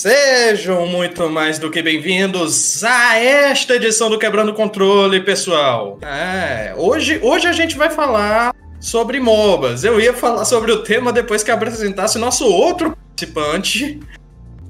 Sejam 0.00 0.86
muito 0.86 1.28
mais 1.28 1.58
do 1.58 1.70
que 1.70 1.82
bem-vindos 1.82 2.82
a 2.82 3.18
esta 3.18 3.74
edição 3.74 4.08
do 4.08 4.18
Quebrando 4.18 4.54
Controle, 4.54 5.20
pessoal. 5.20 5.98
É, 6.00 6.72
hoje, 6.74 7.20
hoje 7.22 7.46
a 7.46 7.52
gente 7.52 7.76
vai 7.76 7.90
falar 7.90 8.54
sobre 8.80 9.20
MOBAs. 9.20 9.84
Eu 9.84 10.00
ia 10.00 10.14
falar 10.14 10.46
sobre 10.46 10.72
o 10.72 10.82
tema 10.82 11.12
depois 11.12 11.42
que 11.42 11.50
apresentasse 11.50 12.18
nosso 12.18 12.46
outro 12.46 12.96
participante. 13.08 14.00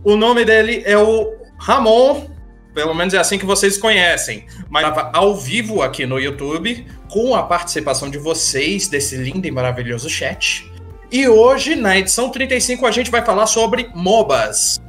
O 0.02 0.16
nome 0.16 0.44
dele 0.44 0.82
é 0.84 0.98
o 0.98 1.32
Ramon, 1.60 2.26
pelo 2.74 2.93
menos 2.93 3.14
é 3.14 3.18
assim 3.18 3.38
que 3.38 3.46
vocês 3.46 3.79
conhecem, 3.79 4.46
mas 4.68 4.88
estava 4.88 5.16
ao 5.16 5.36
vivo 5.36 5.80
aqui 5.80 6.07
no 6.07 6.18
YouTube, 6.18 6.85
com 7.08 7.36
a 7.36 7.44
participação 7.44 8.10
de 8.10 8.18
vocês 8.18 8.88
desse 8.88 9.14
lindo 9.14 9.46
e 9.46 9.50
maravilhoso 9.52 10.10
chat. 10.10 10.68
E 11.08 11.29
hoje, 11.29 11.76
na 11.76 11.96
edição 11.96 12.30
35, 12.30 12.85
a 12.85 12.90
gente 12.90 13.12
vai 13.12 13.24
falar 13.24 13.46
sobre 13.46 13.88
MOBAs. 13.94 14.80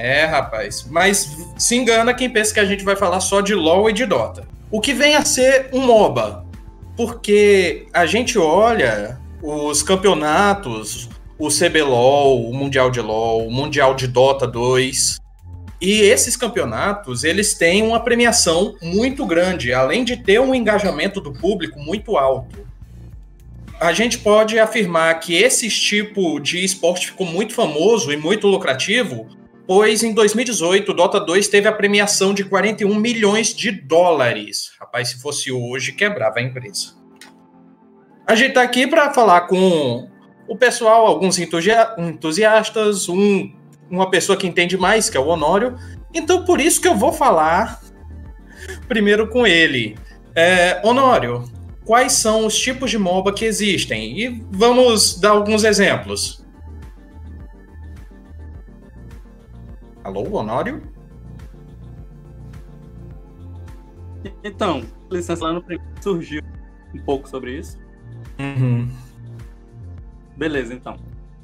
É, 0.00 0.24
rapaz, 0.26 0.86
mas 0.88 1.36
se 1.58 1.74
engana 1.74 2.14
quem 2.14 2.30
pensa 2.30 2.54
que 2.54 2.60
a 2.60 2.64
gente 2.64 2.84
vai 2.84 2.94
falar 2.94 3.18
só 3.18 3.40
de 3.40 3.52
LoL 3.52 3.90
e 3.90 3.92
de 3.92 4.06
Dota. 4.06 4.46
O 4.70 4.80
que 4.80 4.94
vem 4.94 5.16
a 5.16 5.24
ser 5.24 5.70
um 5.72 5.80
MOBA? 5.80 6.46
Porque 6.96 7.88
a 7.92 8.06
gente 8.06 8.38
olha 8.38 9.18
os 9.42 9.82
campeonatos, 9.82 11.08
o 11.36 11.48
CBLOL, 11.48 12.48
o 12.48 12.54
Mundial 12.54 12.92
de 12.92 13.00
LoL, 13.00 13.44
o 13.44 13.50
Mundial 13.50 13.92
de 13.96 14.06
Dota 14.06 14.46
2, 14.46 15.18
e 15.80 16.02
esses 16.02 16.36
campeonatos, 16.36 17.24
eles 17.24 17.54
têm 17.54 17.82
uma 17.82 17.98
premiação 17.98 18.76
muito 18.80 19.26
grande, 19.26 19.72
além 19.72 20.04
de 20.04 20.16
ter 20.16 20.40
um 20.40 20.54
engajamento 20.54 21.20
do 21.20 21.32
público 21.32 21.80
muito 21.80 22.16
alto 22.16 22.68
a 23.80 23.92
gente 23.92 24.18
pode 24.18 24.58
afirmar 24.58 25.20
que 25.20 25.34
esse 25.36 25.68
tipo 25.68 26.40
de 26.40 26.64
esporte 26.64 27.06
ficou 27.06 27.24
muito 27.24 27.54
famoso 27.54 28.12
e 28.12 28.16
muito 28.16 28.48
lucrativo, 28.48 29.28
pois 29.68 30.02
em 30.02 30.14
2018 30.14 30.92
o 30.92 30.94
Dota 30.94 31.20
2 31.20 31.46
teve 31.46 31.68
a 31.68 31.72
premiação 31.72 32.32
de 32.32 32.42
41 32.42 32.94
milhões 32.94 33.54
de 33.54 33.70
dólares. 33.70 34.72
Rapaz, 34.80 35.10
se 35.10 35.20
fosse 35.20 35.52
hoje, 35.52 35.92
quebrava 35.92 36.38
a 36.38 36.42
empresa. 36.42 36.94
A 38.26 38.34
gente 38.34 38.48
está 38.48 38.62
aqui 38.62 38.86
para 38.86 39.12
falar 39.12 39.42
com 39.42 40.08
o 40.48 40.56
pessoal, 40.56 41.06
alguns 41.06 41.38
entusiastas, 41.38 43.10
um, 43.10 43.52
uma 43.90 44.10
pessoa 44.10 44.38
que 44.38 44.46
entende 44.46 44.78
mais, 44.78 45.10
que 45.10 45.18
é 45.18 45.20
o 45.20 45.26
Honório. 45.26 45.76
Então, 46.14 46.46
por 46.46 46.62
isso 46.62 46.80
que 46.80 46.88
eu 46.88 46.96
vou 46.96 47.12
falar 47.12 47.82
primeiro 48.88 49.28
com 49.28 49.46
ele. 49.46 49.98
É, 50.34 50.80
Honório, 50.82 51.44
quais 51.84 52.12
são 52.12 52.46
os 52.46 52.58
tipos 52.58 52.90
de 52.90 52.96
MOBA 52.96 53.34
que 53.34 53.44
existem. 53.44 54.18
E 54.18 54.42
vamos 54.50 55.20
dar 55.20 55.30
alguns 55.30 55.62
exemplos. 55.62 56.42
Alô, 60.08 60.22
Honório? 60.38 60.82
Então, 64.42 64.82
licença 65.10 65.44
lá 65.44 65.52
no 65.52 65.62
primeiro 65.62 65.92
surgiu 66.00 66.42
um 66.94 66.98
pouco 67.02 67.28
sobre 67.28 67.58
isso. 67.58 67.78
Uhum. 68.38 68.88
Beleza, 70.34 70.72
então. 70.72 70.96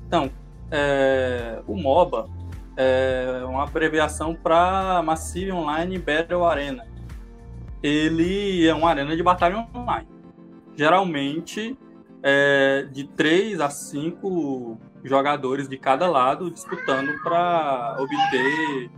Então, 0.07 0.31
é, 0.71 1.61
o 1.67 1.77
MOBA 1.77 2.27
é 2.75 3.45
uma 3.47 3.65
abreviação 3.65 4.35
para 4.35 5.03
Massive 5.03 5.53
Online 5.53 5.99
Battle 5.99 6.47
Arena. 6.47 6.87
Ele 7.83 8.67
é 8.67 8.75
uma 8.75 8.89
arena 8.89 9.15
de 9.15 9.23
batalha 9.23 9.69
online 9.75 10.09
geralmente 10.75 11.79
é, 12.23 12.89
de 12.91 13.05
3 13.05 13.61
a 13.61 13.69
5 13.69 14.79
jogadores 15.05 15.69
de 15.69 15.77
cada 15.77 16.09
lado 16.09 16.51
disputando 16.51 17.13
para 17.23 17.97
obter 17.99 18.91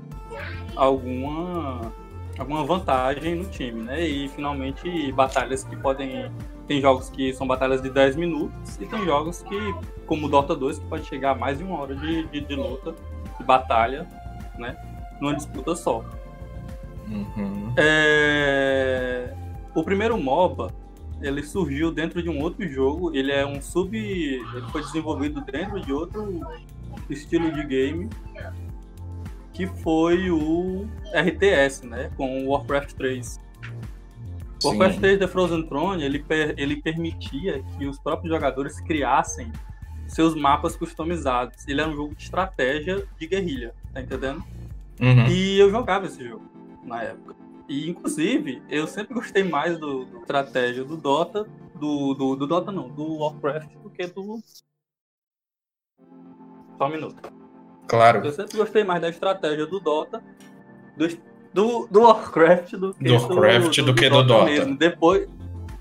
alguma 0.76 1.92
alguma 2.38 2.64
vantagem 2.64 3.34
no 3.34 3.44
time, 3.46 3.82
né? 3.82 4.06
E 4.06 4.28
finalmente 4.28 5.10
batalhas 5.12 5.64
que 5.64 5.76
podem 5.76 6.30
tem 6.66 6.80
jogos 6.80 7.08
que 7.08 7.32
são 7.32 7.46
batalhas 7.46 7.80
de 7.80 7.90
10 7.90 8.16
minutos 8.16 8.76
e 8.80 8.86
tem 8.86 9.04
jogos 9.04 9.42
que, 9.42 9.56
como 10.04 10.26
o 10.26 10.28
Dota 10.28 10.54
2, 10.54 10.80
que 10.80 10.86
pode 10.86 11.04
chegar 11.04 11.30
a 11.30 11.34
mais 11.34 11.58
de 11.58 11.64
uma 11.64 11.80
hora 11.80 11.94
de, 11.94 12.26
de, 12.26 12.40
de 12.40 12.54
luta, 12.56 12.94
de 13.38 13.44
batalha, 13.44 14.06
né? 14.58 14.76
Numa 15.20 15.34
disputa 15.34 15.76
só. 15.76 16.04
Uhum. 17.08 17.72
É... 17.76 19.32
O 19.74 19.84
primeiro 19.84 20.18
MOBA 20.18 20.72
ele 21.20 21.42
surgiu 21.42 21.90
dentro 21.90 22.22
de 22.22 22.28
um 22.28 22.40
outro 22.40 22.66
jogo. 22.68 23.14
Ele 23.14 23.32
é 23.32 23.46
um 23.46 23.60
sub. 23.60 23.96
Ele 23.96 24.44
foi 24.70 24.82
desenvolvido 24.82 25.40
dentro 25.40 25.80
de 25.80 25.92
outro 25.92 26.40
estilo 27.08 27.50
de 27.52 27.64
game. 27.64 28.08
Que 29.52 29.66
foi 29.66 30.30
o 30.30 30.86
RTS, 31.14 31.86
né? 31.86 32.10
Com 32.16 32.44
o 32.44 32.50
Warcraft 32.50 32.92
3. 32.92 33.40
O 34.62 34.68
Warcraft 34.68 35.00
3 35.00 35.18
The 35.18 35.26
Frozen 35.26 35.66
Throne 35.66 36.02
ele, 36.02 36.18
per, 36.18 36.54
ele 36.58 36.76
permitia 36.76 37.62
que 37.78 37.86
os 37.86 37.98
próprios 37.98 38.34
jogadores 38.34 38.80
criassem 38.80 39.50
seus 40.06 40.34
mapas 40.34 40.76
customizados. 40.76 41.66
Ele 41.66 41.80
era 41.80 41.90
um 41.90 41.94
jogo 41.94 42.14
de 42.14 42.24
estratégia 42.24 43.06
de 43.18 43.26
guerrilha, 43.26 43.74
tá 43.92 44.00
entendendo? 44.00 44.44
Uhum. 45.00 45.26
E 45.28 45.58
eu 45.58 45.70
jogava 45.70 46.06
esse 46.06 46.26
jogo 46.26 46.44
na 46.84 47.02
época. 47.02 47.45
E, 47.68 47.90
inclusive, 47.90 48.62
eu 48.68 48.86
sempre 48.86 49.14
gostei 49.14 49.42
mais 49.42 49.78
do, 49.78 50.04
do 50.04 50.18
estratégia 50.18 50.84
do 50.84 50.96
Dota, 50.96 51.46
do, 51.74 52.14
do, 52.14 52.36
do, 52.36 52.46
Dota 52.46 52.70
não, 52.70 52.88
do 52.88 53.18
Warcraft, 53.18 53.74
do 53.82 53.90
que 53.90 54.06
do. 54.06 54.40
Só 56.78 56.86
um 56.86 56.90
minuto. 56.90 57.32
Claro. 57.88 58.24
Eu 58.24 58.32
sempre 58.32 58.56
gostei 58.56 58.84
mais 58.84 59.00
da 59.00 59.08
estratégia 59.08 59.66
do 59.66 59.80
Dota, 59.80 60.22
do, 60.96 61.08
do, 61.52 61.86
do 61.88 62.00
Warcraft 62.02 62.72
do 62.72 62.94
que 62.94 63.04
do, 63.04 63.14
Warcraft 63.14 63.76
do, 63.76 63.82
do, 63.82 63.92
do 63.92 63.94
que 63.94 64.08
do 64.08 64.22
Dota. 64.22 64.44
Mesmo. 64.44 64.76
Depois, 64.76 65.28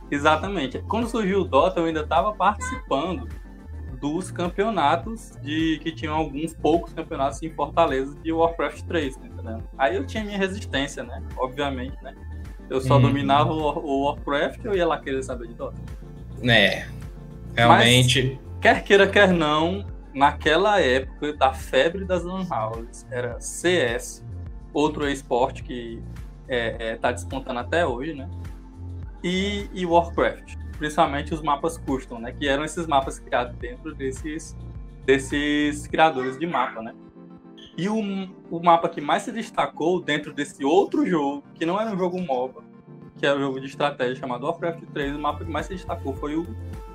exatamente. 0.09 0.79
Quando 0.87 1.07
surgiu 1.07 1.41
o 1.41 1.45
Dota, 1.45 1.79
eu 1.79 1.85
ainda 1.85 2.01
estava 2.01 2.33
participando 2.33 3.27
dos 3.95 4.31
campeonatos 4.31 5.31
de 5.41 5.79
que 5.81 5.91
tinham 5.91 6.15
alguns 6.15 6.53
poucos 6.53 6.93
campeonatos 6.93 7.41
em 7.41 7.49
Fortaleza 7.49 8.15
de 8.21 8.31
Warcraft 8.31 8.83
3, 8.83 9.17
tá 9.17 9.27
entendendo? 9.27 9.63
Aí 9.77 9.95
eu 9.95 10.05
tinha 10.05 10.23
minha 10.23 10.37
resistência, 10.37 11.03
né? 11.03 11.23
Obviamente, 11.37 11.95
né? 12.03 12.13
Eu 12.69 12.81
só 12.81 12.97
hum. 12.97 13.01
dominava 13.01 13.51
o, 13.51 14.05
Warcraft 14.05 14.63
eu 14.65 14.75
ia 14.75 14.87
lá 14.87 14.99
querer 14.99 15.23
saber 15.23 15.47
de 15.47 15.53
Dota. 15.53 15.79
É. 16.43 16.87
Realmente. 17.55 18.39
Mas, 18.39 18.61
quer 18.61 18.83
queira, 18.83 19.07
quer 19.07 19.31
não, 19.31 19.85
naquela 20.13 20.81
época 20.81 21.33
da 21.33 21.53
febre 21.53 22.05
das 22.05 22.23
Lan 22.23 22.45
Houses, 22.49 23.05
era 23.11 23.39
CS, 23.39 24.25
outro 24.73 25.07
esporte 25.07 25.63
que 25.63 26.01
é, 26.47 26.91
é, 26.91 26.95
tá 26.95 27.11
despontando 27.11 27.59
até 27.59 27.85
hoje, 27.85 28.13
né? 28.13 28.29
E, 29.23 29.69
e 29.73 29.85
Warcraft 29.85 30.64
principalmente 30.77 31.33
os 31.33 31.41
mapas 31.41 31.77
custom, 31.77 32.19
né? 32.19 32.31
Que 32.31 32.47
eram 32.47 32.63
esses 32.63 32.85
mapas 32.87 33.19
criados 33.19 33.55
dentro 33.57 33.93
desses, 33.93 34.55
desses 35.05 35.87
criadores 35.87 36.37
de 36.37 36.45
mapa, 36.45 36.81
né? 36.81 36.93
E 37.77 37.89
o, 37.89 37.99
o 38.49 38.63
mapa 38.63 38.87
que 38.87 39.01
mais 39.01 39.23
se 39.23 39.31
destacou 39.31 40.01
dentro 40.01 40.33
desse 40.33 40.63
outro 40.63 41.05
jogo, 41.05 41.43
que 41.55 41.65
não 41.65 41.79
era 41.79 41.91
um 41.91 41.97
jogo 41.97 42.21
MOBA, 42.21 42.63
que 43.17 43.25
era 43.25 43.37
um 43.37 43.41
jogo 43.41 43.59
de 43.59 43.67
estratégia 43.67 44.15
chamado 44.15 44.45
Warcraft 44.45 44.83
3, 44.93 45.15
o 45.15 45.19
mapa 45.19 45.43
que 45.43 45.51
mais 45.51 45.65
se 45.65 45.73
destacou 45.73 46.13
foi 46.13 46.35
o 46.35 46.45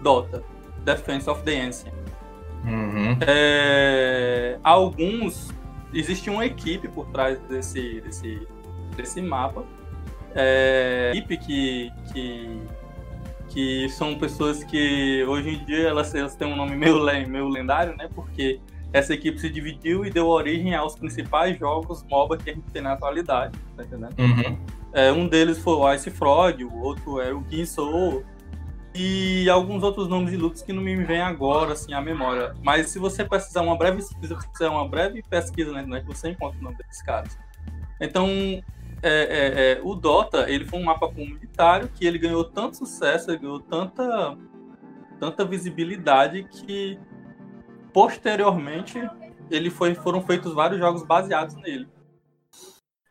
Dota, 0.01 0.43
Defense 0.85 1.29
of 1.29 1.43
the 1.43 1.61
Ancient. 1.61 1.93
Uhum. 2.65 3.17
É, 3.27 4.59
alguns. 4.63 5.51
Existe 5.93 6.31
uma 6.31 6.47
equipe 6.47 6.89
por 6.89 7.07
trás 7.09 7.39
desse, 7.49 8.01
desse, 8.01 8.47
desse 8.97 9.21
mapa. 9.21 9.65
É, 10.35 11.11
equipe 11.13 11.37
que, 11.39 11.93
que 12.13 12.63
que 13.51 13.89
são 13.91 14.17
pessoas 14.17 14.65
que 14.65 15.25
hoje 15.25 15.51
em 15.51 15.65
dia 15.65 15.89
elas, 15.89 16.15
elas 16.15 16.35
têm 16.35 16.49
um 16.49 16.57
nome 16.57 16.77
meio, 16.77 17.05
meio 17.29 17.49
lendário, 17.49 17.97
né? 17.97 18.09
Porque 18.15 18.61
essa 18.93 19.13
equipe 19.13 19.39
se 19.39 19.51
dividiu 19.51 20.05
e 20.05 20.11
deu 20.11 20.27
origem 20.27 20.75
aos 20.75 20.97
principais 20.97 21.59
jogos 21.59 22.05
MOBA 22.09 22.39
que 22.39 22.51
a 22.51 22.55
gente 22.55 22.71
tem 22.73 22.83
na 22.83 22.93
atualidade, 22.93 23.57
tá 23.77 23.85
entendendo? 23.85 24.15
Uhum. 24.19 24.59
É, 24.93 25.13
um 25.13 25.29
deles 25.29 25.59
foi 25.59 25.75
o 25.75 25.93
Ice 25.93 26.11
Frog, 26.11 26.65
o 26.65 26.79
outro 26.79 27.21
era 27.21 27.37
o 27.37 27.45
Soul 27.67 28.25
e 28.95 29.49
alguns 29.49 29.83
outros 29.83 30.09
nomes 30.09 30.31
de 30.31 30.37
lutas 30.37 30.63
que 30.63 30.73
não 30.73 30.83
me 30.83 30.97
vêm 31.05 31.21
agora, 31.21 31.75
assim, 31.75 31.93
à 31.93 32.01
memória. 32.01 32.55
Mas 32.63 32.89
se 32.89 32.99
você 32.99 33.25
precisar 33.25 33.63
uma 33.63 33.77
breve, 33.77 34.03
se 34.03 34.15
você 34.21 34.37
fizer 34.53 34.69
uma 34.69 34.89
breve 34.89 35.23
pesquisa 35.23 35.73
na 35.73 35.83
internet, 35.83 36.05
você 36.07 36.31
encontra 36.31 36.59
o 36.59 36.63
nome 36.63 36.77
desses 36.77 37.03
caras. 37.03 37.39
Então, 38.01 38.29
é, 39.03 39.11
é, 39.11 39.73
é, 39.73 39.81
o 39.83 39.95
Dota 39.95 40.51
ele 40.51 40.65
foi 40.65 40.79
um 40.79 40.85
mapa 40.85 41.09
comunitário 41.09 41.89
que 41.95 42.07
ele 42.07 42.19
ganhou 42.19 42.45
tanto 42.45 42.77
sucesso, 42.77 43.39
ganhou 43.39 43.61
tanta, 43.61 44.37
tanta 45.19 45.45
visibilidade 45.45 46.45
que 46.45 46.99
posteriormente 47.93 49.01
ele 49.51 49.71
foi, 49.71 49.95
foram 49.95 50.23
feitos 50.23 50.55
vários 50.55 50.79
jogos 50.79 51.03
baseados 51.03 51.57
nele. 51.57 51.89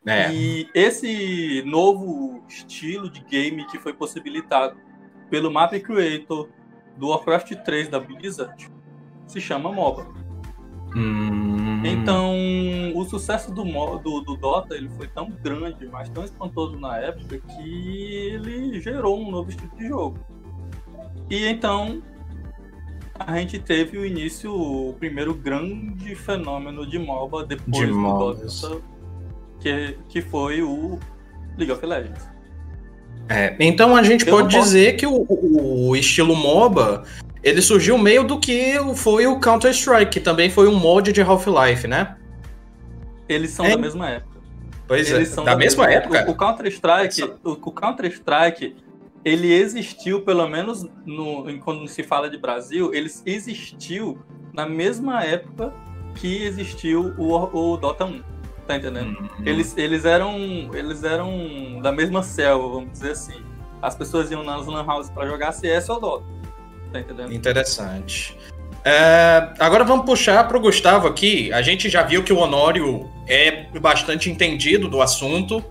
É. 0.06 0.32
E 0.32 0.68
esse 0.74 1.62
novo 1.66 2.42
estilo 2.48 3.10
de 3.10 3.20
game 3.24 3.66
que 3.66 3.78
foi 3.78 3.92
possibilitado 3.92 4.76
pelo 5.28 5.50
Map 5.50 5.72
Creator 5.72 6.48
do 6.96 7.08
Warcraft 7.08 7.52
3 7.64 7.88
da 7.88 8.00
Blizzard 8.00 8.70
se 9.26 9.40
chama 9.40 9.70
MOBA. 9.70 10.06
Hum. 10.96 11.82
Então, 11.84 12.34
o 13.00 13.04
sucesso 13.04 13.52
do, 13.52 13.64
do, 13.98 14.20
do, 14.20 14.36
Dota 14.36 14.74
ele 14.74 14.88
foi 14.90 15.08
tão 15.08 15.30
grande, 15.30 15.86
mas 15.86 16.08
tão 16.08 16.24
espantoso 16.24 16.78
na 16.78 16.98
época, 16.98 17.38
que 17.38 18.14
ele 18.32 18.80
gerou 18.80 19.20
um 19.20 19.30
novo 19.30 19.50
estilo 19.50 19.70
de 19.76 19.88
jogo. 19.88 20.18
E 21.28 21.46
então, 21.46 22.02
a 23.18 23.36
gente 23.38 23.58
teve 23.58 23.98
o 23.98 24.04
início, 24.04 24.52
o 24.52 24.94
primeiro 24.98 25.34
grande 25.34 26.14
fenômeno 26.14 26.86
de 26.86 26.98
MOBA 26.98 27.44
depois 27.44 27.86
de 27.86 27.92
do 27.92 28.02
Dota, 28.02 28.82
que, 29.60 29.98
que 30.08 30.22
foi 30.22 30.62
o 30.62 30.98
League 31.56 31.72
of 31.72 31.84
Legends. 31.84 32.28
É, 33.28 33.54
então 33.60 33.94
a 33.94 34.02
gente 34.02 34.26
Eu 34.26 34.34
pode 34.34 34.48
dizer 34.48 34.96
que 34.96 35.06
o, 35.06 35.24
o, 35.28 35.94
estilo 35.94 36.34
MOBA 36.34 37.04
ele 37.42 37.62
surgiu 37.62 37.96
meio 37.96 38.24
do 38.24 38.40
que 38.40 38.74
foi 38.96 39.26
o 39.26 39.38
Counter-Strike, 39.38 40.10
que 40.10 40.20
também 40.20 40.50
foi 40.50 40.66
um 40.66 40.74
mod 40.74 41.12
de 41.12 41.22
Half-Life, 41.22 41.86
né? 41.86 42.16
Eles 43.32 43.50
são 43.50 43.64
é. 43.64 43.70
da 43.70 43.78
mesma 43.78 44.08
época. 44.08 44.40
Pois 44.86 45.08
Eles 45.08 45.30
é, 45.30 45.34
são 45.34 45.44
da, 45.44 45.52
da 45.52 45.56
mesma, 45.56 45.86
mesma 45.86 45.98
época. 45.98 46.18
época. 46.18 46.32
O, 46.32 46.36
Counter-Strike, 46.36 47.22
o, 47.44 47.50
o 47.52 47.72
Counter-Strike, 47.72 48.76
ele 49.24 49.52
existiu, 49.52 50.22
pelo 50.22 50.48
menos 50.48 50.84
no, 51.06 51.44
quando 51.60 51.86
se 51.86 52.02
fala 52.02 52.28
de 52.28 52.36
Brasil, 52.36 52.92
ele 52.92 53.08
existiu 53.24 54.18
na 54.52 54.66
mesma 54.66 55.22
época 55.22 55.72
que 56.16 56.42
existiu 56.42 57.14
o, 57.16 57.34
o 57.34 57.76
Dota 57.76 58.04
1. 58.04 58.20
Tá 58.66 58.76
entendendo? 58.76 59.18
Uhum. 59.18 59.28
Eles, 59.46 59.76
eles, 59.76 60.04
eram, 60.04 60.34
eles 60.74 61.04
eram 61.04 61.80
da 61.80 61.92
mesma 61.92 62.22
selva, 62.22 62.68
vamos 62.68 62.92
dizer 62.92 63.12
assim. 63.12 63.42
As 63.80 63.94
pessoas 63.94 64.30
iam 64.30 64.42
nas 64.42 64.66
Lan 64.66 64.84
Houses 64.84 65.10
pra 65.10 65.26
jogar 65.26 65.52
CS 65.52 65.88
ou 65.88 66.00
Dota. 66.00 66.24
Tá 66.92 66.98
entendendo? 66.98 67.32
Interessante. 67.32 68.36
É, 68.84 69.48
agora 69.58 69.84
vamos 69.84 70.06
puxar 70.06 70.46
para 70.48 70.56
o 70.56 70.60
Gustavo 70.60 71.06
aqui. 71.06 71.52
A 71.52 71.62
gente 71.62 71.88
já 71.88 72.02
viu 72.02 72.22
que 72.22 72.32
o 72.32 72.38
Honório 72.38 73.08
é 73.26 73.66
bastante 73.78 74.30
entendido 74.30 74.88
do 74.88 75.02
assunto, 75.02 75.62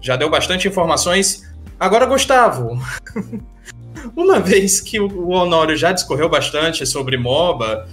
já 0.00 0.16
deu 0.16 0.28
bastante 0.28 0.68
informações. 0.68 1.48
Agora, 1.78 2.04
Gustavo, 2.04 2.78
uma 4.14 4.38
vez 4.38 4.80
que 4.80 5.00
o 5.00 5.30
Honório 5.30 5.76
já 5.76 5.92
discorreu 5.92 6.28
bastante 6.28 6.84
sobre 6.86 7.16
MOBA, 7.16 7.88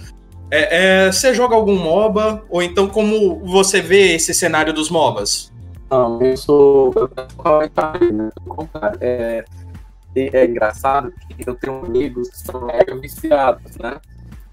é, 0.50 1.06
é, 1.06 1.12
você 1.12 1.34
joga 1.34 1.54
algum 1.54 1.76
MOBA? 1.76 2.44
Ou 2.48 2.62
então 2.62 2.86
como 2.88 3.40
você 3.46 3.80
vê 3.80 4.14
esse 4.14 4.34
cenário 4.34 4.72
dos 4.72 4.90
MOBAs? 4.90 5.52
Não, 5.90 6.20
eu 6.20 6.36
sou. 6.36 6.92
Né? 8.12 8.28
É, 9.00 9.44
é 10.14 10.44
engraçado 10.44 11.12
que 11.28 11.48
eu 11.48 11.54
tenho 11.54 11.84
amigos 11.84 12.28
que 12.28 12.38
são 12.38 12.66
mega 12.66 12.96
viciados, 12.98 13.76
né? 13.76 13.98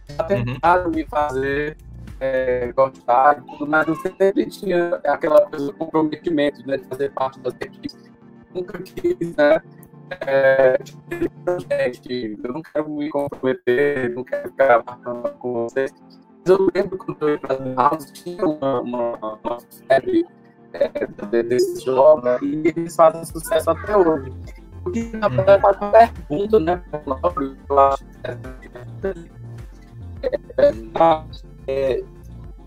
Já 0.09 0.23
tentaram 0.23 0.85
uhum. 0.85 0.91
me 0.91 1.05
fazer 1.05 1.77
é, 2.19 2.71
gostar 2.73 3.39
e 3.39 3.41
tudo, 3.51 3.67
mas 3.67 3.87
eu 3.87 3.95
sempre 3.95 4.45
tinha 4.45 4.95
aquela 5.05 5.41
coisa 5.47 5.67
de 5.67 5.73
comprometimento, 5.73 6.65
né? 6.67 6.77
De 6.77 6.85
fazer 6.85 7.11
parte 7.11 7.39
das 7.39 7.53
equipes. 7.55 7.97
Nunca 8.53 8.81
quis, 8.81 9.35
né? 9.35 9.61
é, 10.21 10.77
eu 12.43 12.53
não 12.53 12.61
quero 12.61 12.89
me 12.89 13.09
comprometer, 13.09 14.13
não 14.13 14.23
quero 14.23 14.49
ficar 14.49 14.83
marcando 14.85 15.29
com 15.39 15.53
vocês. 15.63 15.93
Mas 16.01 16.59
eu 16.59 16.69
lembro 16.73 16.97
quando 16.97 17.17
eu 17.21 17.29
ia 17.29 17.39
para 17.39 17.55
as 17.55 17.77
aulas, 17.77 18.11
tinha 18.11 18.45
uma, 18.45 18.81
uma, 18.81 19.39
uma 19.43 19.57
febre 19.87 20.25
é, 20.73 21.43
desses 21.43 21.83
jogos 21.83 22.23
né, 22.23 22.37
e 22.41 22.67
eles 22.67 22.95
fazem 22.95 23.25
sucesso 23.25 23.69
até 23.71 23.97
hoje. 23.97 24.31
Porque, 24.83 25.03
na 25.17 25.27
verdade, 25.27 25.61
faz 25.61 25.77
uma 25.77 25.91
pergunta, 25.91 26.59
né, 26.59 26.83
eu 26.93 27.79
acho 27.79 28.05
é, 28.23 29.13
é, 31.67 32.03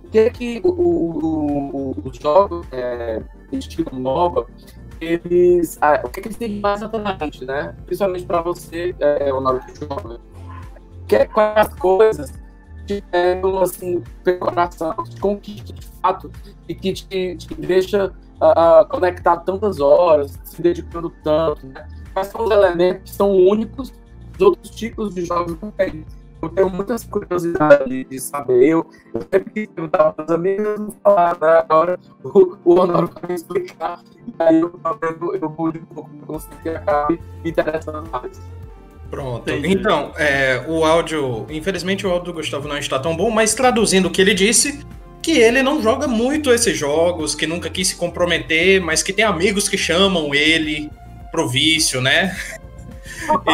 o 0.05 0.11
que 0.11 0.19
é 0.19 0.61
o, 0.65 0.71
o, 0.71 1.91
o, 1.91 1.97
os 2.05 2.17
jogos 2.17 2.67
é, 2.73 3.23
estilo 3.53 3.95
MOBA 3.95 4.47
eles. 5.01 5.79
Ah, 5.81 6.01
o 6.05 6.09
que, 6.09 6.21
que 6.21 6.29
eles 6.29 6.37
têm 6.37 6.61
mais 6.61 6.83
atualmente, 6.83 7.45
né? 7.45 7.75
Principalmente 7.87 8.27
para 8.27 8.43
você, 8.43 8.95
é, 8.99 9.33
o 9.33 9.41
nome 9.41 9.61
que 9.61 9.81
joga. 9.81 10.21
Que, 11.07 11.17
é, 11.17 11.27
quais 11.27 11.69
as 11.69 11.75
coisas 11.75 12.33
que 12.87 13.03
pegam 13.03 13.59
assim, 13.61 14.03
pelo 14.25 14.39
coração, 14.39 14.95
te 15.05 15.21
conquista 15.21 15.73
de 15.73 15.87
fato 15.87 16.31
e 16.67 16.75
que 16.75 16.93
te, 16.93 17.37
te 17.37 17.55
deixa 17.55 18.07
uh, 18.07 18.89
conectado 18.89 19.45
tantas 19.45 19.79
horas, 19.81 20.39
se 20.45 20.61
dedicando 20.61 21.11
tanto, 21.23 21.67
né? 21.67 21.87
Quais 22.13 22.29
são 22.29 22.45
os 22.45 22.51
elementos 22.51 23.11
que 23.11 23.17
são 23.17 23.31
únicos 23.31 23.93
dos 24.33 24.49
outros 24.49 24.71
tipos 24.71 25.15
de 25.15 25.25
jogos 25.25 25.57
que 25.57 25.71
tem? 25.73 26.05
Eu 26.41 26.49
tenho 26.49 26.71
muitas 26.71 27.05
curiosidades 27.05 28.09
de 28.09 28.21
saber. 28.21 28.69
Eu, 28.69 28.87
eu 29.15 29.21
sempre 29.21 29.51
quis 29.51 29.67
perguntar 29.69 30.13
para 30.13 30.25
os 30.25 30.31
amigos, 30.31 30.79
não 30.79 30.91
falar, 31.03 31.39
né? 31.41 31.49
Agora 31.59 31.99
o, 32.23 32.57
o 32.65 32.81
Honório 32.81 33.11
vai 33.13 33.29
me 33.29 33.35
explicar, 33.35 34.01
e 34.27 34.43
aí 34.43 34.61
eu, 34.61 34.81
eu, 35.21 35.35
eu 35.35 35.51
mudo 35.51 35.79
um 35.79 35.95
pouco, 35.95 36.11
não 36.29 36.39
sei 36.39 36.51
que 36.63 36.69
acabe 36.69 37.21
me 37.43 37.51
interessando 37.51 38.09
mais. 38.11 38.41
Pronto. 39.11 39.49
Entendi. 39.49 39.73
Então, 39.73 40.13
é, 40.17 40.65
o 40.69 40.85
áudio. 40.85 41.47
Infelizmente 41.49 42.07
o 42.07 42.11
áudio 42.11 42.33
do 42.33 42.35
Gustavo 42.35 42.69
não 42.69 42.79
está 42.79 42.99
tão 42.99 43.17
bom, 43.17 43.31
mas 43.31 43.55
traduzindo 43.55 44.07
o 44.07 44.11
que 44.11 44.21
ele 44.21 44.35
disse, 44.35 44.85
que 45.23 45.33
ele 45.33 45.63
não 45.63 45.83
joga 45.83 46.07
muito 46.07 46.51
esses 46.53 46.77
jogos, 46.77 47.35
que 47.35 47.47
nunca 47.47 47.71
quis 47.71 47.89
se 47.89 47.97
comprometer, 47.97 48.81
mas 48.81 49.03
que 49.03 49.13
tem 49.13 49.25
amigos 49.25 49.69
que 49.69 49.79
chamam 49.79 50.35
ele 50.35 50.91
pro 51.31 51.49
vício, 51.49 52.01
né? 52.01 52.37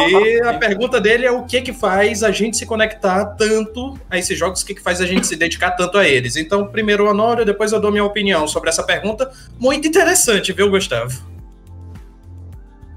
E 0.09 0.41
a 0.47 0.53
pergunta 0.53 0.99
dele 0.99 1.25
é 1.25 1.31
o 1.31 1.43
que 1.43 1.61
que 1.61 1.73
faz 1.73 2.23
a 2.23 2.31
gente 2.31 2.57
se 2.57 2.65
conectar 2.65 3.25
tanto 3.25 3.99
a 4.09 4.17
esses 4.17 4.37
jogos, 4.37 4.61
o 4.61 4.65
que 4.65 4.75
que 4.75 4.81
faz 4.81 5.01
a 5.01 5.05
gente 5.05 5.25
se 5.27 5.35
dedicar 5.35 5.71
tanto 5.71 5.97
a 5.97 6.07
eles. 6.07 6.35
Então, 6.35 6.67
primeiro 6.67 7.05
o 7.05 7.09
Honório, 7.09 7.45
depois 7.45 7.71
eu 7.71 7.79
dou 7.79 7.91
minha 7.91 8.03
opinião 8.03 8.47
sobre 8.47 8.69
essa 8.69 8.83
pergunta. 8.83 9.31
Muito 9.59 9.87
interessante, 9.87 10.53
viu, 10.53 10.69
Gustavo? 10.69 11.25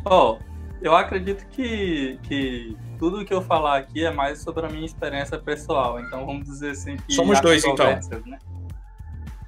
Ó, 0.04 0.32
oh, 0.32 0.38
eu 0.80 0.94
acredito 0.94 1.46
que, 1.48 2.18
que 2.22 2.76
tudo 2.98 3.24
que 3.24 3.32
eu 3.32 3.42
falar 3.42 3.78
aqui 3.78 4.04
é 4.04 4.10
mais 4.10 4.40
sobre 4.42 4.66
a 4.66 4.68
minha 4.68 4.86
experiência 4.86 5.38
pessoal. 5.38 6.00
Então, 6.00 6.24
vamos 6.24 6.46
dizer 6.46 6.70
assim 6.70 6.96
que... 6.96 7.14
Somos 7.14 7.40
dois, 7.40 7.64
então. 7.64 7.86
Né? 8.26 8.38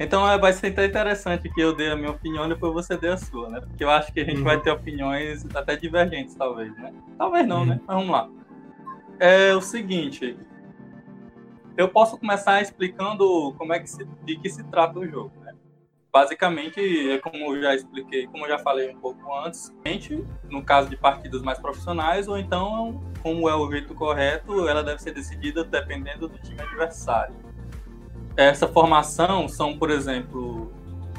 Então 0.01 0.27
é, 0.27 0.39
vai 0.39 0.51
ser 0.55 0.69
até 0.69 0.87
interessante 0.87 1.51
que 1.51 1.61
eu 1.61 1.77
dê 1.77 1.91
a 1.91 1.97
minha 1.97 2.11
opinião 2.11 2.47
e 2.47 2.49
depois 2.49 2.73
você 2.73 2.97
dê 2.97 3.09
a 3.09 3.19
sua, 3.19 3.51
né? 3.51 3.61
Porque 3.61 3.85
eu 3.85 3.91
acho 3.91 4.11
que 4.11 4.21
a 4.21 4.25
gente 4.25 4.39
uhum. 4.39 4.45
vai 4.45 4.59
ter 4.59 4.71
opiniões 4.71 5.45
até 5.55 5.77
divergentes, 5.77 6.35
talvez, 6.35 6.75
né? 6.79 6.91
Talvez 7.19 7.47
não, 7.47 7.67
né? 7.67 7.73
uhum. 7.75 7.79
né? 7.79 7.81
Mas 7.87 7.97
vamos 7.97 8.11
lá. 8.11 8.31
É 9.19 9.55
o 9.55 9.61
seguinte. 9.61 10.39
Eu 11.77 11.87
posso 11.91 12.17
começar 12.17 12.63
explicando 12.63 13.55
como 13.59 13.75
é 13.75 13.79
que 13.79 13.91
se, 13.91 14.07
de 14.25 14.37
que 14.37 14.49
se 14.49 14.65
trata 14.71 14.99
o 14.99 15.07
jogo, 15.07 15.33
né? 15.41 15.53
Basicamente, 16.11 16.81
é 17.11 17.19
como 17.19 17.55
eu 17.55 17.61
já 17.61 17.75
expliquei, 17.75 18.27
como 18.27 18.47
eu 18.47 18.49
já 18.49 18.59
falei 18.59 18.91
um 18.91 18.99
pouco 18.99 19.21
antes, 19.45 19.71
no 20.49 20.65
caso 20.65 20.89
de 20.89 20.97
partidas 20.97 21.43
mais 21.43 21.59
profissionais, 21.59 22.27
ou 22.27 22.39
então, 22.39 23.05
como 23.23 23.49
é 23.51 23.55
o 23.55 23.71
jeito 23.71 23.95
correto, 23.95 24.67
ela 24.67 24.83
deve 24.83 25.01
ser 25.01 25.13
decidida 25.13 25.63
dependendo 25.63 26.27
do 26.27 26.39
time 26.39 26.61
adversário 26.61 27.50
essa 28.45 28.67
formação 28.67 29.49
são, 29.49 29.77
por 29.77 29.91
exemplo, 29.91 30.73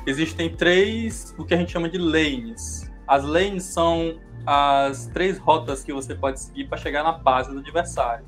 existem 0.07 0.49
três, 0.49 1.35
o 1.37 1.45
que 1.45 1.53
a 1.53 1.57
gente 1.57 1.71
chama 1.71 1.87
de 1.87 1.97
lanes. 1.97 2.91
As 3.07 3.23
lanes 3.23 3.63
são 3.63 4.19
as 4.45 5.05
três 5.07 5.37
rotas 5.37 5.83
que 5.83 5.93
você 5.93 6.15
pode 6.15 6.39
seguir 6.39 6.67
para 6.67 6.77
chegar 6.77 7.03
na 7.03 7.11
base 7.11 7.51
do 7.51 7.59
adversário. 7.59 8.25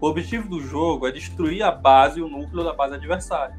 O 0.00 0.08
objetivo 0.08 0.48
do 0.48 0.60
jogo 0.60 1.06
é 1.06 1.12
destruir 1.12 1.62
a 1.62 1.70
base 1.70 2.18
e 2.18 2.22
o 2.22 2.28
núcleo 2.28 2.64
da 2.64 2.72
base 2.72 2.94
adversária. 2.94 3.56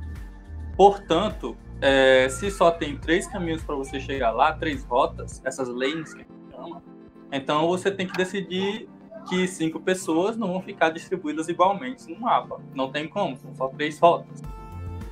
Portanto, 0.76 1.56
é, 1.80 2.28
se 2.28 2.52
só 2.52 2.70
tem 2.70 2.98
três 2.98 3.26
caminhos 3.26 3.64
para 3.64 3.76
você 3.76 4.02
chegar 4.02 4.32
lá, 4.32 4.52
três 4.52 4.84
rotas, 4.84 5.42
essas 5.46 5.70
lanes 5.70 6.14
que 6.14 6.22
a 6.22 6.26
gente 6.26 6.52
chama, 6.52 6.84
então 7.32 7.68
você 7.68 7.90
tem 7.90 8.06
que 8.06 8.18
decidir 8.18 8.90
que 9.30 9.48
cinco 9.48 9.80
pessoas 9.80 10.36
não 10.36 10.50
vão 10.50 10.62
ficar 10.62 10.90
distribuídas 10.90 11.48
igualmente 11.48 12.12
no 12.12 12.20
mapa. 12.20 12.60
Não 12.76 12.92
tem 12.92 13.08
como, 13.08 13.38
são 13.38 13.56
só 13.56 13.70
três 13.70 13.98
rotas. 13.98 14.42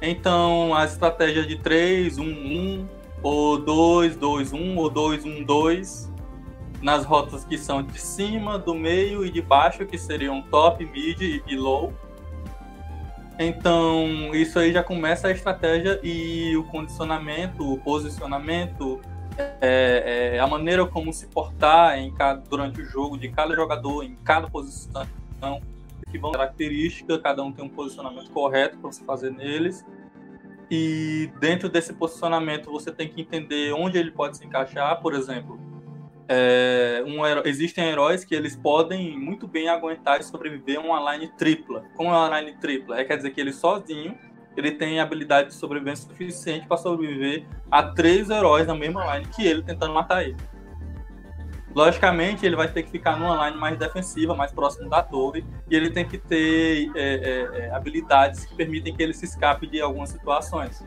Então, 0.02 0.74
a 0.74 0.84
estratégia 0.84 1.46
de 1.46 1.58
3, 1.58 2.18
1, 2.18 2.24
1, 2.24 2.88
ou 3.22 3.60
2, 3.60 4.16
2, 4.16 4.52
1, 4.52 4.78
ou 4.78 4.90
2, 4.90 5.26
1, 5.26 5.44
2, 5.44 6.12
nas 6.82 7.06
rotas 7.06 7.46
que 7.46 7.56
são 7.56 7.84
de 7.84 8.02
cima, 8.02 8.58
do 8.58 8.74
meio 8.74 9.24
e 9.24 9.30
de 9.30 9.44
baixo, 9.44 9.86
que 9.86 10.00
seriam 10.00 10.42
top, 10.42 10.84
mid 10.86 11.44
e 11.46 11.56
low. 11.56 11.94
Então, 13.38 14.34
isso 14.34 14.58
aí 14.58 14.74
já 14.74 14.84
começa 14.84 15.28
a 15.28 15.32
estratégia 15.32 16.00
e 16.04 16.58
o 16.58 16.64
condicionamento, 16.64 17.72
o 17.72 17.78
posicionamento, 17.78 19.00
é, 19.38 20.34
é, 20.36 20.40
a 20.40 20.48
maneira 20.48 20.86
como 20.86 21.14
se 21.14 21.28
portar 21.28 22.00
em 22.00 22.12
cada, 22.12 22.42
durante 22.42 22.82
o 22.82 22.86
jogo 22.86 23.20
de 23.20 23.30
cada 23.30 23.56
jogador, 23.56 24.04
em 24.04 24.16
cada 24.24 24.48
posição 24.50 25.06
que 26.10 26.18
vão 26.18 26.32
característica, 26.32 27.20
cada 27.20 27.44
um 27.44 27.52
tem 27.52 27.64
um 27.64 27.70
posicionamento 27.70 28.32
correto 28.32 28.78
para 28.78 28.92
você 28.92 29.04
fazer 29.04 29.32
neles. 29.32 29.86
E 30.70 31.30
dentro 31.40 31.68
desse 31.68 31.94
posicionamento 31.94 32.72
você 32.72 32.92
tem 32.92 33.10
que 33.10 33.22
entender 33.22 33.74
onde 33.74 33.98
ele 33.98 34.12
pode 34.12 34.38
se 34.38 34.46
encaixar, 34.46 35.02
por 35.02 35.14
exemplo. 35.14 35.60
É, 36.30 37.04
um, 37.06 37.26
existem 37.46 37.90
heróis 37.90 38.24
que 38.24 38.34
eles 38.34 38.56
podem 38.56 39.20
muito 39.20 39.48
bem 39.48 39.68
aguentar 39.68 40.22
e 40.22 40.24
sobreviver 40.24 40.80
uma 40.80 41.14
line 41.14 41.30
tripla. 41.38 41.84
Como 41.96 42.10
é 42.10 42.14
uma 42.14 42.40
line 42.40 42.58
tripla? 42.58 43.00
É 43.00 43.04
quer 43.04 43.18
dizer 43.18 43.32
que 43.32 43.42
ele 43.42 43.52
sozinho 43.52 44.18
ele 44.56 44.72
tem 44.72 45.00
habilidade 45.00 45.50
de 45.50 45.54
sobrevivência 45.56 46.08
suficiente 46.08 46.68
para 46.68 46.78
sobreviver 46.78 47.46
a 47.70 47.84
três 47.84 48.30
heróis 48.30 48.68
na 48.68 48.76
mesma 48.76 49.16
line 49.16 49.28
que 49.34 49.46
ele 49.46 49.62
tentando 49.62 49.94
matar 49.94 50.24
ele. 50.24 50.38
Logicamente, 51.74 52.46
ele 52.46 52.56
vai 52.56 52.68
ter 52.68 52.84
que 52.84 52.92
ficar 52.92 53.18
numa 53.18 53.48
line 53.48 53.60
mais 53.60 53.78
defensiva, 53.78 54.36
mais 54.36 54.52
próximo 54.52 54.90
da 54.90 55.02
torre, 55.02 55.46
e 55.70 55.76
ele 55.76 55.90
tem 55.90 56.06
que 56.06 56.18
ter 56.18 56.92
é, 56.96 57.02
é, 57.02 57.60
é, 57.60 57.72
habilidades 57.72 58.46
que 58.46 58.56
permitem 58.56 58.94
que 58.94 59.02
ele 59.02 59.14
se 59.14 59.26
escape 59.26 59.68
de 59.68 59.80
algumas 59.80 60.10
situações. 60.10 60.86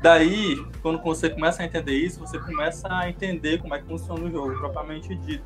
Daí, 0.00 0.56
quando 0.80 1.02
você 1.02 1.28
começa 1.28 1.62
a 1.62 1.66
entender 1.66 1.94
isso, 1.94 2.20
você 2.20 2.38
começa 2.38 2.88
a 2.90 3.08
entender 3.10 3.58
como 3.58 3.74
é 3.74 3.80
que 3.80 3.86
funciona 3.86 4.24
o 4.24 4.30
jogo, 4.30 4.56
propriamente 4.58 5.14
dito. 5.16 5.44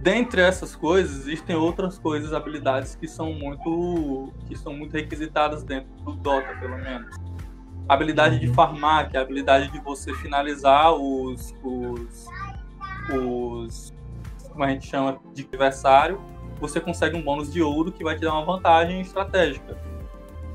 Dentre 0.00 0.42
essas 0.42 0.76
coisas, 0.76 1.26
existem 1.26 1.56
outras 1.56 1.98
coisas, 1.98 2.34
habilidades 2.34 2.94
que 2.94 3.08
são 3.08 3.32
muito, 3.32 4.32
que 4.46 4.54
são 4.54 4.74
muito 4.74 4.92
requisitadas 4.92 5.64
dentro 5.64 5.90
do 6.04 6.12
Dota, 6.12 6.54
pelo 6.60 6.76
menos 6.76 7.23
a 7.88 7.94
habilidade 7.94 8.38
de 8.38 8.48
farmar, 8.48 9.10
que 9.10 9.16
é 9.16 9.20
a 9.20 9.22
habilidade 9.22 9.70
de 9.70 9.78
você 9.80 10.14
finalizar 10.14 10.92
os, 10.92 11.54
os, 11.62 12.26
os 13.12 13.92
como 14.50 14.64
a 14.64 14.68
gente 14.68 14.86
chama 14.86 15.18
de 15.34 15.42
adversário, 15.42 16.20
você 16.60 16.80
consegue 16.80 17.16
um 17.16 17.22
bônus 17.22 17.52
de 17.52 17.60
ouro 17.60 17.92
que 17.92 18.04
vai 18.04 18.14
te 18.14 18.22
dar 18.22 18.32
uma 18.32 18.44
vantagem 18.44 19.00
estratégica. 19.00 19.76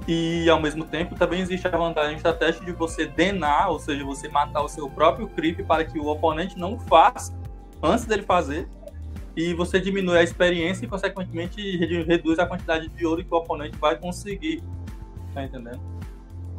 E 0.07 0.49
ao 0.49 0.59
mesmo 0.59 0.85
tempo 0.85 1.13
também 1.15 1.41
existe 1.41 1.67
a 1.67 1.71
vantagem 1.71 2.15
estratégica 2.15 2.65
de 2.65 2.71
você 2.71 3.05
denar, 3.05 3.69
ou 3.69 3.77
seja, 3.77 4.03
você 4.03 4.27
matar 4.27 4.63
o 4.63 4.69
seu 4.69 4.89
próprio 4.89 5.27
creep 5.27 5.63
para 5.65 5.83
que 5.83 5.99
o 5.99 6.07
oponente 6.07 6.57
não 6.57 6.79
faça 6.79 7.37
antes 7.83 8.05
dele 8.05 8.23
fazer. 8.23 8.67
E 9.35 9.53
você 9.53 9.79
diminui 9.79 10.17
a 10.17 10.23
experiência 10.23 10.85
e, 10.85 10.87
consequentemente, 10.87 11.77
reduz 12.05 12.39
a 12.39 12.45
quantidade 12.45 12.87
de 12.87 13.05
ouro 13.05 13.23
que 13.23 13.31
o 13.31 13.37
oponente 13.37 13.77
vai 13.77 13.97
conseguir. 13.97 14.63
Tá 15.33 15.43
entendendo? 15.43 15.98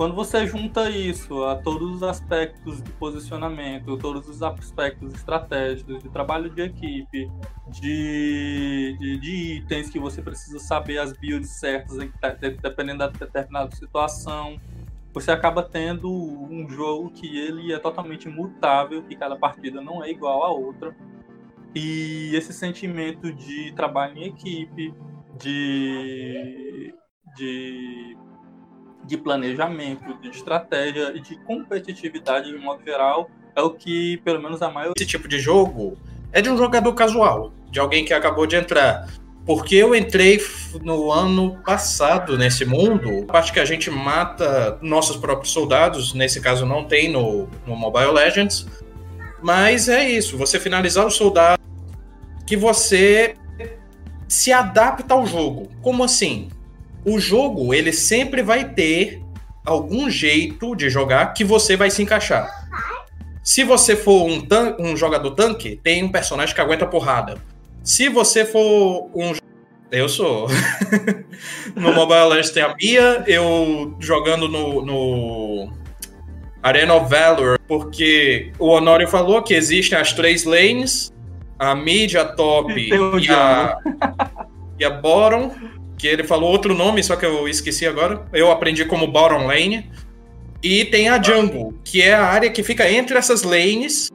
Quando 0.01 0.15
você 0.15 0.47
junta 0.47 0.89
isso 0.89 1.45
a 1.45 1.57
todos 1.57 1.97
os 1.97 2.03
aspectos 2.03 2.83
de 2.83 2.91
posicionamento, 2.93 3.99
todos 3.99 4.27
os 4.31 4.43
aspectos 4.43 5.13
estratégicos, 5.13 6.03
de 6.03 6.09
trabalho 6.09 6.49
de 6.49 6.63
equipe, 6.63 7.31
de, 7.69 8.97
de, 8.99 9.19
de 9.19 9.57
itens 9.59 9.91
que 9.91 9.99
você 9.99 10.23
precisa 10.23 10.59
saber 10.59 10.97
as 10.97 11.13
builds 11.13 11.51
certas, 11.51 11.99
dependendo 12.63 13.01
da 13.01 13.09
determinada 13.09 13.77
situação, 13.77 14.59
você 15.13 15.33
acaba 15.33 15.63
tendo 15.63 16.11
um 16.11 16.67
jogo 16.67 17.11
que 17.11 17.39
ele 17.39 17.71
é 17.71 17.79
totalmente 17.79 18.27
mutável, 18.27 19.03
que 19.03 19.15
cada 19.15 19.37
partida 19.37 19.83
não 19.83 20.03
é 20.03 20.11
igual 20.11 20.43
à 20.45 20.49
outra. 20.51 20.97
E 21.75 22.35
esse 22.35 22.55
sentimento 22.55 23.31
de 23.35 23.71
trabalho 23.73 24.17
em 24.17 24.29
equipe, 24.29 24.95
de, 25.39 26.95
de 27.37 28.17
de 29.11 29.19
planejamento, 29.19 30.15
de 30.23 30.29
estratégia 30.29 31.13
e 31.17 31.21
de 31.21 31.35
competitividade 31.41 32.51
de 32.53 32.59
modo 32.59 32.81
geral 32.85 33.29
é 33.57 33.61
o 33.61 33.71
que, 33.71 34.19
pelo 34.19 34.41
menos, 34.41 34.63
a 34.63 34.71
maioria. 34.71 34.95
Esse 34.97 35.07
tipo 35.07 35.27
de 35.27 35.41
jogo 35.41 35.99
é 36.33 36.41
de 36.41 36.49
um 36.49 36.57
jogador 36.57 36.95
casual, 36.95 37.53
de 37.69 37.81
alguém 37.81 38.05
que 38.05 38.15
acabou 38.15 38.47
de 38.47 38.55
entrar. 38.55 39.09
Porque 39.45 39.75
eu 39.75 39.97
entrei 39.97 40.41
no 40.81 41.11
ano 41.11 41.59
passado 41.65 42.39
nesse 42.39 42.65
mundo, 42.65 43.25
a 43.29 43.33
parte 43.33 43.53
que 43.53 43.59
a 43.59 43.65
gente 43.65 43.91
mata 43.91 44.79
nossos 44.81 45.17
próprios 45.17 45.53
soldados, 45.53 46.15
nesse 46.15 46.41
caso 46.41 46.65
não 46.65 46.85
tem 46.85 47.11
no, 47.11 47.49
no 47.67 47.75
Mobile 47.75 48.13
Legends, 48.13 48.65
mas 49.43 49.89
é 49.89 50.09
isso, 50.09 50.39
você 50.39 50.61
finalizar 50.61 51.05
o 51.05 51.11
soldado 51.11 51.61
que 52.47 52.57
você 52.57 53.35
se 54.29 54.53
adapta 54.53 55.15
ao 55.15 55.27
jogo. 55.27 55.69
Como 55.83 56.05
assim? 56.05 56.49
O 57.05 57.19
jogo 57.19 57.73
ele 57.73 57.93
sempre 57.93 58.43
vai 58.43 58.65
ter 58.65 59.23
algum 59.65 60.11
jeito 60.11 60.75
de 60.75 60.89
jogar 60.91 61.33
que 61.33 61.45
você 61.45 61.77
vai 61.77 61.91
se 61.91 62.03
encaixar. 62.03 62.69
Se 63.43 63.65
você 63.65 63.97
for 63.97 64.29
um, 64.29 64.47
um 64.79 64.97
jogador 64.97 65.31
tanque, 65.33 65.81
tem 65.83 66.05
um 66.05 66.13
personagem 66.13 66.55
que 66.55 66.61
aguenta 66.61 66.87
porrada. 66.87 67.41
Se 67.83 68.09
você 68.09 68.45
for 68.45 69.11
um. 69.15 69.33
Eu 69.91 70.09
sou. 70.09 70.47
no 71.75 71.93
Mobile 71.93 72.29
Legends 72.29 72.51
tem 72.51 72.63
a 72.63 72.75
Bia, 72.75 73.25
eu 73.27 73.97
jogando 73.99 74.47
no, 74.47 74.85
no 74.85 75.73
Arena 76.63 76.95
of 76.95 77.11
Valor, 77.11 77.59
porque 77.67 78.53
o 78.59 78.69
Honório 78.69 79.09
falou 79.09 79.43
que 79.43 79.55
existem 79.55 79.99
as 79.99 80.13
três 80.13 80.45
lanes: 80.45 81.11
a 81.59 81.75
mid, 81.75 82.15
a 82.15 82.25
top 82.25 82.73
e, 82.73 82.91
e 82.91 83.31
a, 83.31 83.79
e 84.79 84.85
a 84.85 84.91
bottom 84.91 85.51
que 86.01 86.07
ele 86.07 86.25
falou 86.25 86.51
outro 86.51 86.75
nome, 86.75 87.03
só 87.03 87.15
que 87.15 87.27
eu 87.27 87.47
esqueci 87.47 87.87
agora. 87.87 88.25
Eu 88.33 88.51
aprendi 88.51 88.87
como 88.87 89.07
Bottom 89.07 89.47
Lane. 89.47 89.91
E 90.63 90.87
tem 90.87 91.11
a 91.11 91.23
Jungle, 91.23 91.75
que 91.85 92.01
é 92.01 92.15
a 92.15 92.25
área 92.25 92.51
que 92.51 92.63
fica 92.63 92.91
entre 92.91 93.19
essas 93.19 93.43
lanes, 93.43 94.09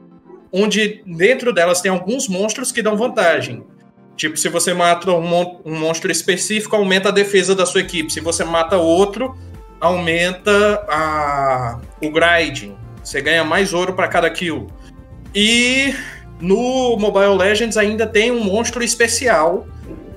onde 0.52 1.00
dentro 1.06 1.52
delas 1.52 1.80
tem 1.80 1.90
alguns 1.90 2.26
monstros 2.26 2.72
que 2.72 2.82
dão 2.82 2.96
vantagem. 2.96 3.62
Tipo, 4.16 4.36
se 4.36 4.48
você 4.48 4.74
mata 4.74 5.12
um, 5.12 5.20
mon 5.20 5.60
um 5.64 5.78
monstro 5.78 6.10
específico, 6.10 6.74
aumenta 6.74 7.10
a 7.10 7.12
defesa 7.12 7.54
da 7.54 7.64
sua 7.64 7.82
equipe. 7.82 8.12
Se 8.12 8.18
você 8.18 8.42
mata 8.42 8.76
outro, 8.76 9.36
aumenta 9.80 10.84
a... 10.88 11.78
o 12.02 12.10
grinding. 12.10 12.76
Você 13.04 13.20
ganha 13.20 13.44
mais 13.44 13.72
ouro 13.72 13.92
para 13.92 14.08
cada 14.08 14.28
kill. 14.28 14.66
E 15.32 15.94
no 16.40 16.96
Mobile 16.96 17.36
Legends 17.36 17.76
ainda 17.76 18.08
tem 18.08 18.32
um 18.32 18.42
monstro 18.42 18.82
especial 18.82 19.68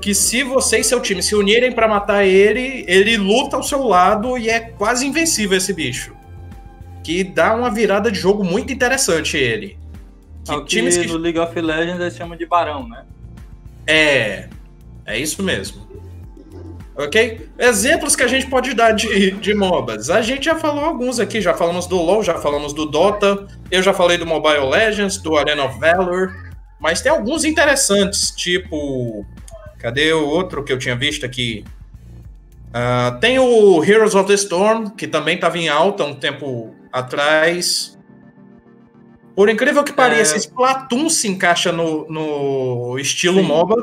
que 0.01 0.13
se 0.13 0.43
você 0.43 0.79
e 0.79 0.83
seu 0.83 1.01
time 1.01 1.21
se 1.21 1.35
unirem 1.35 1.71
para 1.71 1.87
matar 1.87 2.25
ele, 2.25 2.85
ele 2.87 3.17
luta 3.17 3.57
ao 3.57 3.63
seu 3.63 3.83
lado 3.83 4.37
e 4.37 4.49
é 4.49 4.59
quase 4.59 5.05
invencível 5.05 5.57
esse 5.57 5.73
bicho. 5.73 6.13
Que 7.03 7.23
dá 7.23 7.55
uma 7.55 7.69
virada 7.69 8.11
de 8.11 8.19
jogo 8.19 8.43
muito 8.43 8.71
interessante 8.71 9.37
ele. 9.37 9.77
Que, 10.45 10.51
é 10.51 10.59
que 10.59 10.65
times 10.65 10.97
que 10.97 11.07
no 11.07 11.17
League 11.17 11.39
of 11.39 11.59
Legends 11.59 11.99
eles 11.99 12.15
chamam 12.15 12.37
de 12.37 12.45
barão, 12.45 12.87
né? 12.87 13.05
É, 13.85 14.47
é 15.05 15.19
isso 15.19 15.43
mesmo. 15.43 15.87
Ok? 16.95 17.49
Exemplos 17.57 18.15
que 18.15 18.23
a 18.23 18.27
gente 18.27 18.47
pode 18.47 18.73
dar 18.73 18.91
de, 18.91 19.31
de 19.31 19.53
MOBAs. 19.53 20.09
A 20.09 20.21
gente 20.21 20.45
já 20.45 20.55
falou 20.55 20.83
alguns 20.83 21.19
aqui, 21.19 21.39
já 21.39 21.53
falamos 21.53 21.87
do 21.87 21.95
LoL, 21.95 22.21
já 22.21 22.35
falamos 22.39 22.73
do 22.73 22.85
Dota, 22.85 23.47
eu 23.71 23.81
já 23.81 23.93
falei 23.93 24.17
do 24.17 24.25
Mobile 24.25 24.69
Legends, 24.69 25.17
do 25.17 25.37
Arena 25.37 25.63
of 25.63 25.79
Valor, 25.79 26.35
mas 26.79 27.01
tem 27.01 27.11
alguns 27.11 27.45
interessantes, 27.45 28.31
tipo 28.31 29.25
Cadê 29.79 30.11
o 30.13 30.27
outro 30.27 30.63
que 30.63 30.71
eu 30.71 30.77
tinha 30.77 30.95
visto 30.95 31.25
aqui? 31.25 31.63
Uh, 32.69 33.17
tem 33.19 33.39
o 33.39 33.83
Heroes 33.83 34.13
of 34.13 34.27
the 34.27 34.35
Storm, 34.35 34.89
que 34.89 35.07
também 35.07 35.35
estava 35.35 35.57
em 35.57 35.69
alta 35.69 36.03
um 36.03 36.13
tempo 36.13 36.75
atrás. 36.91 37.97
Por 39.35 39.49
incrível 39.49 39.83
que 39.83 39.93
pareça, 39.93 40.35
é... 40.35 40.37
Splatoon 40.37 41.09
se 41.09 41.27
encaixa 41.27 41.71
no, 41.71 42.05
no 42.09 42.99
estilo 42.99 43.39
Sim. 43.39 43.47
MOBA. 43.47 43.75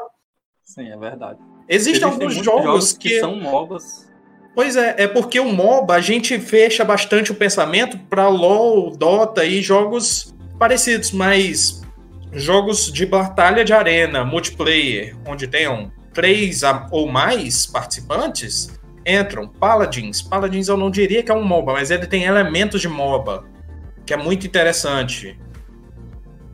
Sim, 0.63 0.89
é 0.91 0.97
verdade. 0.97 1.39
Existem, 1.69 1.95
Existem 1.95 2.05
alguns 2.05 2.35
jogos, 2.35 2.65
jogos 2.65 2.93
que... 2.93 3.09
que... 3.09 3.21
são 3.21 3.35
MOBAs. 3.35 4.07
Pois 4.55 4.77
é, 4.77 4.95
é 4.99 5.09
porque 5.09 5.41
o 5.41 5.53
MOBA 5.53 5.95
a 5.95 6.01
gente 6.01 6.39
fecha 6.39 6.85
bastante 6.85 7.33
o 7.33 7.35
pensamento 7.35 7.99
para 7.99 8.29
LoL, 8.29 8.91
Dota 8.97 9.45
e 9.45 9.61
jogos 9.63 10.35
parecidos, 10.59 11.11
mas 11.11 11.83
jogos 12.37 12.93
de 12.93 13.07
batalha 13.07 13.65
de 13.65 13.73
arena, 13.73 14.25
multiplayer, 14.25 15.17
onde 15.27 15.49
tenham 15.49 15.91
três 16.13 16.61
ou 16.91 17.09
mais 17.09 17.67
participantes, 17.67 18.79
entram 19.07 19.49
Paladins. 19.49 20.21
Paladins 20.21 20.69
eu 20.69 20.77
não 20.77 20.91
diria 20.91 21.23
que 21.23 21.31
é 21.31 21.35
um 21.35 21.43
MOBA, 21.43 21.73
mas 21.73 21.91
ele 21.91 22.07
tem 22.07 22.25
elementos 22.25 22.81
de 22.81 22.89
MOBA, 22.89 23.45
que 24.05 24.13
é 24.13 24.17
muito 24.17 24.47
interessante. 24.47 25.39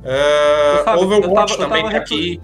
Uh, 0.03 0.85
sabe, 0.85 1.01
Overwatch 1.01 1.57
tava, 1.57 1.69
também 1.69 1.91
tá 1.91 1.97
aqui. 1.97 2.41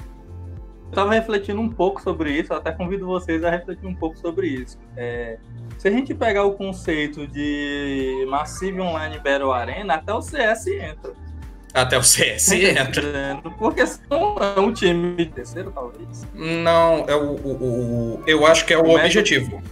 Eu 0.86 0.92
tava 0.92 1.12
refletindo 1.12 1.60
um 1.60 1.68
pouco 1.68 2.02
sobre 2.02 2.32
isso, 2.32 2.52
até 2.52 2.72
convido 2.72 3.06
vocês 3.06 3.44
a 3.44 3.50
refletir 3.50 3.86
um 3.86 3.94
pouco 3.94 4.18
sobre 4.18 4.48
isso. 4.48 4.78
É, 4.96 5.38
se 5.76 5.86
a 5.86 5.90
gente 5.90 6.12
pegar 6.12 6.44
o 6.44 6.54
conceito 6.54 7.26
de 7.26 8.26
Massive 8.28 8.80
Online 8.80 9.18
Battle 9.18 9.52
Arena, 9.52 9.94
até 9.94 10.12
o 10.12 10.20
CS 10.20 10.66
entra. 10.66 11.27
Até 11.74 11.98
o 11.98 12.02
CS 12.02 12.52
entra. 12.52 13.40
Porque 13.58 13.84
não 14.10 14.36
é 14.38 14.60
um 14.60 14.72
time 14.72 15.26
terceiro, 15.26 15.70
talvez. 15.70 16.26
Não, 16.34 17.04
é 17.06 17.14
o, 17.14 17.32
o, 17.34 18.18
o 18.18 18.22
eu 18.26 18.46
acho 18.46 18.64
que 18.64 18.72
é 18.72 18.78
o, 18.78 18.84
o 18.84 18.96
objetivo. 18.96 19.62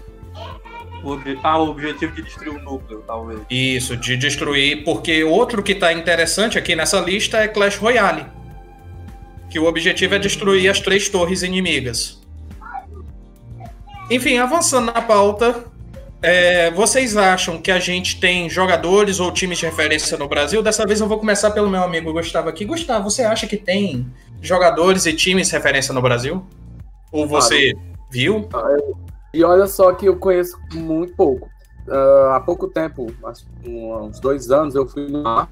O, 1.03 1.19
ah, 1.43 1.59
o 1.59 1.71
objetivo 1.71 2.13
de 2.15 2.23
destruir 2.23 2.51
o 2.51 2.63
núcleo, 2.63 3.03
talvez. 3.07 3.41
Isso, 3.49 3.97
de 3.97 4.17
destruir, 4.17 4.83
porque 4.85 5.23
outro 5.23 5.63
que 5.63 5.75
tá 5.75 5.93
interessante 5.93 6.59
aqui 6.59 6.75
nessa 6.75 7.01
lista 7.01 7.39
é 7.39 7.49
Clash 7.49 7.77
Royale. 7.77 8.27
Que 9.49 9.59
o 9.59 9.67
objetivo 9.67 10.15
é 10.17 10.19
destruir 10.19 10.69
as 10.69 10.81
três 10.81 11.09
torres 11.09 11.43
inimigas. 11.43 12.21
Enfim, 14.11 14.39
avançando 14.39 14.93
na 14.93 15.03
pauta, 15.03 15.65
é, 16.23 16.71
vocês 16.71 17.17
acham 17.17 17.61
que 17.61 17.71
a 17.71 17.79
gente 17.79 18.19
tem 18.19 18.49
jogadores 18.49 19.21
ou 19.21 19.31
times 19.31 19.59
de 19.59 19.67
referência 19.67 20.17
no 20.17 20.27
Brasil? 20.27 20.63
Dessa 20.63 20.87
vez 20.87 21.01
eu 21.01 21.07
vou 21.07 21.19
começar 21.19 21.51
pelo 21.51 21.69
meu 21.69 21.83
amigo 21.83 22.13
Gustavo 22.13 22.49
aqui. 22.49 22.65
Gustavo, 22.65 23.11
você 23.11 23.23
acha 23.23 23.47
que 23.47 23.57
tem 23.57 24.07
jogadores 24.41 25.07
e 25.07 25.13
times 25.13 25.49
de 25.49 25.55
referência 25.55 25.93
no 25.95 26.01
Brasil? 26.01 26.45
Ou 27.13 27.27
você 27.27 27.73
claro. 27.73 27.89
viu? 28.11 28.49
Ah, 28.55 28.77
E 29.35 29.45
olha 29.45 29.67
só 29.67 29.93
que 29.93 30.07
eu 30.07 30.17
conheço 30.17 30.59
muito 30.73 31.15
pouco. 31.15 31.49
Uh, 31.87 32.31
há 32.33 32.41
pouco 32.41 32.67
tempo, 32.67 33.07
uns 33.65 34.19
dois 34.19 34.51
anos, 34.51 34.75
eu 34.75 34.89
fui 34.89 35.07
lá 35.09 35.49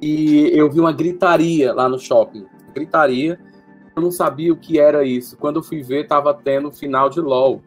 e 0.00 0.50
eu 0.52 0.70
vi 0.70 0.78
uma 0.78 0.92
gritaria 0.92 1.72
lá 1.72 1.88
no 1.88 1.98
shopping. 1.98 2.46
Gritaria. 2.74 3.40
Eu 3.96 4.02
não 4.02 4.10
sabia 4.10 4.52
o 4.52 4.56
que 4.56 4.78
era 4.78 5.04
isso. 5.04 5.36
Quando 5.36 5.56
eu 5.56 5.62
fui 5.62 5.82
ver, 5.82 6.06
tava 6.06 6.34
tendo 6.34 6.70
final 6.70 7.08
de 7.08 7.20
LOL. 7.20 7.62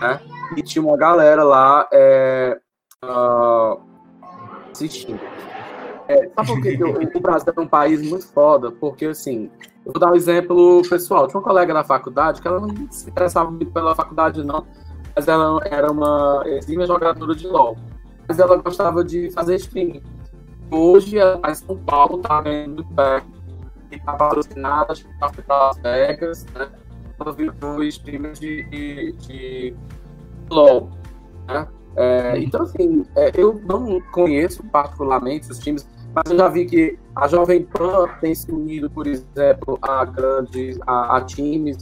Né? 0.00 0.20
E 0.56 0.62
tinha 0.62 0.84
uma 0.84 0.96
galera 0.96 1.42
lá 1.42 1.88
é, 1.92 2.58
uh, 3.04 3.80
assistindo. 4.70 5.20
É, 6.08 6.30
sabe 6.34 6.48
por 6.48 6.62
que 6.62 6.84
o, 7.18 7.20
Brasil 7.20 7.52
é 7.56 7.60
um 7.60 7.66
país 7.66 8.08
muito 8.08 8.26
foda? 8.28 8.70
Porque, 8.70 9.06
assim, 9.06 9.50
eu 9.84 9.92
vou 9.92 10.00
dar 10.00 10.12
um 10.12 10.14
exemplo 10.14 10.82
pessoal. 10.88 11.26
Tinha 11.26 11.40
uma 11.40 11.46
colega 11.46 11.74
da 11.74 11.84
faculdade 11.84 12.40
que 12.40 12.48
ela 12.48 12.60
não 12.60 12.90
se 12.90 13.08
interessava 13.08 13.50
muito 13.50 13.72
pela 13.72 13.94
faculdade, 13.94 14.44
não, 14.44 14.66
mas 15.14 15.26
ela 15.26 15.60
era 15.64 15.90
uma 15.90 16.42
exímia 16.46 16.86
jogadora 16.86 17.34
de 17.34 17.46
LOL. 17.46 17.76
Mas 18.28 18.38
ela 18.38 18.56
gostava 18.56 19.04
de 19.04 19.30
fazer 19.30 19.56
streaming. 19.56 20.02
Hoje, 20.70 21.18
ela 21.18 21.38
tá 21.38 21.50
em 21.50 21.54
São 21.54 21.76
Paulo, 21.78 22.18
tá 22.18 22.40
vendo 22.40 22.76
muito 22.76 22.92
bem. 22.92 23.22
E 23.90 24.00
tá 24.00 24.14
patrocinada, 24.14 24.92
acho 24.92 25.04
que 25.04 25.18
tá 25.18 25.30
para 25.30 25.66
Las 25.66 25.78
Vegas, 25.78 26.44
né? 26.46 26.68
Ela 27.18 27.32
virou 27.32 27.82
streamer 27.84 28.32
de, 28.32 28.64
de, 28.64 29.12
de 29.12 29.76
LOL, 30.50 30.90
né? 31.46 31.68
É, 31.96 32.38
então, 32.38 32.62
assim, 32.62 33.04
é, 33.16 33.32
eu 33.34 33.60
não 33.64 34.00
conheço 34.12 34.62
particularmente 34.64 35.50
os 35.50 35.58
times 35.58 35.86
mas 36.16 36.30
eu 36.30 36.38
já 36.38 36.48
vi 36.48 36.64
que 36.64 36.98
a 37.14 37.28
Jovem 37.28 37.62
Pan 37.62 38.08
tem 38.22 38.34
se 38.34 38.50
unido, 38.50 38.88
por 38.88 39.06
exemplo, 39.06 39.78
a 39.82 40.02
grandes, 40.06 40.78
a, 40.86 41.18
a 41.18 41.20
times, 41.20 41.76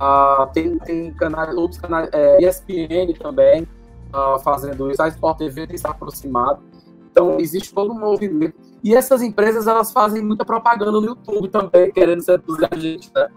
a, 0.00 0.48
tem, 0.54 0.78
tem 0.78 1.12
canais, 1.12 1.54
outros 1.54 1.78
canais, 1.78 2.08
é, 2.10 2.42
ESPN 2.42 3.12
também, 3.20 3.68
uh, 4.14 4.38
fazendo 4.38 4.90
isso, 4.90 5.02
a 5.02 5.08
Sport 5.08 5.36
TV 5.36 5.66
tem 5.66 5.76
se 5.76 5.86
aproximado. 5.86 6.62
Então, 7.10 7.38
existe 7.38 7.74
todo 7.74 7.92
um 7.92 7.98
movimento. 7.98 8.54
E 8.82 8.94
essas 8.94 9.20
empresas, 9.20 9.66
elas 9.66 9.92
fazem 9.92 10.22
muita 10.22 10.46
propaganda 10.46 10.90
no 10.90 11.04
YouTube 11.04 11.48
também, 11.48 11.92
querendo 11.92 12.22
seduzir 12.22 12.66
a 12.70 12.76
gente, 12.78 13.12
né? 13.14 13.28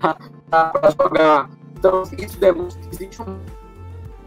Para 0.50 0.90
jogar. 1.00 1.48
Então, 1.78 2.02
isso 2.18 2.40
demonstra 2.40 2.82
que 2.82 2.88
existe 2.92 3.22
um 3.22 3.38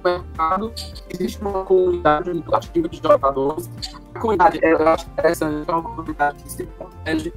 mercado, 0.06 0.72
existe 1.10 1.42
uma 1.42 1.66
comunidade 1.66 2.32
muito 2.32 2.56
ativa 2.56 2.88
de 2.88 2.98
jogadores. 2.98 3.70
A 4.14 4.20
comunidade, 4.20 4.60
eu 4.62 4.88
acho 4.88 5.08
é 5.18 5.72
uma 5.72 5.82
comunidade 5.82 6.44
que 6.44 6.52
se 6.52 6.66
protege, 6.66 7.34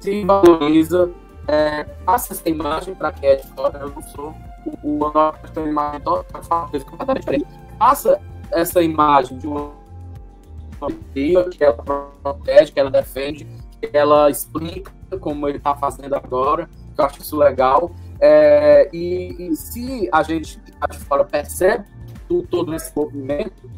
se 0.00 0.24
valoriza, 0.24 1.10
é, 1.48 1.84
passa 2.04 2.32
essa 2.32 2.48
imagem 2.48 2.94
para 2.94 3.12
quem 3.12 3.28
é 3.28 3.36
de 3.36 3.46
fora. 3.48 3.78
Eu 3.78 3.90
não 3.90 4.02
sou 4.02 4.34
o 4.82 5.04
Honor 5.04 5.38
que 5.38 5.52
tem 5.52 5.66
imagem 5.66 6.00
completamente 6.84 7.20
diferente. 7.20 7.46
Passa 7.78 8.20
essa 8.50 8.82
imagem 8.82 9.38
de 9.38 9.46
uma 9.46 9.72
que 11.50 11.64
ela 11.64 11.82
protege, 12.22 12.72
que 12.72 12.80
ela 12.80 12.90
defende, 12.90 13.46
que 13.80 13.90
ela 13.96 14.30
explica 14.30 14.92
como 15.20 15.48
ele 15.48 15.58
está 15.58 15.74
fazendo 15.74 16.14
agora. 16.14 16.68
Eu 16.96 17.04
acho 17.04 17.20
isso 17.20 17.36
legal. 17.36 17.90
É, 18.20 18.88
e, 18.92 19.48
e, 19.48 19.56
se 19.56 20.08
a 20.12 20.22
gente 20.22 20.58
que 20.60 20.72
de 20.90 20.98
fora 20.98 21.24
percebe 21.24 21.84
todo 22.44 22.74
esse 22.74 22.94
movimento, 22.96 23.70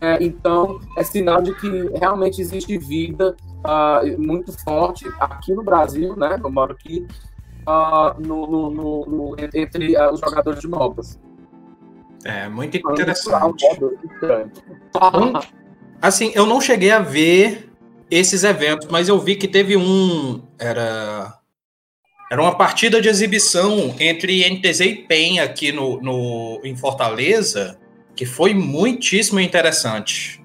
é, 0.00 0.22
então 0.22 0.80
é 0.98 1.02
sinal 1.02 1.40
de 1.40 1.54
que 1.54 1.68
realmente 1.98 2.40
existe 2.40 2.76
vida 2.76 3.34
uh, 3.64 4.20
muito 4.20 4.52
forte 4.62 5.06
aqui 5.18 5.54
no 5.54 5.62
Brasil, 5.62 6.14
né? 6.14 6.38
Eu 6.42 6.50
moro 6.50 6.72
aqui, 6.72 7.06
uh, 7.66 8.20
no, 8.20 8.46
no, 8.46 9.06
no, 9.06 9.36
entre 9.38 9.96
uh, 9.96 10.12
os 10.12 10.20
jogadores 10.20 10.60
de 10.60 10.68
MOBAs. 10.68 11.18
É, 12.24 12.48
muito 12.48 12.76
interessante. 12.76 13.64
assim, 16.02 16.32
eu 16.34 16.44
não 16.44 16.60
cheguei 16.60 16.90
a 16.90 16.98
ver 16.98 17.70
esses 18.10 18.44
eventos, 18.44 18.88
mas 18.90 19.08
eu 19.08 19.18
vi 19.18 19.36
que 19.36 19.48
teve 19.48 19.76
um. 19.76 20.42
Era. 20.58 21.38
Era 22.32 22.42
uma 22.42 22.56
partida 22.56 23.00
de 23.00 23.08
exibição 23.08 23.94
entre 24.00 24.48
NTZ 24.48 24.80
e 24.80 24.94
PEN 24.96 25.40
aqui 25.40 25.70
no, 25.70 26.00
no, 26.00 26.60
em 26.64 26.74
Fortaleza 26.74 27.78
que 28.14 28.24
foi 28.24 28.54
muitíssimo 28.54 29.40
interessante. 29.40 30.44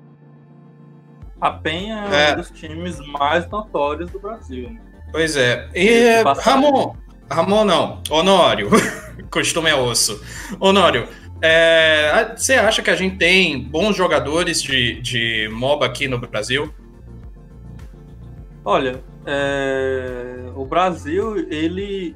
A 1.39 1.51
Penha 1.51 2.05
é, 2.11 2.31
é 2.31 2.33
um 2.33 2.37
dos 2.37 2.51
times 2.51 2.99
mais 3.07 3.47
notórios 3.49 4.11
do 4.11 4.19
Brasil. 4.19 4.69
Né? 4.69 4.81
Pois 5.11 5.35
é. 5.35 5.69
E 5.73 6.21
Ramon, 6.41 6.95
Ramon 7.29 7.63
não, 7.63 8.01
Honório, 8.09 8.69
costume 9.31 9.69
é 9.69 9.75
osso. 9.75 10.21
Honório, 10.59 11.07
é, 11.41 12.33
você 12.35 12.55
acha 12.55 12.81
que 12.81 12.89
a 12.89 12.95
gente 12.95 13.17
tem 13.17 13.59
bons 13.59 13.95
jogadores 13.95 14.61
de, 14.61 14.99
de 15.01 15.49
MOBA 15.51 15.85
aqui 15.85 16.07
no 16.07 16.19
Brasil? 16.19 16.73
Olha, 18.65 19.01
é, 19.25 20.51
o 20.55 20.65
Brasil, 20.65 21.37
ele 21.49 22.15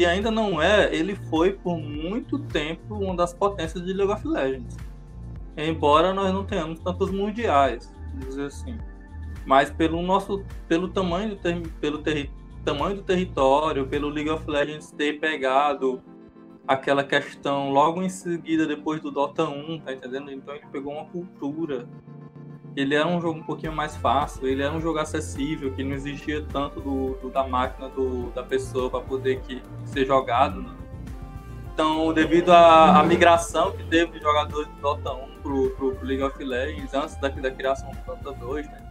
e 0.00 0.06
ainda 0.06 0.30
não 0.30 0.62
é, 0.62 0.94
ele 0.94 1.14
foi 1.14 1.52
por 1.52 1.76
muito 1.76 2.38
tempo 2.38 2.94
uma 2.94 3.14
das 3.14 3.34
potências 3.34 3.84
de 3.84 3.92
League 3.92 4.10
of 4.10 4.26
Legends. 4.26 4.74
Embora 5.54 6.14
nós 6.14 6.32
não 6.32 6.42
tenhamos 6.42 6.80
tantos 6.80 7.10
mundiais, 7.10 7.92
dizer 8.14 8.46
assim. 8.46 8.78
Mas 9.44 9.70
pelo 9.70 10.00
nosso 10.00 10.42
pelo 10.66 10.88
tamanho 10.88 11.28
do 11.28 11.36
ter, 11.36 11.60
pelo 11.82 11.98
ter, 11.98 12.30
tamanho 12.64 12.96
do 12.96 13.02
território, 13.02 13.86
pelo 13.88 14.08
League 14.08 14.30
of 14.30 14.50
Legends 14.50 14.90
ter 14.90 15.20
pegado 15.20 16.00
aquela 16.66 17.04
questão 17.04 17.68
logo 17.68 18.02
em 18.02 18.08
seguida 18.08 18.66
depois 18.66 19.02
do 19.02 19.10
Dota 19.10 19.44
1, 19.44 19.80
tá 19.80 19.92
entendendo? 19.92 20.32
Então 20.32 20.54
ele 20.54 20.64
pegou 20.72 20.94
uma 20.94 21.04
cultura 21.04 21.86
ele 22.80 22.94
era 22.94 23.06
um 23.06 23.20
jogo 23.20 23.38
um 23.38 23.42
pouquinho 23.42 23.72
mais 23.72 23.96
fácil, 23.96 24.46
ele 24.46 24.62
era 24.62 24.72
um 24.72 24.80
jogo 24.80 24.98
acessível, 24.98 25.72
que 25.72 25.84
não 25.84 25.94
existia 25.94 26.44
tanto 26.50 26.80
do, 26.80 27.14
do 27.20 27.30
da 27.30 27.46
máquina 27.46 27.88
do, 27.88 28.30
da 28.30 28.42
pessoa 28.42 28.88
para 28.88 29.00
poder 29.00 29.40
que, 29.40 29.62
ser 29.84 30.06
jogado. 30.06 30.62
Né? 30.62 30.70
Então, 31.72 32.12
devido 32.12 32.50
à, 32.50 33.02
migração 33.02 33.72
que 33.72 33.84
teve 33.84 34.18
de 34.18 34.20
jogadores 34.20 34.66
do 34.68 34.80
Dota 34.80 35.12
1 35.12 35.42
pro, 35.42 35.70
pro, 35.70 35.94
pro 35.94 36.06
League 36.06 36.22
of 36.22 36.42
Legends, 36.42 36.92
antes 36.94 37.16
da, 37.16 37.28
da 37.28 37.50
criação 37.50 37.90
do 37.90 37.98
Dota 38.04 38.32
2, 38.32 38.66
né? 38.66 38.90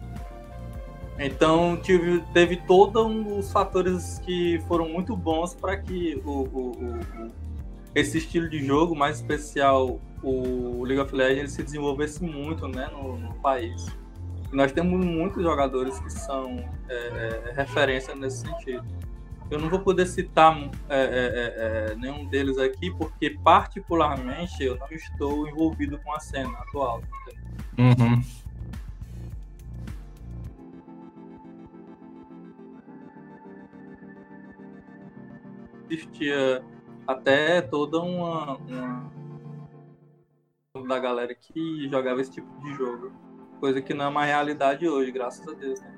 Então, 1.19 1.75
tive, 1.75 2.23
teve 2.33 2.55
todos 2.55 3.05
os 3.37 3.51
fatores 3.51 4.19
que 4.19 4.63
foram 4.67 4.87
muito 4.87 5.17
bons 5.17 5.53
para 5.53 5.75
que 5.75 6.21
o, 6.25 6.31
o, 6.31 6.71
o, 6.71 7.31
esse 7.93 8.19
estilo 8.19 8.49
de 8.49 8.65
jogo, 8.65 8.95
mais 8.95 9.17
especial 9.17 9.99
o 10.21 10.83
League 10.83 11.01
of 11.01 11.15
Legends, 11.15 11.53
se 11.53 11.63
desenvolvesse 11.63 12.23
muito 12.23 12.67
né, 12.67 12.89
no, 12.91 13.17
no 13.17 13.33
país. 13.35 13.87
E 14.51 14.55
nós 14.55 14.71
temos 14.71 15.05
muitos 15.05 15.43
jogadores 15.43 15.99
que 15.99 16.11
são 16.11 16.57
é, 16.89 16.93
é, 16.93 17.53
referência 17.55 18.15
nesse 18.15 18.47
sentido. 18.47 18.85
Eu 19.49 19.59
não 19.59 19.69
vou 19.69 19.79
poder 19.79 20.05
citar 20.05 20.55
é, 20.87 20.99
é, 20.99 20.99
é, 20.99 21.91
é, 21.91 21.95
nenhum 21.95 22.25
deles 22.25 22.57
aqui, 22.57 22.91
porque 22.91 23.31
particularmente 23.43 24.63
eu 24.63 24.77
não 24.77 24.87
estou 24.91 25.47
envolvido 25.47 25.97
com 25.99 26.13
a 26.13 26.19
cena 26.19 26.51
atual. 26.59 27.01
Uhum. 27.77 28.21
Existia 35.89 36.63
até 37.07 37.59
toda 37.61 37.99
uma, 37.99 38.57
uma 38.57 39.11
da 40.87 40.99
galera 40.99 41.33
que 41.33 41.89
jogava 41.89 42.21
esse 42.21 42.29
tipo 42.29 42.47
de 42.61 42.75
jogo. 42.75 43.11
Coisa 43.59 43.81
que 43.81 43.91
não 43.91 44.05
é 44.05 44.07
uma 44.07 44.23
realidade 44.23 44.87
hoje, 44.87 45.11
graças 45.11 45.47
a 45.47 45.53
Deus. 45.53 45.81
Né? 45.81 45.91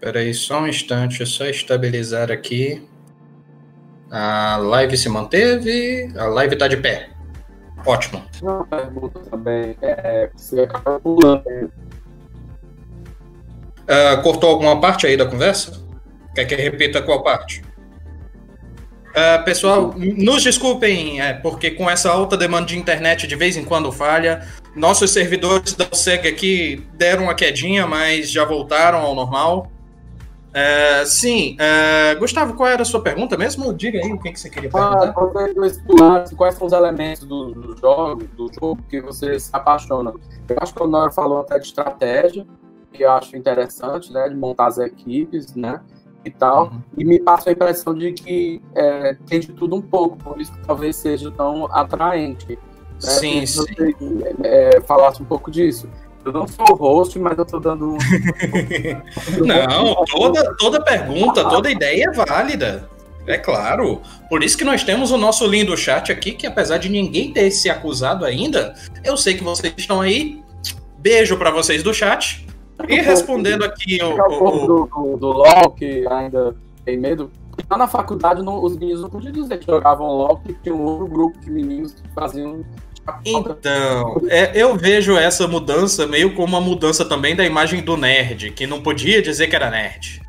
Peraí, 0.00 0.32
só 0.32 0.62
um 0.62 0.66
instante, 0.66 1.22
é 1.22 1.26
só 1.26 1.44
estabilizar 1.44 2.32
aqui. 2.32 2.88
A 4.10 4.56
live 4.56 4.96
se 4.96 5.10
manteve, 5.10 6.10
a 6.16 6.24
live 6.24 6.56
tá 6.56 6.66
de 6.66 6.78
pé. 6.78 7.10
Ótimo. 7.84 8.24
Uma 8.40 8.64
pergunta 8.64 9.20
também, 9.30 9.76
é, 9.82 10.30
você 10.34 10.62
acaba 10.62 10.98
pulando. 10.98 11.70
Uh, 13.84 14.22
cortou 14.22 14.50
alguma 14.50 14.80
parte 14.80 15.06
aí 15.06 15.18
da 15.18 15.26
conversa? 15.26 15.86
Quer 16.34 16.46
que 16.46 16.54
eu 16.54 16.58
repita 16.58 17.02
qual 17.02 17.22
parte? 17.22 17.62
Uh, 19.08 19.44
pessoal, 19.44 19.94
nos 19.96 20.42
desculpem, 20.42 21.20
é, 21.20 21.32
porque 21.32 21.70
com 21.70 21.88
essa 21.88 22.10
alta 22.10 22.36
demanda 22.36 22.66
de 22.66 22.78
internet 22.78 23.26
de 23.26 23.34
vez 23.36 23.56
em 23.56 23.64
quando 23.64 23.90
falha. 23.90 24.46
Nossos 24.76 25.10
servidores 25.10 25.74
da 25.74 25.88
SEG 25.92 26.28
aqui 26.28 26.86
deram 26.94 27.24
uma 27.24 27.34
quedinha, 27.34 27.86
mas 27.86 28.30
já 28.30 28.44
voltaram 28.44 28.98
ao 28.98 29.14
normal. 29.14 29.72
Uh, 30.48 31.06
sim, 31.06 31.56
uh, 31.60 32.18
Gustavo, 32.18 32.54
qual 32.54 32.68
era 32.68 32.82
a 32.82 32.84
sua 32.84 33.00
pergunta 33.00 33.36
mesmo? 33.36 33.72
Diga 33.72 33.98
aí 33.98 34.12
o 34.12 34.18
que, 34.18 34.32
que 34.32 34.40
você 34.40 34.48
queria 34.48 34.70
perguntar. 34.70 35.14
Ah, 35.14 36.24
quais 36.36 36.54
são 36.54 36.66
os 36.66 36.72
elementos 36.72 37.24
do, 37.24 37.52
do, 37.52 37.76
jogo, 37.76 38.24
do 38.36 38.50
jogo 38.52 38.82
que 38.88 39.00
você 39.00 39.38
se 39.38 39.50
apaixona? 39.52 40.12
Eu 40.48 40.56
acho 40.60 40.74
que 40.74 40.82
o 40.82 40.86
Nora 40.86 41.10
falou 41.10 41.40
até 41.40 41.58
de 41.58 41.66
estratégia, 41.66 42.46
que 42.92 43.04
eu 43.04 43.10
acho 43.10 43.36
interessante, 43.36 44.12
né? 44.12 44.28
De 44.28 44.34
montar 44.34 44.66
as 44.68 44.78
equipes, 44.78 45.54
né? 45.54 45.80
E 46.24 46.30
tal, 46.30 46.64
uhum. 46.64 46.80
e 46.96 47.04
me 47.04 47.18
passa 47.18 47.50
a 47.50 47.52
impressão 47.52 47.94
de 47.94 48.12
que 48.12 48.60
é, 48.74 49.16
tem 49.26 49.40
de 49.40 49.48
tudo 49.52 49.76
um 49.76 49.82
pouco, 49.82 50.16
por 50.16 50.40
isso 50.40 50.52
que 50.52 50.66
talvez 50.66 50.96
seja 50.96 51.30
tão 51.30 51.66
atraente. 51.72 52.58
Sim, 52.98 53.46
Se 53.46 53.62
sim. 53.62 53.74
você 53.74 53.96
é, 54.42 54.80
falasse 54.80 55.22
um 55.22 55.24
pouco 55.24 55.50
disso. 55.50 55.88
Eu 56.24 56.32
não 56.32 56.46
sou 56.46 56.66
host, 56.76 57.18
mas 57.18 57.38
eu 57.38 57.44
tô 57.44 57.58
dando. 57.60 57.92
um- 57.94 57.98
Não, 59.46 60.04
toda, 60.04 60.54
toda 60.56 60.82
pergunta, 60.82 61.48
toda 61.48 61.70
ideia 61.70 62.04
é 62.04 62.12
válida. 62.12 62.88
É 63.26 63.38
claro. 63.38 64.00
Por 64.28 64.42
isso 64.42 64.56
que 64.58 64.64
nós 64.64 64.82
temos 64.82 65.10
o 65.10 65.16
nosso 65.16 65.46
lindo 65.46 65.76
chat 65.76 66.10
aqui, 66.10 66.32
que 66.32 66.46
apesar 66.46 66.78
de 66.78 66.88
ninguém 66.88 67.32
ter 67.32 67.50
se 67.50 67.70
acusado 67.70 68.24
ainda, 68.24 68.74
eu 69.04 69.16
sei 69.16 69.34
que 69.34 69.44
vocês 69.44 69.72
estão 69.76 70.00
aí. 70.00 70.42
Beijo 70.98 71.36
pra 71.36 71.50
vocês 71.50 71.82
do 71.82 71.94
chat. 71.94 72.44
E 72.88 72.96
respondendo 73.00 73.64
aqui 73.64 73.98
o, 74.02 74.44
o- 74.44 74.66
do, 74.66 74.86
do, 74.86 75.16
do 75.16 75.26
LOL, 75.32 75.70
que 75.70 76.06
ainda 76.06 76.54
tem 76.84 76.96
medo. 76.98 77.30
Lá 77.68 77.76
na 77.76 77.88
faculdade, 77.88 78.42
não- 78.42 78.62
os 78.62 78.76
meninos 78.76 79.02
não 79.02 79.10
podiam 79.10 79.32
dizer 79.32 79.58
que 79.58 79.66
jogavam 79.66 80.06
LOL, 80.06 80.38
que 80.38 80.54
tinha 80.54 80.74
um 80.74 80.82
outro 80.82 81.06
grupo 81.08 81.38
de 81.40 81.50
meninos 81.50 81.92
que 81.94 82.08
faziam. 82.14 82.64
Então, 83.24 84.20
é, 84.28 84.52
eu 84.54 84.76
vejo 84.76 85.16
essa 85.16 85.48
mudança 85.48 86.06
meio 86.06 86.34
como 86.34 86.48
uma 86.56 86.60
mudança 86.60 87.04
também 87.06 87.34
da 87.34 87.44
imagem 87.44 87.82
do 87.82 87.96
nerd, 87.96 88.50
que 88.52 88.66
não 88.66 88.82
podia 88.82 89.22
dizer 89.22 89.46
que 89.48 89.56
era 89.56 89.70
nerd. 89.70 90.20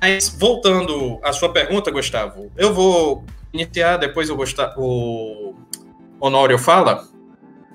Mas 0.00 0.28
voltando 0.28 1.18
à 1.22 1.32
sua 1.32 1.50
pergunta, 1.50 1.90
Gustavo, 1.90 2.50
eu 2.56 2.72
vou 2.72 3.22
iniciar, 3.52 3.96
depois 3.98 4.28
o, 4.30 4.36
Gusta- 4.36 4.74
o 4.78 5.54
Honório 6.20 6.58
fala. 6.58 7.04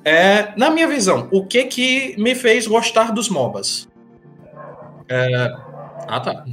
É, 0.03 0.51
na 0.57 0.71
minha 0.71 0.87
visão, 0.87 1.27
o 1.31 1.45
que 1.45 1.65
que 1.65 2.15
me 2.17 2.33
fez 2.33 2.65
gostar 2.65 3.11
dos 3.11 3.29
MOBAs? 3.29 3.87
É, 5.13 5.53
ah, 6.07 6.19
tá. 6.21 6.45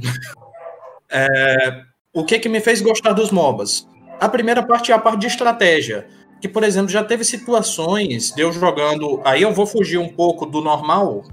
É, 1.09 1.81
o 2.13 2.25
que 2.25 2.37
que 2.39 2.49
me 2.49 2.59
fez 2.59 2.81
gostar 2.81 3.13
dos 3.13 3.31
MOBAs? 3.31 3.87
A 4.19 4.27
primeira 4.27 4.61
parte 4.61 4.91
é 4.91 4.95
a 4.95 4.99
parte 4.99 5.21
de 5.21 5.27
estratégia 5.27 6.07
que, 6.41 6.47
por 6.47 6.63
exemplo, 6.63 6.89
já 6.89 7.03
teve 7.03 7.23
situações 7.23 8.33
de 8.33 8.41
eu 8.41 8.51
jogando. 8.51 9.21
Aí 9.23 9.41
eu 9.41 9.53
vou 9.53 9.65
fugir 9.65 9.97
um 9.97 10.09
pouco 10.09 10.45
do 10.45 10.61
normal, 10.61 11.23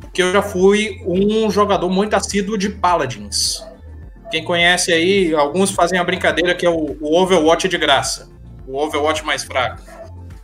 porque 0.00 0.20
eu 0.20 0.32
já 0.32 0.42
fui 0.42 1.00
um 1.06 1.48
jogador 1.48 1.88
muito 1.88 2.14
assíduo 2.14 2.58
de 2.58 2.70
Paladins. 2.70 3.64
Quem 4.32 4.42
conhece 4.42 4.92
aí, 4.92 5.32
alguns 5.32 5.70
fazem 5.70 5.98
a 5.98 6.02
brincadeira 6.02 6.54
que 6.56 6.66
é 6.66 6.70
o, 6.70 6.96
o 7.00 7.16
Overwatch 7.16 7.68
de 7.68 7.78
graça. 7.78 8.28
O 8.66 8.76
Overwatch 8.76 9.24
mais 9.24 9.44
fraco. 9.44 9.80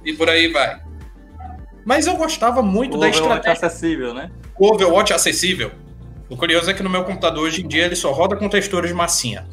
E 0.05 0.13
por 0.13 0.29
aí 0.29 0.47
vai. 0.47 0.81
Mas 1.85 2.07
eu 2.07 2.17
gostava 2.17 2.63
muito 2.63 2.97
O 2.97 3.01
da 3.01 3.09
Overwatch 3.09 3.21
estratégia. 3.21 3.67
acessível, 3.67 4.15
né? 4.15 4.31
O 4.59 4.73
Overwatch 4.73 5.13
acessível. 5.13 5.73
O 6.31 6.37
curioso 6.37 6.71
é 6.71 6.75
que 6.75 6.83
no 6.83 6.89
meu 6.89 7.05
computador 7.05 7.45
hoje 7.45 7.63
em 7.63 7.69
dia 7.69 7.85
ele 7.85 7.97
só 7.97 8.13
roda 8.13 8.37
com 8.37 8.49
textura 8.49 8.87
de 8.87 8.95
massinha. 8.95 9.47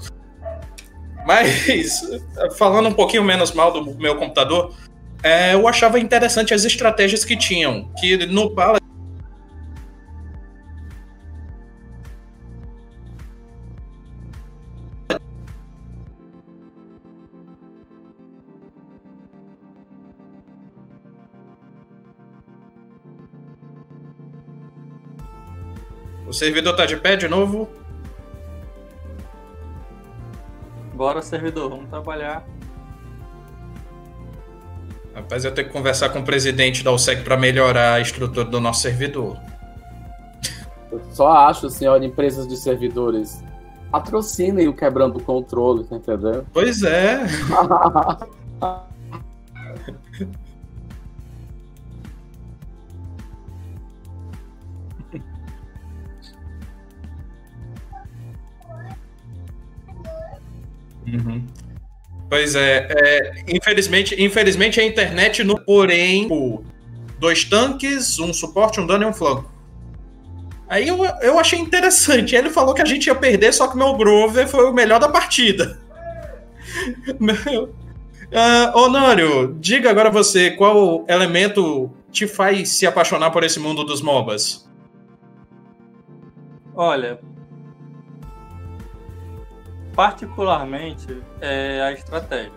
Mas, 1.25 2.01
falando 2.55 2.87
um 2.87 2.93
pouquinho 2.93 3.23
menos 3.23 3.51
mal 3.51 3.73
do 3.73 3.95
meu 3.95 4.15
computador, 4.15 4.73
é, 5.23 5.55
eu 5.55 5.67
achava 5.67 5.99
interessante 5.99 6.53
as 6.53 6.63
estratégias 6.63 7.25
que 7.25 7.35
tinham. 7.35 7.91
Que 7.99 8.25
no 8.27 8.51
Pala. 8.51 8.79
Servidor 26.37 26.75
tá 26.75 26.85
de 26.85 26.97
pé 26.97 27.15
de 27.15 27.27
novo? 27.27 27.69
Bora, 30.93 31.21
servidor, 31.21 31.69
vamos 31.69 31.89
trabalhar. 31.89 32.45
Rapaz, 35.13 35.45
eu 35.45 35.53
tenho 35.53 35.67
que 35.67 35.73
conversar 35.73 36.09
com 36.09 36.19
o 36.19 36.23
presidente 36.23 36.83
da 36.83 36.91
USEC 36.91 37.23
para 37.23 37.37
melhorar 37.37 37.93
a 37.93 37.99
estrutura 37.99 38.45
do 38.45 38.59
nosso 38.59 38.81
servidor. 38.81 39.37
Eu 40.91 41.01
só 41.11 41.29
acho, 41.29 41.69
senhora, 41.69 42.05
empresas 42.05 42.47
de 42.47 42.55
servidores. 42.55 43.43
Patrocinem 43.91 44.67
o 44.67 44.73
quebrando 44.73 45.17
o 45.17 45.23
controle, 45.23 45.83
tá 45.85 45.95
entendendo? 45.95 46.45
Pois 46.53 46.83
é. 46.83 47.21
Uhum. 61.07 61.45
Pois 62.29 62.55
é, 62.55 62.87
é, 62.89 63.43
infelizmente, 63.47 64.21
infelizmente 64.21 64.79
a 64.79 64.85
internet 64.85 65.43
no 65.43 65.57
porém, 65.59 66.23
tipo, 66.23 66.63
dois 67.17 67.45
tanques, 67.45 68.19
um 68.19 68.33
suporte, 68.33 68.79
um 68.79 68.85
dano 68.85 69.03
e 69.03 69.07
um 69.07 69.13
flanco. 69.13 69.49
Aí 70.67 70.87
eu, 70.87 71.05
eu 71.21 71.39
achei 71.39 71.57
interessante. 71.57 72.35
Ele 72.35 72.49
falou 72.49 72.73
que 72.73 72.81
a 72.81 72.85
gente 72.85 73.07
ia 73.07 73.15
perder, 73.15 73.53
só 73.53 73.67
que 73.67 73.77
meu 73.77 73.95
Grover 73.95 74.47
foi 74.47 74.65
o 74.65 74.73
melhor 74.73 74.99
da 74.99 75.07
partida. 75.07 75.79
Meu... 77.19 77.73
Uh, 78.29 78.77
Honório, 78.77 79.55
diga 79.57 79.89
agora 79.89 80.11
você, 80.11 80.51
qual 80.51 81.05
elemento 81.07 81.89
te 82.11 82.27
faz 82.27 82.69
se 82.69 82.85
apaixonar 82.85 83.31
por 83.31 83.41
esse 83.45 83.57
mundo 83.57 83.85
dos 83.85 84.01
MOBAs? 84.01 84.69
Olha, 86.75 87.21
particularmente 89.97 91.23
é 91.41 91.81
a 91.81 91.91
estratégia. 91.91 92.53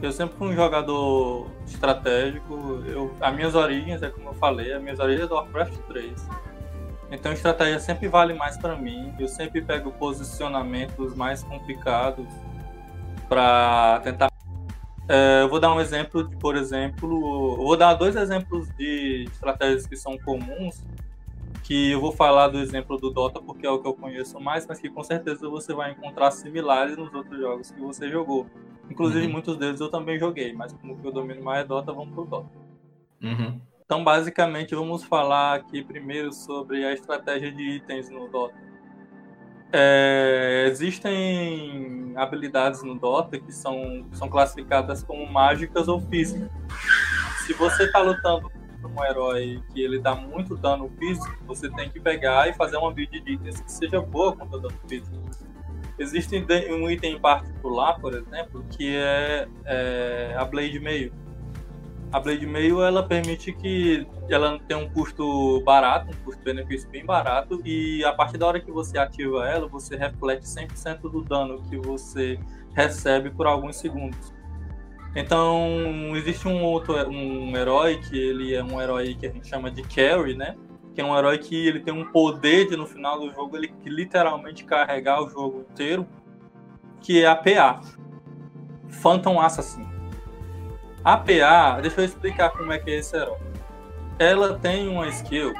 Eu 0.00 0.12
sempre 0.12 0.36
fui 0.36 0.48
um 0.50 0.54
jogador 0.54 1.50
estratégico. 1.66 2.80
Eu, 2.86 3.12
as 3.20 3.34
minhas 3.34 3.56
origens, 3.56 4.00
é 4.04 4.08
como 4.08 4.28
eu 4.28 4.34
falei, 4.34 4.72
as 4.72 4.80
minhas 4.80 5.00
origens 5.00 5.24
é 5.24 5.26
do 5.26 5.34
Warcraft 5.34 5.76
3. 5.88 6.28
Então 7.10 7.32
estratégia 7.32 7.80
sempre 7.80 8.06
vale 8.06 8.34
mais 8.34 8.56
para 8.56 8.76
mim. 8.76 9.12
Eu 9.18 9.26
sempre 9.26 9.60
pego 9.60 9.90
posicionamentos 9.90 11.12
mais 11.16 11.42
complicados 11.42 12.28
para 13.28 13.98
tentar. 14.04 14.30
É, 15.08 15.42
eu 15.42 15.48
vou 15.48 15.58
dar 15.58 15.74
um 15.74 15.80
exemplo, 15.80 16.28
de, 16.28 16.36
por 16.36 16.54
exemplo, 16.54 17.56
vou 17.56 17.76
dar 17.76 17.94
dois 17.94 18.14
exemplos 18.14 18.68
de 18.76 19.24
estratégias 19.32 19.88
que 19.88 19.96
são 19.96 20.16
comuns 20.18 20.84
que 21.66 21.90
eu 21.90 22.00
vou 22.00 22.12
falar 22.12 22.46
do 22.46 22.58
exemplo 22.60 22.96
do 22.96 23.10
Dota 23.10 23.42
porque 23.42 23.66
é 23.66 23.70
o 23.70 23.80
que 23.80 23.88
eu 23.88 23.92
conheço 23.92 24.38
mais, 24.38 24.64
mas 24.68 24.78
que 24.78 24.88
com 24.88 25.02
certeza 25.02 25.48
você 25.48 25.74
vai 25.74 25.90
encontrar 25.90 26.30
similares 26.30 26.96
nos 26.96 27.12
outros 27.12 27.40
jogos 27.40 27.72
que 27.72 27.80
você 27.80 28.08
jogou. 28.08 28.46
Inclusive, 28.88 29.26
Uhum. 29.26 29.32
muitos 29.32 29.56
deles 29.56 29.80
eu 29.80 29.90
também 29.90 30.16
joguei, 30.16 30.52
mas 30.52 30.72
como 30.74 30.96
que 30.96 31.04
eu 31.04 31.10
domino 31.10 31.42
mais 31.42 31.64
é 31.64 31.64
Dota, 31.64 31.92
vamos 31.92 32.14
pro 32.14 32.24
Dota. 32.24 32.48
Uhum. 33.20 33.60
Então, 33.84 34.04
basicamente, 34.04 34.76
vamos 34.76 35.02
falar 35.02 35.56
aqui 35.56 35.82
primeiro 35.82 36.32
sobre 36.32 36.84
a 36.84 36.92
estratégia 36.92 37.50
de 37.50 37.62
itens 37.62 38.08
no 38.08 38.28
Dota. 38.28 38.54
É, 39.72 40.66
existem 40.68 42.12
habilidades 42.14 42.84
no 42.84 42.94
Dota 42.94 43.40
que 43.40 43.50
são, 43.50 44.06
são 44.12 44.28
classificadas 44.28 45.02
como 45.02 45.26
mágicas 45.26 45.88
ou 45.88 46.00
físicas. 46.00 46.48
Se 47.44 47.52
você 47.54 47.84
está 47.84 48.00
lutando 48.00 48.52
um 48.84 49.04
herói 49.04 49.62
que 49.72 49.80
ele 49.80 49.98
dá 49.98 50.14
muito 50.14 50.56
dano 50.56 50.90
físico, 50.98 51.36
você 51.46 51.70
tem 51.70 51.88
que 51.88 52.00
pegar 52.00 52.48
e 52.48 52.54
fazer 52.54 52.76
uma 52.76 52.92
build 52.92 53.20
de 53.20 53.32
itens 53.32 53.60
que 53.60 53.72
seja 53.72 54.00
boa 54.00 54.34
contra 54.34 54.58
dano 54.58 54.74
físico. 54.88 55.16
Existe 55.98 56.44
um 56.70 56.90
item 56.90 57.14
em 57.14 57.20
particular, 57.20 57.98
por 57.98 58.14
exemplo, 58.14 58.64
que 58.70 58.94
é, 58.96 59.48
é 59.64 60.34
a 60.36 60.44
Blade 60.44 60.78
Meio. 60.78 61.12
A 62.12 62.20
Blade 62.20 62.46
Meio 62.46 62.82
ela 62.82 63.02
permite 63.02 63.52
que 63.52 64.06
ela 64.28 64.58
tenha 64.60 64.78
um 64.78 64.88
custo 64.90 65.60
barato, 65.62 66.10
um 66.10 66.24
custo-benefício 66.24 66.88
bem 66.90 67.04
barato, 67.04 67.60
e 67.64 68.04
a 68.04 68.12
partir 68.12 68.36
da 68.36 68.46
hora 68.46 68.60
que 68.60 68.70
você 68.70 68.98
ativa 68.98 69.48
ela, 69.48 69.66
você 69.66 69.96
reflete 69.96 70.44
100% 70.44 71.00
do 71.00 71.22
dano 71.22 71.62
que 71.62 71.78
você 71.78 72.38
recebe 72.74 73.30
por 73.30 73.46
alguns 73.46 73.76
segundos. 73.76 74.35
Então, 75.18 76.14
existe 76.14 76.46
um 76.46 76.62
outro 76.62 76.94
um 77.08 77.56
herói 77.56 77.98
que 77.98 78.18
ele 78.18 78.54
é 78.54 78.62
um 78.62 78.78
herói 78.78 79.14
que 79.14 79.26
a 79.26 79.30
gente 79.30 79.48
chama 79.48 79.70
de 79.70 79.82
carry, 79.82 80.36
né? 80.36 80.54
Que 80.94 81.00
é 81.00 81.04
um 81.04 81.16
herói 81.16 81.38
que 81.38 81.66
ele 81.66 81.80
tem 81.80 81.94
um 81.94 82.04
poder 82.12 82.68
de 82.68 82.76
no 82.76 82.86
final 82.86 83.18
do 83.18 83.32
jogo 83.32 83.56
ele 83.56 83.72
literalmente 83.86 84.62
carregar 84.62 85.22
o 85.22 85.30
jogo 85.30 85.64
inteiro, 85.72 86.06
que 87.00 87.22
é 87.22 87.26
a 87.26 87.34
PA, 87.34 87.80
Phantom 88.90 89.40
Assassin. 89.40 89.88
A 91.02 91.16
PA, 91.16 91.80
deixa 91.80 92.02
eu 92.02 92.04
explicar 92.04 92.50
como 92.50 92.70
é 92.70 92.78
que 92.78 92.90
é 92.90 92.98
esse 92.98 93.16
herói. 93.16 93.38
Ela 94.18 94.58
tem 94.58 94.86
uma 94.86 95.08
skill 95.08 95.54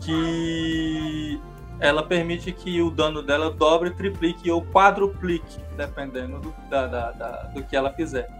que 0.00 1.40
ela 1.78 2.02
permite 2.02 2.50
que 2.50 2.82
o 2.82 2.90
dano 2.90 3.22
dela 3.22 3.52
dobre, 3.52 3.90
triplique 3.90 4.50
ou 4.50 4.62
quadruplique, 4.66 5.60
dependendo 5.76 6.40
do, 6.40 6.52
da, 6.68 6.88
da, 6.88 7.10
da, 7.12 7.30
do 7.54 7.62
que 7.62 7.76
ela 7.76 7.92
fizer. 7.92 8.39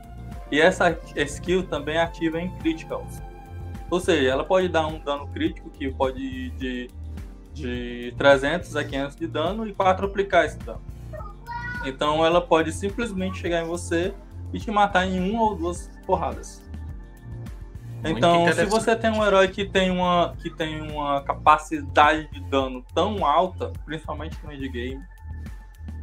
E 0.51 0.61
essa 0.61 0.99
skill 1.17 1.65
também 1.65 1.99
ativa 1.99 2.41
em 2.41 2.51
criticals. 2.59 3.23
Ou 3.91 4.01
seja, 4.01 4.29
ela 4.29 4.45
pode 4.45 4.69
dar 4.69 4.87
um 4.87 4.99
dano 4.99 5.27
crítico 5.29 5.71
que 5.71 5.91
pode 5.91 6.21
ir 6.21 6.51
de, 6.51 6.91
de 7.53 8.15
300 8.17 8.77
a 8.77 8.85
500 8.85 9.17
de 9.17 9.27
dano 9.27 9.67
e 9.67 9.75
quadruplicar 9.75 10.45
esse 10.45 10.59
dano. 10.59 10.81
Então 11.85 12.25
ela 12.25 12.41
pode 12.41 12.73
simplesmente 12.73 13.39
chegar 13.39 13.63
em 13.63 13.67
você 13.67 14.15
e 14.53 14.59
te 14.59 14.71
matar 14.71 15.07
em 15.07 15.31
uma 15.31 15.43
ou 15.43 15.57
duas 15.57 15.91
porradas. 16.07 16.63
Então, 18.05 18.51
se 18.53 18.65
você 18.65 18.97
tem 18.97 19.11
um 19.11 19.25
herói 19.25 19.49
que 19.49 19.65
tem 19.65 19.91
uma, 19.91 20.35
que 20.41 20.49
tem 20.49 20.81
uma 20.81 21.23
capacidade 21.23 22.31
de 22.31 22.41
dano 22.41 22.83
tão 22.95 23.27
alta, 23.27 23.73
principalmente 23.85 24.39
no 24.43 24.53
endgame, 24.53 25.03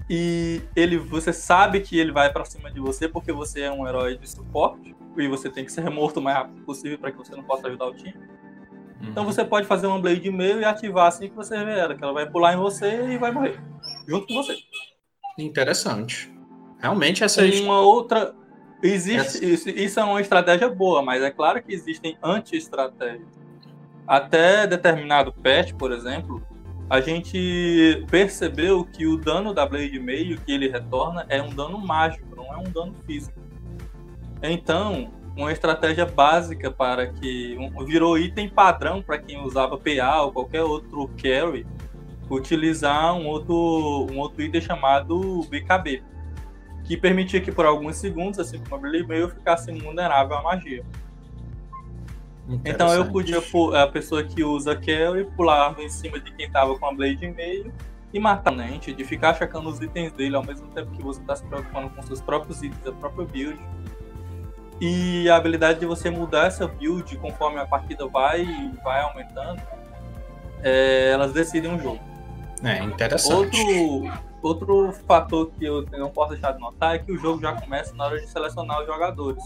e 0.10 0.62
ele, 0.76 0.98
você 0.98 1.34
sabe 1.34 1.82
que 1.82 2.00
ele 2.00 2.12
vai 2.12 2.32
para 2.32 2.46
cima 2.46 2.72
de 2.72 2.80
você 2.80 3.08
porque 3.08 3.32
você 3.32 3.62
é 3.62 3.72
um 3.72 3.88
herói 3.88 4.18
de 4.18 4.30
suporte 4.30 4.96
e 5.18 5.28
você 5.28 5.50
tem 5.50 5.66
que 5.66 5.72
ser 5.72 5.90
morto 5.92 6.18
o 6.18 6.22
mais 6.22 6.38
rápido 6.38 6.64
possível 6.64 6.98
para 6.98 7.12
que 7.12 7.18
você 7.18 7.36
não 7.36 7.44
possa 7.44 7.68
ajudar 7.68 7.86
o 7.86 7.94
time. 7.94 8.16
Uhum. 8.16 9.10
Então 9.10 9.26
você 9.26 9.44
pode 9.44 9.68
fazer 9.68 9.88
uma 9.88 10.00
Blade 10.00 10.32
meio 10.32 10.60
e 10.60 10.66
ativar 10.66 11.08
assim 11.08 11.30
que 11.30 11.36
você 11.36 11.64
vê 11.64 11.80
ela, 11.80 11.96
que 11.96 12.04
ela 12.04 12.14
vai 12.14 12.30
pular 12.30 12.54
em 12.54 12.58
você 12.58 13.14
e 13.14 13.18
vai 13.18 13.32
morrer 13.32 13.60
junto 14.08 14.28
com 14.28 14.36
você. 14.36 14.56
Interessante. 15.38 16.32
Realmente 16.80 17.24
essa 17.24 17.44
uma 17.44 17.82
outra 17.82 18.34
Existe, 18.82 19.44
isso, 19.44 19.70
isso 19.70 20.00
é 20.00 20.04
uma 20.04 20.22
estratégia 20.22 20.70
boa, 20.70 21.02
mas 21.02 21.24
é 21.24 21.32
claro 21.32 21.62
que 21.62 21.74
existem 21.74 22.18
anti-estratégias. 22.22 23.28
Até 24.06 24.68
determinado 24.68 25.34
patch, 25.34 25.74
por 25.74 25.92
exemplo, 25.92 26.42
a 26.90 27.02
gente 27.02 28.06
percebeu 28.10 28.86
que 28.86 29.06
o 29.06 29.18
dano 29.18 29.54
da 29.54 29.66
Blade 29.66 30.00
meio 30.00 30.38
que 30.40 30.52
ele 30.52 30.70
retorna 30.70 31.26
é 31.28 31.42
um 31.42 31.50
dano 31.50 31.78
mágico, 31.78 32.36
não 32.36 32.54
é 32.54 32.58
um 32.58 32.72
dano 32.72 32.94
físico. 33.06 33.38
Então, 34.42 35.12
uma 35.36 35.52
estratégia 35.52 36.06
básica 36.06 36.72
para 36.72 37.08
que 37.08 37.58
um, 37.60 37.86
virou 37.86 38.18
item 38.18 38.48
padrão 38.50 39.02
para 39.02 39.18
quem 39.18 39.44
usava 39.44 39.78
PA 39.78 40.22
ou 40.22 40.32
qualquer 40.32 40.64
outro 40.64 41.10
carry 41.22 41.66
utilizar 42.30 43.14
um 43.16 43.28
outro, 43.28 44.08
um 44.12 44.20
outro 44.20 44.42
item 44.42 44.62
chamado 44.62 45.42
BKB 45.50 46.04
que 46.88 46.96
permitia 46.96 47.42
que 47.42 47.52
por 47.52 47.66
alguns 47.66 47.98
segundos, 47.98 48.40
assim 48.40 48.60
como 48.60 48.76
a 48.76 48.78
Billy 48.78 49.06
Mail, 49.06 49.30
ficasse 49.30 49.70
invulnerável 49.70 50.38
à 50.38 50.42
magia. 50.42 50.86
Então 52.64 52.94
eu 52.94 53.12
podia, 53.12 53.42
a 53.82 53.88
pessoa 53.88 54.24
que 54.24 54.44
usa 54.44 54.76
Carry, 54.76 55.26
pulava 55.36 55.82
em 55.82 55.90
cima 55.90 56.20
de 56.20 56.32
quem 56.32 56.46
estava 56.46 56.78
com 56.78 56.86
a 56.86 56.94
Blade 56.94 57.26
em 57.26 57.34
meio 57.34 57.74
e 58.14 58.20
matar 58.20 58.54
o 58.54 58.56
Nente, 58.56 58.94
de 58.94 59.04
ficar 59.04 59.34
checando 59.34 59.70
os 59.70 59.82
itens 59.82 60.14
dele 60.14 60.36
ao 60.36 60.44
mesmo 60.44 60.68
tempo 60.68 60.92
que 60.92 61.04
você 61.04 61.20
está 61.20 61.36
se 61.36 61.46
preocupando 61.46 61.90
com 61.90 62.02
seus 62.04 62.22
próprios 62.22 62.64
itens, 62.64 62.88
a 62.88 62.92
própria 62.94 63.26
build. 63.26 63.60
E 64.80 65.28
a 65.30 65.36
habilidade 65.36 65.80
de 65.80 65.86
você 65.86 66.10
mudar 66.10 66.48
essa 66.48 66.68
build 66.68 67.18
conforme 67.18 67.60
a 67.60 67.66
partida 67.66 68.08
vai, 68.08 68.46
vai 68.84 69.02
aumentando, 69.02 69.62
é, 70.64 71.10
elas 71.12 71.34
decidem 71.34 71.72
um 71.72 71.80
jogo. 71.80 72.00
É 72.64 72.84
interessante. 72.84 73.60
Outro, 73.60 74.28
Outro 74.42 74.94
fator 75.08 75.52
que 75.52 75.66
eu 75.66 75.86
não 75.92 76.10
posso 76.10 76.32
deixar 76.32 76.52
de 76.52 76.60
notar 76.60 76.96
é 76.96 77.00
que 77.00 77.12
o 77.12 77.18
jogo 77.18 77.42
já 77.42 77.54
começa 77.54 77.94
na 77.96 78.06
hora 78.06 78.20
de 78.20 78.28
selecionar 78.28 78.82
os 78.82 78.88
jogadores. 78.88 79.44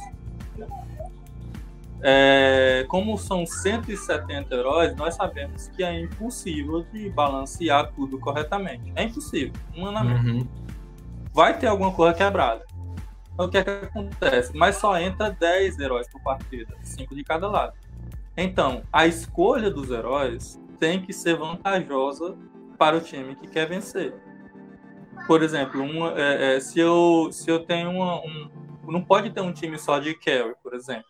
É, 2.03 2.85
como 2.87 3.17
são 3.17 3.45
170 3.45 4.53
heróis, 4.55 4.95
nós 4.95 5.15
sabemos 5.15 5.67
que 5.69 5.83
é 5.83 5.99
impossível 5.99 6.83
de 6.91 7.09
balancear 7.09 7.91
tudo 7.93 8.19
corretamente. 8.19 8.91
É 8.95 9.03
impossível, 9.03 9.53
humanamente. 9.75 10.29
Uhum. 10.29 10.47
Vai 11.33 11.57
ter 11.57 11.67
alguma 11.67 11.91
coisa 11.91 12.13
quebrada. 12.13 12.65
Então, 13.33 13.45
o 13.45 13.49
que 13.49 13.57
é 13.57 13.63
que 13.63 13.69
acontece? 13.69 14.51
Mas 14.55 14.77
só 14.77 14.99
entra 14.99 15.29
10 15.31 15.79
heróis 15.79 16.07
por 16.09 16.21
partida, 16.21 16.75
5 16.81 17.15
de 17.15 17.23
cada 17.23 17.47
lado. 17.47 17.73
Então, 18.35 18.81
a 18.91 19.05
escolha 19.05 19.69
dos 19.69 19.89
heróis 19.91 20.59
tem 20.79 21.01
que 21.01 21.13
ser 21.13 21.37
vantajosa 21.37 22.35
para 22.77 22.97
o 22.97 23.01
time 23.01 23.35
que 23.35 23.47
quer 23.47 23.67
vencer 23.67 24.13
por 25.27 25.43
exemplo, 25.43 25.81
uma, 25.81 26.13
é, 26.19 26.55
é, 26.55 26.59
se, 26.59 26.79
eu, 26.79 27.29
se 27.31 27.49
eu 27.49 27.59
tenho 27.59 27.89
uma, 27.91 28.19
um. 28.21 28.49
Não 28.87 29.03
pode 29.03 29.29
ter 29.29 29.41
um 29.41 29.53
time 29.53 29.77
só 29.77 29.99
de 29.99 30.13
carry, 30.15 30.53
por 30.61 30.73
exemplo. 30.73 31.09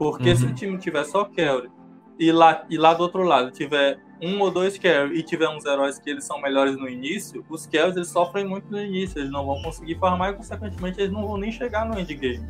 Porque 0.00 0.30
uhum. 0.30 0.36
se 0.36 0.46
o 0.46 0.54
time 0.54 0.78
tiver 0.78 1.04
só 1.04 1.26
carry 1.26 1.70
e 2.18 2.32
lá, 2.32 2.64
e 2.70 2.78
lá 2.78 2.94
do 2.94 3.02
outro 3.02 3.22
lado 3.22 3.50
tiver 3.50 4.00
um 4.22 4.40
ou 4.40 4.50
dois 4.50 4.78
carry 4.78 5.18
e 5.18 5.22
tiver 5.22 5.46
uns 5.50 5.66
heróis 5.66 5.98
que 5.98 6.08
eles 6.08 6.24
são 6.24 6.40
melhores 6.40 6.74
no 6.74 6.88
início, 6.88 7.44
os 7.50 7.66
carries 7.66 7.96
eles 7.96 8.08
sofrem 8.08 8.46
muito 8.46 8.70
no 8.70 8.80
início, 8.80 9.18
eles 9.18 9.30
não 9.30 9.44
vão 9.44 9.60
conseguir 9.60 9.98
farmar 9.98 10.30
e, 10.30 10.36
consequentemente, 10.36 10.98
eles 10.98 11.12
não 11.12 11.26
vão 11.26 11.36
nem 11.36 11.52
chegar 11.52 11.84
no 11.84 12.00
endgame. 12.00 12.48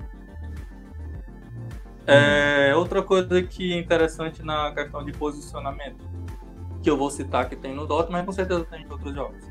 É, 2.06 2.70
uhum. 2.72 2.78
outra 2.78 3.02
coisa 3.02 3.42
que 3.42 3.72
é 3.72 3.78
interessante 3.80 4.44
na 4.44 4.72
questão 4.72 5.04
de 5.04 5.10
posicionamento, 5.10 6.08
que 6.80 6.88
eu 6.88 6.96
vou 6.96 7.10
citar 7.10 7.48
que 7.48 7.56
tem 7.56 7.74
no 7.74 7.84
Dota, 7.84 8.12
mas 8.12 8.24
com 8.24 8.30
certeza 8.30 8.64
tem 8.64 8.84
em 8.84 8.88
outros 8.88 9.12
jogos 9.12 9.50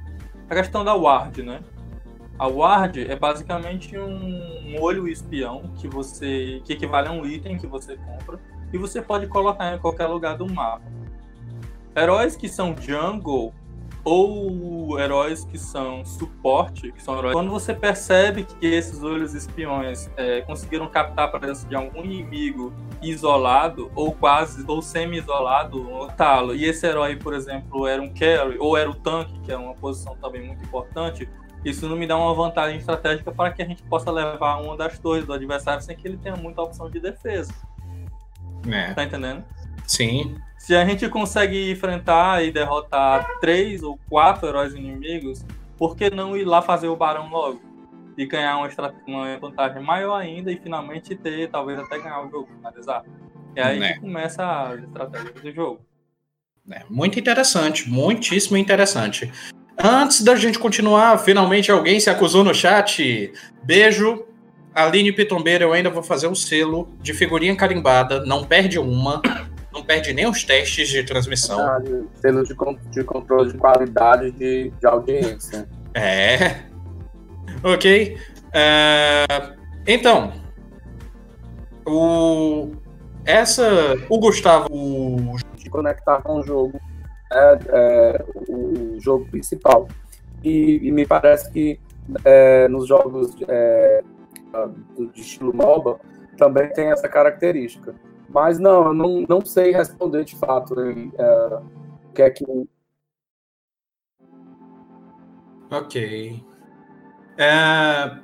a 0.49 0.55
questão 0.55 0.83
da 0.83 0.95
ward, 0.95 1.43
né? 1.43 1.61
A 2.39 2.47
ward 2.47 3.11
é 3.11 3.15
basicamente 3.17 3.97
um, 3.97 4.69
um 4.69 4.81
olho 4.81 5.09
espião 5.09 5.73
que 5.75 5.89
você 5.89 6.61
que 6.63 6.71
equivale 6.71 7.09
a 7.09 7.11
um 7.11 7.25
item 7.25 7.57
que 7.57 7.67
você 7.67 7.97
compra 7.97 8.39
e 8.71 8.77
você 8.77 9.01
pode 9.01 9.27
colocar 9.27 9.75
em 9.75 9.77
qualquer 9.77 10.07
lugar 10.07 10.37
do 10.37 10.47
mapa. 10.47 10.81
Heróis 11.93 12.37
que 12.37 12.47
são 12.47 12.73
jungle 12.79 13.53
ou 14.05 14.97
heróis 14.97 15.43
que 15.43 15.57
são 15.57 16.05
suporte, 16.05 16.91
que 16.93 17.03
são 17.03 17.17
heróis. 17.17 17.33
Quando 17.33 17.51
você 17.51 17.73
percebe 17.73 18.45
que 18.45 18.65
esses 18.65 19.03
olhos 19.03 19.33
espiões 19.33 20.09
é, 20.15 20.41
conseguiram 20.41 20.87
captar 20.87 21.25
a 21.25 21.27
presença 21.27 21.67
de 21.67 21.75
algum 21.75 22.03
inimigo 22.03 22.73
isolado, 23.01 23.91
ou 23.93 24.13
quase, 24.13 24.63
ou 24.65 24.81
semi-isolado, 24.81 26.07
talo, 26.15 26.55
e 26.55 26.65
esse 26.65 26.87
herói, 26.87 27.17
por 27.17 27.33
exemplo, 27.33 27.85
era 27.85 28.01
um 28.01 28.13
carry, 28.13 28.57
ou 28.59 28.77
era 28.77 28.89
o 28.89 28.95
tanque, 28.95 29.37
que 29.41 29.51
é 29.51 29.57
uma 29.57 29.73
posição 29.73 30.15
também 30.15 30.45
muito 30.45 30.63
importante, 30.63 31.27
isso 31.63 31.87
não 31.87 31.95
me 31.95 32.07
dá 32.07 32.17
uma 32.17 32.33
vantagem 32.33 32.77
estratégica 32.77 33.31
para 33.31 33.51
que 33.51 33.61
a 33.61 33.65
gente 33.65 33.83
possa 33.83 34.11
levar 34.11 34.57
uma 34.61 34.77
das 34.77 34.97
torres 34.97 35.25
do 35.25 35.33
adversário 35.33 35.81
sem 35.81 35.95
que 35.95 36.07
ele 36.07 36.17
tenha 36.17 36.35
muita 36.35 36.61
opção 36.61 36.89
de 36.89 36.99
defesa. 36.99 37.53
É. 38.69 38.93
Tá 38.93 39.03
entendendo? 39.03 39.43
Sim. 39.85 40.37
Se 40.57 40.75
a 40.75 40.85
gente 40.85 41.07
consegue 41.09 41.71
enfrentar 41.71 42.43
e 42.43 42.51
derrotar 42.51 43.25
três 43.39 43.81
ou 43.81 43.99
quatro 44.09 44.47
heróis 44.47 44.73
inimigos, 44.73 45.45
por 45.77 45.95
que 45.95 46.09
não 46.09 46.35
ir 46.35 46.45
lá 46.45 46.61
fazer 46.61 46.87
o 46.87 46.95
barão 46.95 47.29
logo? 47.29 47.61
E 48.17 48.25
ganhar 48.25 48.57
uma, 48.57 48.69
uma 49.07 49.37
vantagem 49.39 49.81
maior 49.81 50.15
ainda 50.15 50.51
e 50.51 50.57
finalmente 50.57 51.15
ter, 51.15 51.49
talvez 51.49 51.79
até 51.79 51.97
ganhar 51.99 52.25
o 52.25 52.29
jogo, 52.29 52.49
finalizar. 52.53 53.03
E 53.55 53.61
aí 53.61 53.81
é. 53.81 53.97
começa 53.97 54.43
a 54.43 54.75
estratégia 54.75 55.31
do 55.31 55.51
jogo. 55.51 55.81
É, 56.69 56.83
muito 56.89 57.17
interessante, 57.17 57.89
muitíssimo 57.89 58.57
interessante. 58.57 59.31
Antes 59.81 60.21
da 60.21 60.35
gente 60.35 60.59
continuar, 60.59 61.17
finalmente 61.19 61.71
alguém 61.71 61.99
se 61.99 62.09
acusou 62.09 62.43
no 62.43 62.53
chat. 62.53 63.31
Beijo. 63.63 64.25
Aline 64.75 65.11
Pitombeira, 65.11 65.63
eu 65.63 65.73
ainda 65.73 65.89
vou 65.89 66.03
fazer 66.03 66.27
o 66.27 66.35
selo 66.35 66.87
de 67.01 67.13
figurinha 67.13 67.55
carimbada, 67.55 68.23
não 68.23 68.43
perde 68.43 68.77
uma 68.77 69.21
não 69.73 69.83
perde 69.83 70.13
nem 70.13 70.27
os 70.27 70.43
testes 70.43 70.89
de 70.89 71.03
transmissão. 71.03 71.59
Ah, 71.59 71.81
selo 72.15 72.43
de, 72.43 72.55
de 72.91 73.03
controle 73.03 73.51
de 73.51 73.57
qualidade 73.57 74.31
de, 74.31 74.69
de 74.69 74.87
audiência. 74.87 75.67
É. 75.93 76.61
Ok. 77.63 78.17
Uh, 78.47 79.55
então, 79.87 80.33
o 81.85 82.71
essa 83.25 83.97
o 84.09 84.19
Gustavo 84.19 84.67
o... 84.71 85.35
de 85.55 85.69
conectar 85.69 86.21
com 86.21 86.39
o 86.39 86.43
jogo 86.43 86.79
é, 87.31 87.59
é 87.67 88.25
o 88.47 88.99
jogo 88.99 89.25
principal 89.29 89.87
e, 90.43 90.87
e 90.87 90.91
me 90.91 91.05
parece 91.05 91.51
que 91.51 91.79
é, 92.25 92.67
nos 92.67 92.87
jogos 92.87 93.35
é, 93.47 94.03
de 95.13 95.21
estilo 95.21 95.53
MOBA 95.53 95.99
também 96.37 96.71
tem 96.73 96.91
essa 96.91 97.07
característica 97.07 97.93
mas 98.31 98.59
não, 98.59 98.87
eu 98.87 98.93
não, 98.93 99.25
não 99.27 99.45
sei 99.45 99.71
responder 99.71 100.23
de 100.23 100.35
fato 100.35 100.75
né, 100.75 101.09
é, 101.17 101.59
o 102.07 102.13
que 102.13 102.21
é 102.21 102.29
que. 102.29 102.45
Ok. 105.71 106.43
É, 107.37 108.17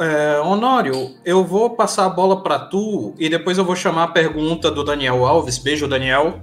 é, 0.00 0.40
Honório, 0.40 1.14
eu 1.24 1.44
vou 1.44 1.70
passar 1.70 2.06
a 2.06 2.10
bola 2.10 2.42
para 2.42 2.58
tu 2.58 3.14
e 3.18 3.28
depois 3.28 3.58
eu 3.58 3.64
vou 3.64 3.76
chamar 3.76 4.04
a 4.04 4.08
pergunta 4.08 4.70
do 4.70 4.82
Daniel 4.82 5.26
Alves. 5.26 5.58
Beijo, 5.58 5.86
Daniel. 5.86 6.40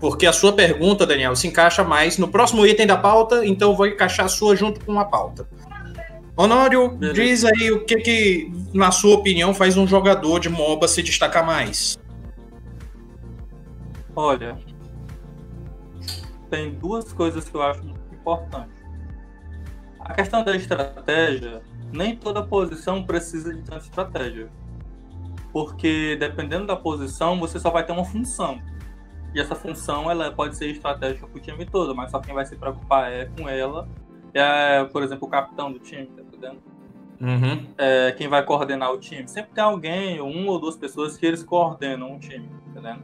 Porque 0.00 0.26
a 0.26 0.32
sua 0.32 0.52
pergunta, 0.52 1.06
Daniel, 1.06 1.34
se 1.36 1.46
encaixa 1.46 1.82
mais 1.82 2.18
no 2.18 2.28
próximo 2.28 2.66
item 2.66 2.86
da 2.86 2.96
pauta, 2.96 3.46
então 3.46 3.70
eu 3.70 3.76
vou 3.76 3.86
encaixar 3.86 4.26
a 4.26 4.28
sua 4.28 4.54
junto 4.54 4.84
com 4.84 4.98
a 4.98 5.04
pauta. 5.04 5.48
Honório, 6.36 6.90
Beleza. 6.90 7.14
diz 7.14 7.44
aí 7.44 7.70
o 7.70 7.84
que, 7.84 7.96
que, 7.96 8.52
na 8.74 8.90
sua 8.90 9.14
opinião, 9.14 9.54
faz 9.54 9.76
um 9.76 9.86
jogador 9.86 10.40
de 10.40 10.48
MOBA 10.48 10.88
se 10.88 11.02
destacar 11.02 11.46
mais. 11.46 11.96
Olha, 14.16 14.58
tem 16.50 16.72
duas 16.72 17.12
coisas 17.12 17.48
que 17.48 17.54
eu 17.56 17.62
acho 17.62 17.84
muito 17.84 18.00
importantes. 18.12 18.84
A 20.00 20.12
questão 20.12 20.44
da 20.44 20.54
estratégia, 20.54 21.62
nem 21.92 22.14
toda 22.14 22.42
posição 22.42 23.02
precisa 23.04 23.54
de 23.54 23.62
tanta 23.62 23.84
estratégia. 23.84 24.48
Porque 25.52 26.16
dependendo 26.16 26.66
da 26.66 26.76
posição, 26.76 27.38
você 27.38 27.58
só 27.58 27.70
vai 27.70 27.86
ter 27.86 27.92
uma 27.92 28.04
função. 28.04 28.60
E 29.34 29.40
essa 29.40 29.54
função 29.54 30.10
ela 30.10 30.30
pode 30.30 30.56
ser 30.56 30.68
estratégica 30.68 31.26
para 31.26 31.36
o 31.36 31.40
time 31.40 31.66
todo, 31.66 31.94
mas 31.94 32.10
só 32.10 32.20
quem 32.20 32.34
vai 32.34 32.46
se 32.46 32.56
preocupar 32.56 33.12
é 33.12 33.26
com 33.26 33.48
ela 33.48 33.88
é, 34.32 34.84
por 34.84 35.02
exemplo, 35.02 35.26
o 35.26 35.30
capitão 35.30 35.72
do 35.72 35.78
time, 35.78 36.06
tá 36.06 36.22
entendendo? 36.22 36.60
uhum. 37.20 37.66
é, 37.78 38.12
quem 38.12 38.28
vai 38.28 38.44
coordenar 38.44 38.92
o 38.92 38.98
time. 38.98 39.28
Sempre 39.28 39.52
tem 39.54 39.64
alguém, 39.64 40.20
uma 40.20 40.52
ou 40.52 40.58
duas 40.58 40.76
pessoas 40.76 41.16
que 41.16 41.24
eles 41.24 41.42
coordenam 41.42 42.12
um 42.12 42.18
time, 42.18 42.48
entendeu? 42.68 42.96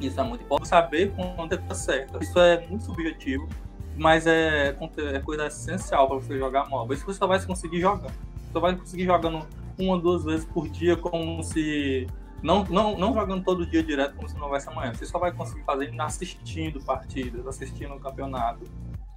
Isso 0.00 0.20
é 0.20 0.22
muito 0.22 0.44
importante 0.44 0.68
saber 0.68 1.12
quando 1.14 1.52
está 1.54 1.74
certo. 1.74 2.22
Isso 2.22 2.38
é 2.38 2.66
muito 2.66 2.84
subjetivo, 2.84 3.48
mas 3.96 4.26
é, 4.26 4.76
é 5.14 5.18
coisa 5.20 5.46
essencial 5.46 6.06
para 6.06 6.16
você 6.18 6.38
jogar 6.38 6.68
MOBA. 6.68 6.94
Isso 6.94 7.04
você 7.04 7.18
só 7.18 7.26
vai 7.26 7.42
conseguir 7.44 7.80
jogando. 7.80 8.12
Você 8.12 8.52
só 8.52 8.60
vai 8.60 8.76
conseguir 8.76 9.04
jogando 9.04 9.46
uma 9.78 9.94
ou 9.94 10.00
duas 10.00 10.24
vezes 10.24 10.44
por 10.44 10.68
dia, 10.68 10.96
como 10.96 11.42
se. 11.42 12.06
Não, 12.42 12.64
não, 12.64 12.96
não 12.96 13.14
jogando 13.14 13.44
todo 13.44 13.66
dia 13.66 13.82
direto, 13.82 14.14
como 14.14 14.28
se 14.28 14.36
não 14.36 14.44
houvesse 14.44 14.68
amanhã. 14.68 14.92
Você 14.94 15.06
só 15.06 15.18
vai 15.18 15.32
conseguir 15.32 15.64
fazer 15.64 15.92
assistindo 16.00 16.80
partidas, 16.80 17.46
assistindo 17.46 17.94
o 17.94 18.00
campeonato. 18.00 18.64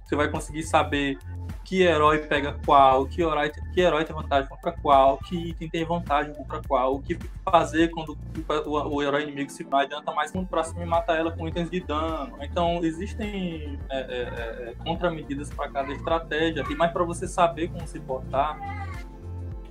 Você 0.04 0.16
vai 0.16 0.28
conseguir 0.28 0.64
saber 0.64 1.18
que 1.64 1.82
herói 1.82 2.18
pega 2.18 2.58
qual, 2.66 3.06
que 3.06 3.22
herói, 3.22 3.52
que 3.72 3.80
herói 3.80 4.04
tem 4.04 4.16
vantagem 4.16 4.48
contra 4.48 4.72
qual, 4.72 5.18
que 5.18 5.36
item 5.50 5.68
tem 5.68 5.84
vantagem 5.84 6.34
contra 6.34 6.60
qual, 6.66 6.96
o 6.96 7.00
que 7.00 7.16
fazer 7.48 7.90
quando 7.90 8.18
o, 8.66 8.68
o, 8.68 8.94
o 8.96 9.02
herói 9.02 9.22
inimigo 9.22 9.50
se 9.50 9.62
vai, 9.62 9.84
adianta 9.84 10.10
mais 10.10 10.32
quando 10.32 10.46
o 10.46 10.48
próximo 10.48 10.84
mata 10.84 11.12
ela 11.12 11.30
com 11.30 11.46
itens 11.46 11.70
de 11.70 11.78
dano. 11.78 12.36
Então, 12.40 12.82
existem 12.82 13.78
é, 13.88 13.98
é, 13.98 14.70
é, 14.70 14.74
contramedidas 14.84 15.48
para 15.50 15.70
cada 15.70 15.92
estratégia, 15.92 16.64
e 16.68 16.74
mais 16.74 16.90
para 16.90 17.04
você 17.04 17.28
saber 17.28 17.68
como 17.68 17.86
se 17.86 18.00
portar, 18.00 18.58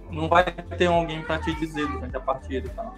não 0.09 0.29
vai 0.29 0.45
ter 0.45 0.87
alguém 0.87 1.21
para 1.21 1.39
te 1.39 1.53
dizer 1.55 1.85
durante 1.85 2.15
a 2.15 2.21
partida. 2.21 2.69
Tá? 2.69 2.93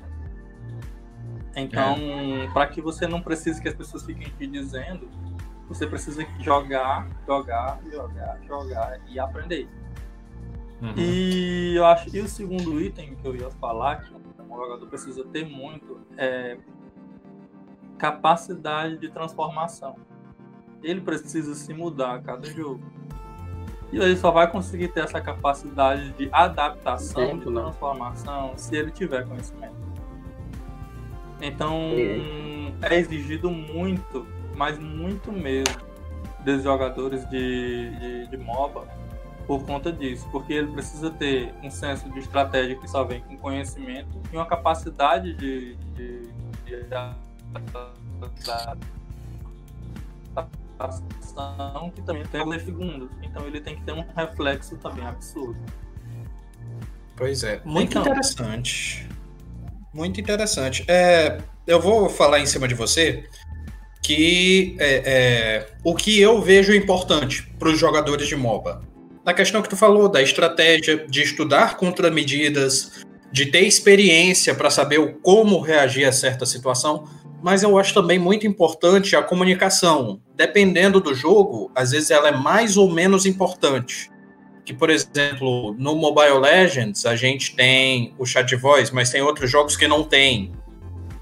Então, 1.56 1.96
é. 1.98 2.48
para 2.54 2.68
que 2.68 2.82
você 2.82 3.08
não 3.08 3.22
precise 3.22 3.62
que 3.62 3.68
as 3.68 3.76
pessoas 3.76 4.06
fiquem 4.06 4.30
te 4.38 4.48
dizendo, 4.48 5.10
você 5.68 5.86
precisa 5.86 6.26
jogar, 6.40 7.08
jogar, 7.26 7.80
jogar, 7.92 8.40
jogar 8.46 9.00
e 9.08 9.20
aprender. 9.20 9.70
Uhum. 10.82 10.94
E 10.98 11.76
eu 11.76 11.86
acho 11.86 12.10
que 12.10 12.20
o 12.20 12.28
segundo 12.28 12.82
item 12.82 13.16
que 13.16 13.28
eu 13.28 13.36
ia 13.36 13.52
falar, 13.52 14.04
que 14.04 14.14
um 14.14 14.56
jogador 14.56 14.88
precisa 14.88 15.24
ter 15.26 15.46
muito, 15.46 16.00
é 16.18 16.58
capacidade 17.98 18.98
de 18.98 19.10
transformação. 19.10 19.96
Ele 20.82 21.00
precisa 21.02 21.54
se 21.54 21.72
mudar 21.72 22.16
a 22.16 22.20
cada 22.20 22.50
jogo. 22.50 22.82
E 23.92 23.98
ele 23.98 24.16
só 24.16 24.32
vai 24.32 24.50
conseguir 24.50 24.88
ter 24.88 25.02
essa 25.02 25.22
capacidade 25.22 26.12
de 26.14 26.30
adaptação, 26.32 27.28
Tempo, 27.28 27.50
de 27.50 27.56
né? 27.56 27.62
transformação, 27.62 28.48
não. 28.48 28.58
se 28.58 28.76
ele 28.76 28.90
tiver 28.90 29.28
conhecimento. 29.28 29.76
Então, 31.42 31.82
é 32.82 32.96
exigido 32.96 33.50
muito 33.50 34.26
mas 34.62 34.78
muito 34.78 35.32
mesmo, 35.32 35.76
dos 36.46 36.62
jogadores 36.64 37.28
de, 37.30 37.90
de, 38.00 38.28
de 38.28 38.38
MOBA 38.38 38.88
por 39.48 39.66
conta 39.66 39.92
disso, 39.92 40.28
porque 40.32 40.54
ele 40.54 40.72
precisa 40.72 41.10
ter 41.10 41.52
um 41.64 41.70
senso 41.72 42.08
de 42.12 42.20
estratégia 42.20 42.76
que 42.76 42.88
só 42.88 43.04
vem 43.04 43.22
com 43.22 43.36
conhecimento 43.38 44.22
e 44.32 44.36
uma 44.36 44.46
capacidade 44.46 45.34
de, 45.34 45.76
de, 45.96 46.30
de 46.66 46.76
adaptação 50.36 51.90
que 51.90 52.02
também 52.04 52.24
tem 52.26 52.48
ler 52.48 52.62
segundos. 52.62 53.10
Então 53.24 53.46
ele 53.48 53.62
tem 53.62 53.76
que 53.76 53.82
ter 53.84 53.94
um 53.94 54.06
reflexo 54.16 54.78
também 54.78 55.06
absurdo. 55.06 55.60
Pois 57.16 57.44
é, 57.44 57.62
muito 57.66 57.92
então, 57.92 58.04
interessante. 58.04 59.10
Muito 59.94 60.20
interessante. 60.20 60.84
É, 60.88 61.38
eu 61.68 61.80
vou 61.80 62.10
falar 62.10 62.40
em 62.40 62.46
cima 62.46 62.68
de 62.68 62.74
você, 62.74 63.26
que 64.02 64.76
é, 64.80 65.02
é, 65.06 65.68
o 65.84 65.94
que 65.94 66.20
eu 66.20 66.42
vejo 66.42 66.74
importante 66.74 67.44
para 67.60 67.70
os 67.70 67.78
jogadores 67.78 68.28
de 68.28 68.36
MOBA. 68.36 68.82
Na 69.24 69.34
questão 69.34 69.62
que 69.62 69.70
tu 69.70 69.78
falou 69.78 70.10
da 70.10 70.22
estratégia, 70.22 71.06
de 71.08 71.22
estudar 71.22 71.78
contramedidas, 71.78 73.04
de 73.32 73.46
ter 73.46 73.62
experiência 73.62 74.56
para 74.56 74.70
saber 74.70 75.18
como 75.22 75.60
reagir 75.60 76.06
a 76.06 76.12
certa 76.12 76.46
situação, 76.46 77.08
mas 77.42 77.64
eu 77.64 77.78
acho 77.78 77.94
também 77.94 78.18
muito 78.18 78.48
importante 78.48 79.16
a 79.16 79.22
comunicação. 79.22 80.22
Dependendo 80.36 81.00
do 81.00 81.14
jogo, 81.14 81.72
às 81.76 81.92
vezes 81.92 82.12
ela 82.12 82.30
é 82.30 82.36
mais 82.36 82.78
ou 82.78 82.92
menos 82.92 83.26
importante. 83.26 84.12
Que, 84.64 84.74
por 84.74 84.90
exemplo, 84.90 85.76
no 85.78 85.96
Mobile 85.96 86.40
Legends 86.40 87.06
a 87.06 87.16
gente 87.16 87.56
tem 87.56 88.14
o 88.18 88.26
chat 88.26 88.56
voice, 88.56 88.94
mas 88.94 89.10
tem 89.10 89.22
outros 89.22 89.50
jogos 89.50 89.76
que 89.76 89.88
não 89.88 90.04
tem. 90.04 90.52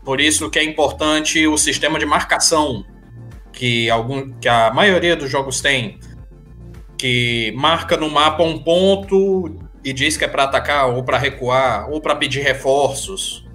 Por 0.04 0.19
isso 0.19 0.49
que 0.49 0.60
é 0.60 0.63
importante 0.63 1.45
o 1.47 1.58
sistema 1.58 1.99
de 1.99 2.06
marcação 2.06 2.86
que, 3.52 3.89
algum, 3.89 4.32
que 4.39 4.47
a 4.47 4.71
maioria 4.73 5.15
dos 5.15 5.30
jogos 5.30 5.62
tem, 5.62 5.99
que 6.97 7.54
marca 7.58 7.95
no 7.97 8.10
mapa 8.10 8.43
um 8.43 8.60
ponto 8.60 9.58
e 9.84 9.93
diz 9.93 10.17
que 10.17 10.25
é 10.25 10.28
para 10.28 10.43
atacar 10.43 10.89
ou 10.89 11.04
para 11.04 11.17
recuar 11.17 11.89
ou 11.89 12.02
para 12.02 12.15
pedir 12.15 12.41
reforços. 12.41 13.45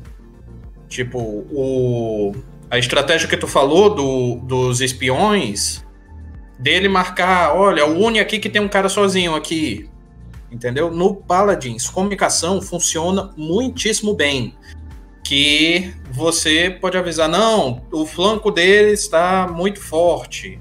Tipo, 0.88 1.18
o, 1.18 2.34
a 2.70 2.78
estratégia 2.78 3.28
que 3.28 3.36
tu 3.36 3.46
falou 3.46 3.94
do, 3.94 4.36
dos 4.46 4.80
espiões, 4.80 5.84
dele 6.58 6.88
marcar, 6.88 7.54
olha, 7.54 7.86
o 7.86 8.04
une 8.06 8.20
aqui 8.20 8.38
que 8.38 8.48
tem 8.48 8.62
um 8.62 8.68
cara 8.68 8.88
sozinho 8.88 9.34
aqui. 9.34 9.88
Entendeu? 10.50 10.90
No 10.90 11.16
Paladins, 11.16 11.88
comunicação 11.88 12.62
funciona 12.62 13.32
muitíssimo 13.36 14.14
bem 14.14 14.54
que 15.24 15.92
você 16.12 16.70
pode 16.70 16.98
avisar, 16.98 17.28
não, 17.28 17.82
o 17.90 18.04
flanco 18.04 18.50
dele 18.50 18.92
está 18.92 19.48
muito 19.50 19.80
forte 19.80 20.60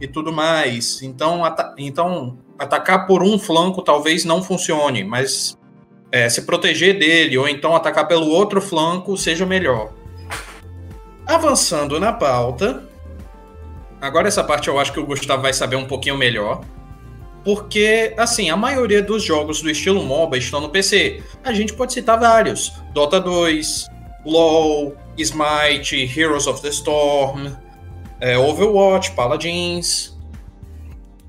e 0.00 0.06
tudo 0.06 0.32
mais. 0.32 1.00
Então, 1.00 1.44
ata 1.44 1.74
então 1.78 2.36
atacar 2.58 3.06
por 3.06 3.22
um 3.22 3.38
flanco 3.38 3.80
talvez 3.80 4.24
não 4.24 4.42
funcione, 4.42 5.04
mas 5.04 5.56
é, 6.10 6.28
se 6.28 6.42
proteger 6.42 6.98
dele 6.98 7.38
ou 7.38 7.48
então 7.48 7.74
atacar 7.74 8.06
pelo 8.08 8.28
outro 8.28 8.60
flanco 8.60 9.16
seja 9.16 9.46
melhor. 9.46 9.92
Avançando 11.24 12.00
na 12.00 12.12
pauta, 12.12 12.89
agora 14.00 14.28
essa 14.28 14.42
parte 14.42 14.68
eu 14.68 14.78
acho 14.78 14.92
que 14.92 15.00
o 15.00 15.06
Gustavo 15.06 15.42
vai 15.42 15.52
saber 15.52 15.76
um 15.76 15.86
pouquinho 15.86 16.16
melhor. 16.16 16.64
Porque, 17.44 18.14
assim, 18.18 18.50
a 18.50 18.56
maioria 18.56 19.02
dos 19.02 19.22
jogos 19.22 19.62
do 19.62 19.70
estilo 19.70 20.02
MOBA 20.02 20.36
estão 20.36 20.60
no 20.60 20.68
PC. 20.68 21.22
A 21.42 21.52
gente 21.52 21.72
pode 21.72 21.92
citar 21.92 22.18
vários: 22.20 22.72
Dota 22.92 23.18
2, 23.18 23.86
LoL, 24.26 24.94
Smite, 25.16 25.96
Heroes 26.18 26.46
of 26.46 26.60
the 26.60 26.68
Storm, 26.68 27.48
é, 28.20 28.36
Overwatch, 28.36 29.12
Paladins. 29.12 30.16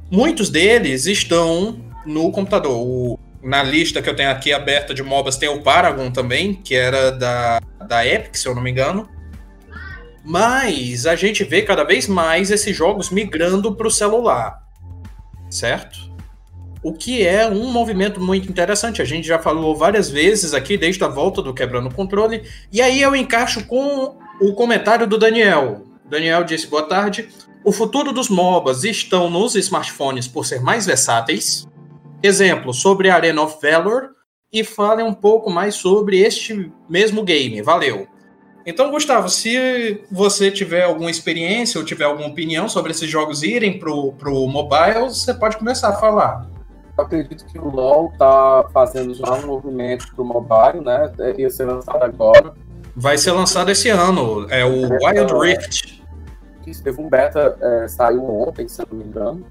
Muitos 0.09 0.49
deles 0.49 1.05
estão 1.05 1.79
no 2.05 2.31
computador. 2.31 2.77
O, 2.77 3.19
na 3.41 3.63
lista 3.63 4.01
que 4.01 4.09
eu 4.09 4.15
tenho 4.15 4.29
aqui 4.29 4.51
aberta 4.51 4.93
de 4.93 5.01
MOBAs 5.01 5.37
tem 5.37 5.49
o 5.49 5.61
Paragon 5.61 6.11
também, 6.11 6.53
que 6.53 6.75
era 6.75 7.11
da, 7.11 7.61
da 7.87 8.05
Epic, 8.05 8.35
se 8.35 8.47
eu 8.47 8.53
não 8.53 8.61
me 8.61 8.69
engano. 8.69 9.09
Mas 10.23 11.05
a 11.05 11.15
gente 11.15 11.43
vê 11.43 11.61
cada 11.61 11.83
vez 11.83 12.07
mais 12.07 12.51
esses 12.51 12.75
jogos 12.75 13.09
migrando 13.09 13.73
para 13.75 13.87
o 13.87 13.91
celular, 13.91 14.61
certo? 15.49 16.11
o 16.83 16.93
que 16.93 17.25
é 17.25 17.47
um 17.47 17.71
movimento 17.71 18.19
muito 18.19 18.49
interessante. 18.49 19.01
A 19.01 19.05
gente 19.05 19.27
já 19.27 19.37
falou 19.37 19.75
várias 19.75 20.09
vezes 20.09 20.53
aqui, 20.53 20.77
desde 20.77 21.03
a 21.03 21.07
volta 21.07 21.41
do 21.41 21.53
Quebrando 21.53 21.93
Controle, 21.93 22.43
e 22.71 22.81
aí 22.81 23.01
eu 23.01 23.15
encaixo 23.15 23.65
com 23.65 24.17
o 24.39 24.53
comentário 24.53 25.05
do 25.05 25.17
Daniel. 25.17 25.85
Daniel 26.09 26.43
disse: 26.43 26.67
boa 26.67 26.83
tarde. 26.83 27.29
O 27.63 27.71
futuro 27.71 28.11
dos 28.11 28.27
MOBAs 28.27 28.83
estão 28.83 29.29
nos 29.29 29.55
smartphones 29.55 30.27
por 30.27 30.45
ser 30.45 30.61
mais 30.61 30.87
versáteis. 30.87 31.67
Exemplo 32.23 32.73
sobre 32.73 33.09
Arena 33.09 33.43
of 33.43 33.57
Valor. 33.61 34.09
E 34.53 34.65
fale 34.65 35.01
um 35.01 35.13
pouco 35.13 35.49
mais 35.49 35.75
sobre 35.75 36.19
este 36.19 36.69
mesmo 36.89 37.23
game. 37.23 37.61
Valeu. 37.61 38.05
Então, 38.65 38.91
Gustavo, 38.91 39.27
se 39.29 40.03
você 40.11 40.51
tiver 40.51 40.83
alguma 40.83 41.09
experiência 41.09 41.79
ou 41.79 41.85
tiver 41.85 42.05
alguma 42.05 42.27
opinião 42.27 42.69
sobre 42.69 42.91
esses 42.91 43.09
jogos 43.09 43.41
irem 43.43 43.79
para 43.79 43.91
o 43.91 44.47
mobile, 44.47 45.09
você 45.09 45.33
pode 45.33 45.57
começar 45.57 45.89
a 45.89 45.93
falar 45.93 46.47
eu 46.97 47.05
acredito 47.05 47.45
que 47.45 47.59
o 47.59 47.69
LoL 47.69 48.11
tá 48.17 48.65
fazendo 48.71 49.13
já 49.13 49.33
um 49.33 49.47
movimento 49.47 50.13
pro 50.15 50.23
mobile, 50.23 50.83
né? 50.83 51.11
Ia 51.37 51.49
ser 51.49 51.65
lançado 51.65 52.03
agora. 52.03 52.53
Vai 52.95 53.17
ser 53.17 53.31
lançado 53.31 53.71
esse 53.71 53.89
ano, 53.89 54.47
é 54.49 54.65
o 54.65 54.85
é, 54.85 55.19
Wild 55.19 55.33
Rift. 55.33 56.03
Isso, 56.67 56.83
teve 56.83 57.01
um 57.01 57.09
beta, 57.09 57.57
é, 57.59 57.87
saiu 57.87 58.23
ontem, 58.23 58.67
se 58.67 58.81
eu 58.81 58.87
não 58.91 58.99
me 58.99 59.05
engano. 59.05 59.45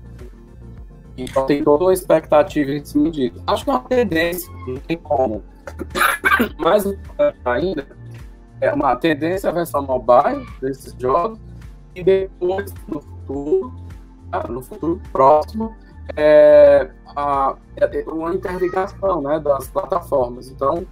Então 1.16 1.44
tem 1.46 1.62
toda 1.62 1.84
uma 1.84 1.92
expectativa 1.92 2.70
em 2.70 2.84
cima 2.84 3.10
disso. 3.10 3.42
Acho 3.46 3.64
que 3.64 3.70
é 3.70 3.72
uma 3.72 3.82
tendência, 3.82 4.50
não 4.66 4.76
tem 4.76 4.96
como. 4.96 5.42
Mais 6.58 6.84
ainda, 7.44 7.86
é 8.60 8.72
uma 8.72 8.94
tendência 8.96 9.48
a 9.48 9.52
versão 9.52 9.82
mobile 9.82 10.46
desses 10.60 10.94
jogos 10.98 11.38
e 11.94 12.02
depois, 12.02 12.72
no 12.86 13.00
futuro, 13.00 13.72
tá? 14.30 14.46
no 14.48 14.62
futuro 14.62 15.00
próximo, 15.12 15.74
é, 16.16 16.90
a, 17.16 17.56
é 17.76 18.04
uma 18.06 18.34
interligação 18.34 19.22
né, 19.22 19.40
das 19.40 19.68
plataformas. 19.68 20.48
Então, 20.48 20.86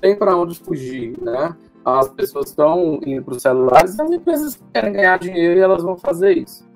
tem 0.00 0.16
para 0.16 0.36
onde 0.36 0.58
fugir. 0.58 1.18
Né? 1.20 1.54
As 1.84 2.08
pessoas 2.08 2.48
estão 2.48 3.00
indo 3.04 3.22
para 3.22 3.34
os 3.34 3.42
celulares, 3.42 3.98
as 3.98 4.10
empresas 4.10 4.60
querem 4.72 4.92
ganhar 4.92 5.18
dinheiro 5.18 5.58
e 5.58 5.62
elas 5.62 5.82
vão 5.82 5.96
fazer 5.96 6.36
isso. 6.36 6.66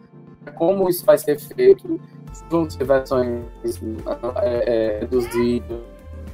Como 0.54 0.88
isso 0.88 1.04
vai 1.04 1.18
ser 1.18 1.38
feito? 1.38 2.00
Vão 2.48 2.68
ser 2.68 2.84
versões 2.84 3.42
é, 4.42 4.96
é, 4.96 4.98
reduzidas, 5.00 5.80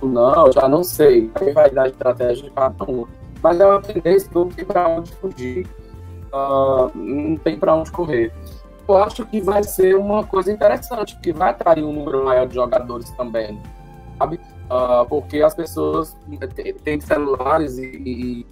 não, 0.03 0.53
já 0.53 0.69
não 0.69 0.85
sei. 0.85 1.31
Aí 1.35 1.53
vai 1.53 1.71
dar 1.71 1.89
estratégia 1.89 2.45
de 2.45 2.51
cada 2.51 2.85
um. 2.85 3.07
Mas 3.47 3.61
é 3.61 3.65
uma 3.65 3.81
tendência 3.81 4.29
que 4.29 4.35
não 4.35 4.49
tem 4.49 4.65
para 4.65 4.89
onde 4.89 5.13
fugir, 5.13 5.69
uh, 6.33 6.91
não 6.97 7.37
tem 7.37 7.57
para 7.57 7.77
onde 7.77 7.93
correr. 7.93 8.33
Eu 8.89 8.97
acho 8.97 9.25
que 9.25 9.41
vai 9.41 9.63
ser 9.63 9.95
uma 9.95 10.25
coisa 10.25 10.51
interessante, 10.51 11.15
porque 11.15 11.33
vai 11.33 11.51
atrair 11.51 11.85
um 11.85 11.93
número 11.93 12.25
maior 12.25 12.49
de 12.49 12.57
jogadores 12.57 13.09
também, 13.13 13.63
sabe? 14.19 14.41
Uh, 14.69 15.09
porque 15.09 15.43
as 15.43 15.55
pessoas 15.55 16.17
têm 16.83 17.01
celulares 17.01 17.79
e, 17.79 18.45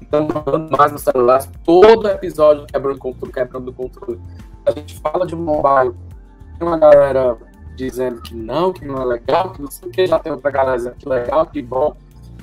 estão 0.00 0.26
jogando 0.26 0.74
mais 0.74 0.90
no 0.90 0.98
celular. 0.98 1.46
Todo 1.62 2.08
episódio 2.08 2.66
quebrando 2.66 2.96
o 2.96 2.98
controle, 2.98 3.32
quebrando 3.34 3.68
o 3.68 3.74
controle. 3.74 4.18
A 4.64 4.70
gente 4.70 4.98
fala 5.00 5.26
de 5.26 5.36
mobile, 5.36 5.94
tem 6.58 6.66
uma 6.66 6.78
galera 6.78 7.36
dizendo 7.76 8.22
que 8.22 8.34
não, 8.34 8.72
que 8.72 8.86
não 8.86 9.02
é 9.02 9.04
legal, 9.04 9.50
que 9.50 9.60
não 9.60 9.70
sei 9.70 9.86
o 9.86 9.92
que, 9.92 10.06
já 10.06 10.18
tem 10.18 10.32
outra 10.32 10.50
galera 10.50 10.78
dizendo 10.78 10.96
que 10.96 11.06
legal, 11.06 11.44
que 11.44 11.60
bom, 11.60 11.94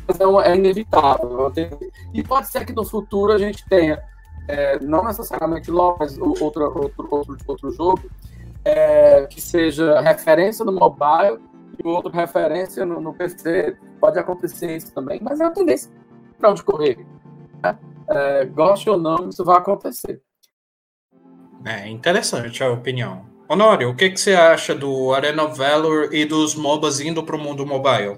mas 0.10 0.20
é, 0.20 0.26
uma, 0.26 0.43
é 0.43 0.55
inevitável. 0.55 1.51
E 2.14 2.24
pode 2.24 2.47
ser 2.47 2.66
que 2.66 2.74
no 2.74 2.84
futuro 2.84 3.32
a 3.32 3.38
gente 3.38 3.64
tenha, 3.70 4.01
é, 4.47 4.80
não 4.80 5.03
necessariamente 5.03 5.70
LOL, 5.70 5.97
mas 5.99 6.18
outro, 6.18 6.64
outro, 6.66 7.07
outro, 7.12 7.38
outro 7.47 7.72
jogo, 7.72 8.01
é, 8.66 9.28
que 9.28 9.39
seja 9.39 10.01
referência 10.01 10.66
no 10.66 10.72
mobile 10.72 11.39
e 11.78 11.88
outro 11.88 12.12
referência 12.12 12.86
no, 12.86 12.99
no, 12.99 13.14
PC. 13.14 13.78
Pode 14.01 14.18
acontecer 14.18 14.76
isso 14.76 14.91
também, 14.93 15.20
mas 15.22 15.39
é 15.39 15.43
uma 15.43 15.53
tendência 15.53 15.91
para 16.39 16.51
onde 16.51 16.64
correr. 16.64 17.05
Né? 17.62 17.78
É, 18.10 18.45
goste 18.45 18.89
ou 18.89 18.97
não, 18.97 19.30
isso 19.30 19.45
vai 19.45 19.57
acontecer. 19.57 20.22
É 21.64 21.88
interessante 21.88 22.64
a 22.64 22.72
opinião. 22.72 23.26
Honório, 23.47 23.89
o 23.89 23.95
que, 23.95 24.10
que 24.10 24.20
você 24.20 24.34
acha 24.34 24.74
do 24.74 25.14
Arena 25.14 25.43
of 25.43 25.57
Valor 25.57 26.14
e 26.14 26.24
dos 26.24 26.55
MOBAs 26.55 26.99
indo 26.99 27.24
para 27.24 27.36
o 27.36 27.39
mundo 27.39 27.66
mobile? 27.66 28.18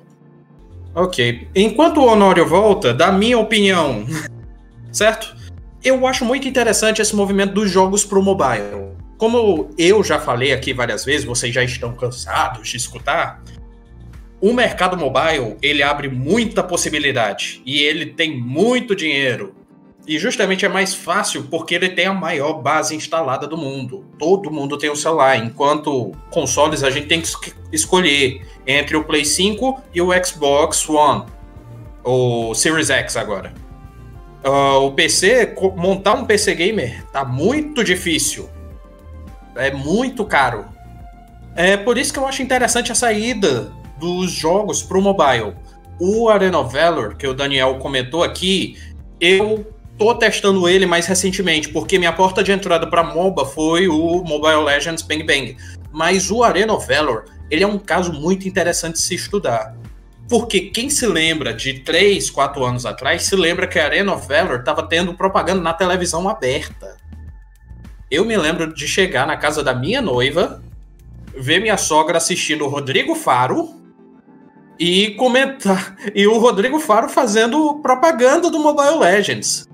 Ok. 0.93 1.47
Enquanto 1.55 2.01
o 2.01 2.05
Honório 2.05 2.45
volta, 2.45 2.93
da 2.93 3.11
minha 3.11 3.37
opinião, 3.37 4.05
certo? 4.91 5.35
Eu 5.83 6.05
acho 6.05 6.25
muito 6.25 6.47
interessante 6.47 7.01
esse 7.01 7.15
movimento 7.15 7.53
dos 7.53 7.69
jogos 7.69 8.03
para 8.05 8.19
o 8.19 8.23
mobile. 8.23 8.91
Como 9.17 9.69
eu 9.77 10.03
já 10.03 10.19
falei 10.19 10.51
aqui 10.51 10.73
várias 10.73 11.05
vezes, 11.05 11.25
vocês 11.25 11.53
já 11.53 11.63
estão 11.63 11.93
cansados 11.93 12.69
de 12.69 12.77
escutar, 12.77 13.41
o 14.41 14.53
mercado 14.53 14.97
mobile 14.97 15.55
ele 15.61 15.83
abre 15.83 16.09
muita 16.09 16.63
possibilidade 16.63 17.61
e 17.65 17.79
ele 17.79 18.07
tem 18.07 18.35
muito 18.39 18.95
dinheiro. 18.95 19.55
E 20.07 20.17
justamente 20.17 20.65
é 20.65 20.69
mais 20.69 20.95
fácil 20.95 21.43
porque 21.49 21.75
ele 21.75 21.89
tem 21.89 22.07
a 22.07 22.13
maior 22.13 22.53
base 22.53 22.95
instalada 22.95 23.45
do 23.47 23.55
mundo. 23.55 24.03
Todo 24.17 24.51
mundo 24.51 24.77
tem 24.77 24.89
um 24.89 24.95
celular, 24.95 25.37
enquanto 25.37 26.11
consoles 26.31 26.83
a 26.83 26.89
gente 26.89 27.07
tem 27.07 27.21
que 27.21 27.53
escolher 27.71 28.41
entre 28.65 28.97
o 28.97 29.03
Play 29.03 29.23
5 29.23 29.79
e 29.93 30.01
o 30.01 30.09
Xbox 30.25 30.89
One, 30.89 31.25
o 32.03 32.53
Series 32.55 32.89
X 32.89 33.15
agora. 33.15 33.53
Uh, 34.43 34.87
o 34.87 34.91
PC, 34.91 35.55
montar 35.75 36.15
um 36.15 36.25
PC 36.25 36.55
gamer 36.55 37.05
tá 37.11 37.23
muito 37.23 37.83
difícil. 37.83 38.49
É 39.55 39.71
muito 39.71 40.25
caro. 40.25 40.65
É 41.55 41.77
por 41.77 41.97
isso 41.97 42.11
que 42.11 42.17
eu 42.17 42.25
acho 42.25 42.41
interessante 42.41 42.91
a 42.91 42.95
saída 42.95 43.71
dos 43.99 44.31
jogos 44.31 44.81
para 44.81 44.97
o 44.97 45.01
mobile. 45.01 45.53
O 45.99 46.27
Arena 46.27 46.57
of 46.57 46.73
Valor, 46.73 47.15
que 47.15 47.27
o 47.27 47.35
Daniel 47.35 47.75
comentou 47.75 48.23
aqui, 48.23 48.75
eu 49.19 49.70
tô 49.97 50.13
testando 50.15 50.67
ele 50.67 50.85
mais 50.85 51.05
recentemente, 51.05 51.69
porque 51.69 51.99
minha 51.99 52.13
porta 52.13 52.43
de 52.43 52.51
entrada 52.51 52.87
para 52.87 53.03
MOBA 53.03 53.45
foi 53.45 53.87
o 53.87 54.23
Mobile 54.23 54.63
Legends 54.63 55.01
Bang 55.03 55.23
Bang. 55.23 55.57
Mas 55.91 56.31
o 56.31 56.43
Arena 56.43 56.73
of 56.73 56.87
Valor, 56.87 57.25
ele 57.49 57.63
é 57.63 57.67
um 57.67 57.77
caso 57.77 58.13
muito 58.13 58.47
interessante 58.47 58.93
de 58.93 59.01
se 59.01 59.15
estudar. 59.15 59.75
Porque 60.29 60.61
quem 60.61 60.89
se 60.89 61.05
lembra 61.05 61.53
de 61.53 61.79
3, 61.79 62.29
4 62.29 62.63
anos 62.63 62.85
atrás, 62.85 63.23
se 63.23 63.35
lembra 63.35 63.67
que 63.67 63.77
a 63.77 63.85
Arena 63.85 64.13
of 64.13 64.27
Valor 64.27 64.59
estava 64.59 64.83
tendo 64.83 65.13
propaganda 65.13 65.61
na 65.61 65.73
televisão 65.73 66.29
aberta. 66.29 66.95
Eu 68.09 68.25
me 68.25 68.37
lembro 68.37 68.73
de 68.73 68.87
chegar 68.87 69.27
na 69.27 69.37
casa 69.37 69.61
da 69.61 69.73
minha 69.73 70.01
noiva, 70.01 70.63
ver 71.37 71.59
minha 71.59 71.77
sogra 71.77 72.17
assistindo 72.17 72.65
o 72.65 72.69
Rodrigo 72.69 73.13
Faro 73.13 73.75
e 74.79 75.11
comentar. 75.11 75.95
E 76.15 76.25
o 76.25 76.37
Rodrigo 76.39 76.79
Faro 76.79 77.07
fazendo 77.07 77.79
propaganda 77.81 78.49
do 78.49 78.59
Mobile 78.59 78.99
Legends. 78.99 79.69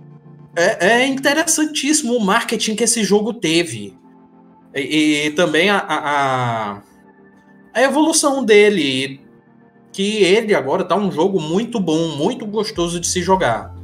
É, 0.58 0.88
é 0.88 1.06
interessantíssimo 1.06 2.16
o 2.16 2.20
marketing 2.20 2.74
que 2.74 2.84
esse 2.84 3.04
jogo 3.04 3.32
teve. 3.32 3.96
E, 4.74 5.28
e 5.28 5.32
também 5.32 5.70
a, 5.70 5.78
a, 5.78 6.82
a, 7.72 7.82
evolução 7.84 8.44
dele. 8.44 9.22
Que 9.94 10.24
ele 10.24 10.56
agora 10.56 10.84
tá 10.84 10.96
um 10.96 11.12
jogo 11.12 11.40
muito 11.40 11.80
bom, 11.80 12.16
muito 12.18 12.46
gostoso 12.46 13.00
de 13.00 13.08
se 13.08 13.22
jogar. 13.22 13.76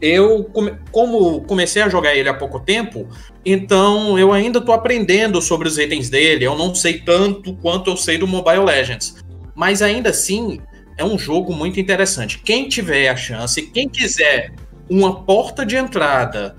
Eu, 0.00 0.48
como 0.90 1.42
comecei 1.42 1.82
a 1.82 1.88
jogar 1.88 2.14
ele 2.14 2.28
há 2.28 2.34
pouco 2.34 2.58
tempo, 2.58 3.08
então 3.44 4.18
eu 4.18 4.32
ainda 4.32 4.60
tô 4.60 4.72
aprendendo 4.72 5.40
sobre 5.42 5.66
os 5.66 5.78
itens 5.78 6.08
dele. 6.08 6.44
Eu 6.44 6.56
não 6.56 6.74
sei 6.74 7.00
tanto 7.00 7.54
quanto 7.56 7.90
eu 7.90 7.96
sei 7.96 8.18
do 8.18 8.26
Mobile 8.26 8.64
Legends. 8.64 9.16
Mas 9.54 9.82
ainda 9.82 10.10
assim, 10.10 10.60
é 10.96 11.04
um 11.04 11.18
jogo 11.18 11.52
muito 11.52 11.78
interessante. 11.78 12.38
Quem 12.38 12.68
tiver 12.68 13.08
a 13.08 13.16
chance, 13.16 13.62
quem 13.62 13.88
quiser 13.88 14.52
uma 14.88 15.22
porta 15.22 15.64
de 15.64 15.76
entrada 15.76 16.56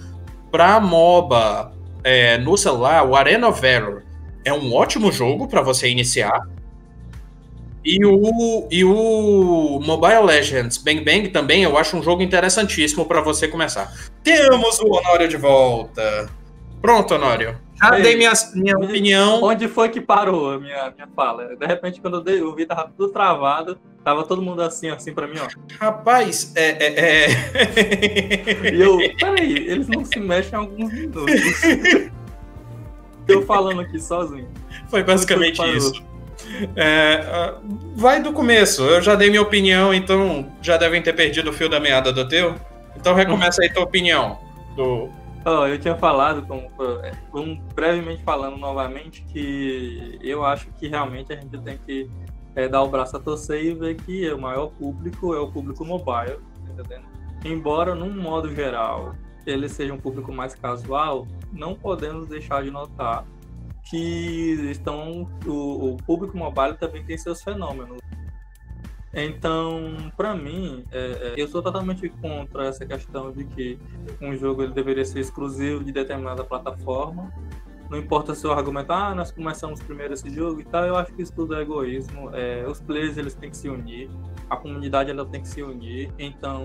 para 0.51 0.79
MOBA 0.79 1.73
é, 2.03 2.37
no 2.37 2.57
celular, 2.57 3.07
o 3.07 3.15
Arena 3.15 3.47
of 3.47 3.61
Valor 3.61 4.03
é 4.45 4.53
um 4.53 4.73
ótimo 4.73 5.11
jogo 5.11 5.47
para 5.47 5.61
você 5.61 5.89
iniciar. 5.89 6.47
E 7.85 8.03
o, 8.05 8.67
e 8.71 8.83
o 8.83 9.79
Mobile 9.83 10.23
Legends 10.23 10.77
Bang 10.77 11.01
Bang 11.01 11.27
também 11.29 11.63
eu 11.63 11.77
acho 11.77 11.97
um 11.97 12.03
jogo 12.03 12.21
interessantíssimo 12.21 13.05
para 13.05 13.21
você 13.21 13.47
começar. 13.47 13.93
Temos 14.23 14.79
o 14.79 14.87
Honório 14.87 15.27
de 15.27 15.35
volta. 15.35 16.29
Pronto, 16.81 17.15
Honório. 17.15 17.57
Já 17.83 17.97
Ei, 17.97 18.01
dei 18.01 18.15
minha, 18.15 18.31
minha 18.55 18.77
opinião. 18.77 19.43
Onde 19.43 19.67
foi 19.67 19.89
que 19.89 19.99
parou 19.99 20.51
a 20.51 20.59
minha, 20.59 20.93
minha 20.95 21.07
fala? 21.13 21.53
De 21.53 21.65
repente, 21.65 21.99
quando 21.99 22.17
eu, 22.17 22.21
dei, 22.21 22.39
eu 22.39 22.55
vi, 22.55 22.65
tava 22.65 22.89
tudo 22.95 23.11
travado. 23.11 23.77
Tava 24.03 24.23
todo 24.23 24.41
mundo 24.41 24.61
assim, 24.61 24.89
assim 24.89 25.13
pra 25.13 25.27
mim, 25.27 25.37
ó. 25.39 25.47
Rapaz, 25.79 26.53
é. 26.55 26.69
é, 26.69 27.25
é... 27.25 28.73
e 28.73 28.81
eu, 28.81 28.97
peraí, 29.17 29.67
eles 29.67 29.87
não 29.87 30.05
se 30.05 30.19
mexem 30.19 30.55
há 30.55 30.61
alguns 30.61 30.93
minutos. 30.93 31.31
eu 33.27 33.45
falando 33.45 33.81
aqui 33.81 33.99
sozinho. 33.99 34.49
Foi 34.87 35.03
basicamente 35.03 35.61
isso. 35.75 36.03
É, 36.75 37.53
vai 37.95 38.21
do 38.21 38.31
começo. 38.31 38.83
Eu 38.83 39.01
já 39.01 39.15
dei 39.15 39.29
minha 39.29 39.41
opinião, 39.41 39.93
então 39.93 40.49
já 40.61 40.77
devem 40.77 41.01
ter 41.01 41.13
perdido 41.13 41.49
o 41.49 41.53
fio 41.53 41.69
da 41.69 41.79
meada 41.79 42.11
do 42.11 42.27
teu. 42.27 42.55
Então 42.95 43.13
recomeça 43.13 43.61
aí 43.61 43.73
tua 43.73 43.83
opinião 43.83 44.39
do 44.75 45.09
Oh, 45.45 45.67
eu 45.67 45.77
tinha 45.77 45.95
falado, 45.97 46.45
como, 46.47 47.61
brevemente 47.75 48.23
falando 48.23 48.55
novamente, 48.55 49.23
que 49.23 50.17
eu 50.21 50.45
acho 50.45 50.67
que 50.79 50.87
realmente 50.87 51.33
a 51.33 51.35
gente 51.35 51.57
tem 51.57 51.77
que 51.79 52.09
é, 52.55 52.67
dar 52.69 52.81
o 52.81 52.87
braço 52.87 53.17
a 53.17 53.19
torcer 53.19 53.61
e 53.61 53.73
ver 53.73 53.95
que 53.95 54.31
o 54.31 54.39
maior 54.39 54.67
público 54.67 55.33
é 55.33 55.39
o 55.39 55.51
público 55.51 55.83
mobile? 55.83 56.39
Embora, 57.43 57.93
num 57.93 58.21
modo 58.21 58.55
geral, 58.55 59.15
ele 59.45 59.67
seja 59.67 59.93
um 59.93 59.99
público 59.99 60.31
mais 60.31 60.55
casual, 60.55 61.27
não 61.51 61.75
podemos 61.75 62.27
deixar 62.27 62.63
de 62.63 62.71
notar 62.71 63.25
que 63.89 64.69
estão 64.71 65.29
o, 65.45 65.93
o 65.93 65.97
público 65.97 66.37
mobile 66.37 66.75
também 66.75 67.03
tem 67.03 67.17
seus 67.17 67.43
fenômenos. 67.43 67.97
Então, 69.13 70.11
para 70.17 70.33
mim, 70.35 70.83
é, 70.91 70.97
é, 70.97 71.33
eu 71.37 71.47
sou 71.47 71.61
totalmente 71.61 72.09
contra 72.09 72.67
essa 72.67 72.83
questão 72.83 73.31
de 73.31 73.45
que 73.45 73.77
um 74.19 74.35
jogo 74.35 74.63
ele 74.63 74.73
deveria 74.73 75.05
ser 75.05 75.19
exclusivo 75.19 75.83
de 75.83 75.91
determinada 75.91 76.43
plataforma. 76.43 77.31
Não 77.89 77.99
importa 77.99 78.33
se 78.33 78.43
eu 78.43 78.51
argumentar, 78.51 79.09
ah, 79.09 79.15
nós 79.15 79.31
começamos 79.31 79.79
primeiro 79.79 80.15
esse 80.15 80.27
jogo 80.29 80.59
e 80.61 80.63
tal, 80.63 80.85
eu 80.85 80.95
acho 80.95 81.13
que 81.13 81.21
isso 81.21 81.31
tudo 81.31 81.55
é 81.55 81.61
egoísmo. 81.61 82.31
É, 82.33 82.65
os 82.67 82.81
players 82.81 83.17
eles 83.17 83.35
têm 83.35 83.51
que 83.51 83.57
se 83.57 83.69
unir, 83.69 84.09
a 84.49 84.57
comunidade 84.57 85.11
ela 85.11 85.25
tem 85.25 85.41
que 85.41 85.47
se 85.47 85.61
unir. 85.61 86.11
Então, 86.17 86.63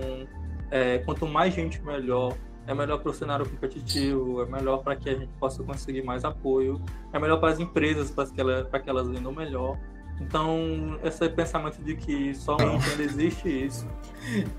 é, 0.71 0.97
quanto 0.99 1.27
mais 1.27 1.53
gente 1.53 1.79
melhor, 1.83 2.35
é 2.65 2.73
melhor 2.73 2.97
para 2.99 3.11
o 3.11 3.13
cenário 3.13 3.47
competitivo, 3.47 4.41
é 4.41 4.45
melhor 4.47 4.79
para 4.79 4.95
que 4.95 5.07
a 5.07 5.13
gente 5.13 5.31
possa 5.39 5.63
conseguir 5.63 6.01
mais 6.01 6.25
apoio, 6.25 6.81
é 7.13 7.19
melhor 7.19 7.39
para 7.39 7.51
as 7.51 7.59
empresas 7.59 8.09
para 8.09 8.27
que, 8.27 8.41
ela, 8.41 8.63
que 8.63 8.89
elas 8.89 9.07
vendam 9.07 9.31
melhor. 9.31 9.77
Então, 10.21 10.99
esse 11.03 11.27
pensamento 11.29 11.81
de 11.81 11.95
que 11.95 12.35
só 12.35 12.57
no 12.57 12.73
Nintendo 12.73 13.01
existe 13.03 13.65
isso. 13.65 13.87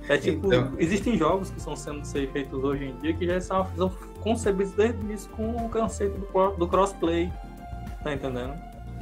É 0.09 0.17
tipo, 0.17 0.47
então... 0.47 0.73
existem 0.79 1.17
jogos 1.19 1.51
que 1.51 1.59
estão 1.59 1.77
sendo 1.77 2.05
feitos 2.05 2.65
hoje 2.65 2.87
em 2.87 2.97
dia 2.97 3.13
que 3.13 3.27
já 3.27 3.41
são, 3.41 3.67
concebidos 4.21 4.73
desde 4.73 4.99
o 4.99 5.03
início 5.03 5.31
com 5.33 5.51
o 5.51 5.69
conceito 5.69 6.19
do, 6.19 6.51
do 6.57 6.67
crossplay. 6.67 7.31
Tá 8.03 8.15
entendendo? 8.15 8.55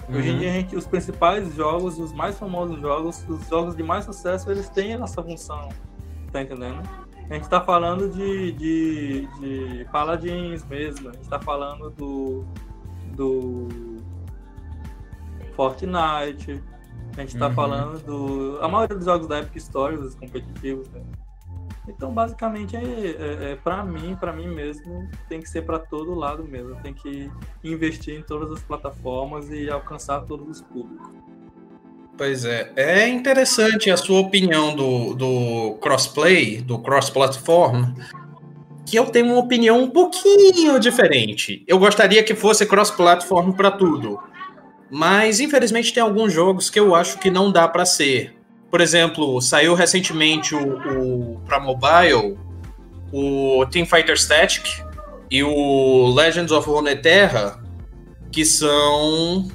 Uhum. 0.09 0.17
Hoje 0.17 0.29
em 0.29 0.33
uhum. 0.33 0.39
dia, 0.39 0.53
gente, 0.53 0.77
os 0.77 0.87
principais 0.87 1.55
jogos, 1.55 1.99
os 1.99 2.13
mais 2.13 2.37
famosos 2.39 2.81
jogos, 2.81 3.25
os 3.29 3.47
jogos 3.49 3.77
de 3.77 3.83
mais 3.83 4.05
sucesso, 4.05 4.51
eles 4.51 4.69
têm 4.69 4.95
essa 4.95 5.23
função. 5.23 5.69
Tá 6.33 6.43
entendendo? 6.43 6.83
A 7.31 7.35
gente 7.35 7.49
tá 7.49 7.61
falando 7.61 8.09
de, 8.09 8.53
de, 8.53 9.29
de 9.39 9.87
Paladins 9.93 10.65
mesmo, 10.65 11.11
a 11.11 11.13
gente 11.13 11.29
tá 11.29 11.39
falando 11.39 11.91
do, 11.91 12.45
do 13.15 13.98
Fortnite, 15.59 16.63
A 17.17 17.21
gente 17.21 17.37
tá 17.37 17.49
uhum. 17.49 17.55
falando 17.55 17.99
do. 18.05 18.59
A 18.63 18.69
maioria 18.69 18.95
dos 18.95 19.05
jogos 19.05 19.27
da 19.27 19.41
Epic 19.41 19.57
Story, 19.57 19.97
os 19.97 20.15
competitivos, 20.15 20.89
né? 20.91 21.03
Então, 21.89 22.13
basicamente, 22.13 22.77
é, 22.77 22.81
é, 22.81 23.53
é 23.53 23.57
para 23.57 23.83
mim, 23.83 24.15
para 24.15 24.33
mim 24.33 24.47
mesmo, 24.47 25.09
tem 25.29 25.41
que 25.41 25.49
ser 25.49 25.63
para 25.63 25.81
todo 25.81 26.15
lado 26.15 26.45
mesmo. 26.45 26.77
Tem 26.77 26.95
que 26.95 27.29
investir 27.65 28.15
em 28.15 28.23
todas 28.23 28.53
as 28.53 28.63
plataformas 28.63 29.51
e 29.51 29.69
alcançar 29.69 30.21
todos 30.21 30.49
os 30.49 30.61
públicos. 30.61 31.09
Pois 32.17 32.45
é. 32.45 32.73
É 32.77 33.09
interessante 33.09 33.91
a 33.91 33.97
sua 33.97 34.21
opinião 34.21 34.77
do, 34.77 35.15
do 35.15 35.79
crossplay, 35.81 36.61
do 36.61 36.79
cross-platform, 36.79 37.95
que 38.87 38.97
eu 38.97 39.07
tenho 39.07 39.27
uma 39.27 39.39
opinião 39.39 39.83
um 39.83 39.91
pouquinho 39.91 40.79
diferente. 40.79 41.65
Eu 41.67 41.79
gostaria 41.81 42.23
que 42.23 42.35
fosse 42.35 42.65
cross-platform 42.65 43.53
para 43.53 43.73
tudo. 43.73 44.21
Mas, 44.91 45.41
infelizmente, 45.41 45.93
tem 45.93 46.03
alguns 46.03 46.33
jogos 46.33 46.71
que 46.71 46.81
eu 46.81 46.95
acho 46.95 47.19
que 47.19 47.31
não 47.31 47.53
dá 47.53 47.69
para 47.69 47.85
ser. 47.85 48.35
Por 48.71 48.81
exemplo, 48.81 49.41
saiu 49.41 49.75
recentemente 49.75 50.55
o, 50.55 51.35
o 51.35 51.41
para 51.47 51.61
mobile 51.61 52.37
o 53.13 53.65
Team 53.71 53.87
Fighter 53.87 54.17
Static 54.19 54.67
e 55.31 55.43
o 55.43 56.13
Legends 56.15 56.53
of 56.53 56.69
Runeterra, 56.69 57.63
que 58.31 58.45
são 58.45 59.49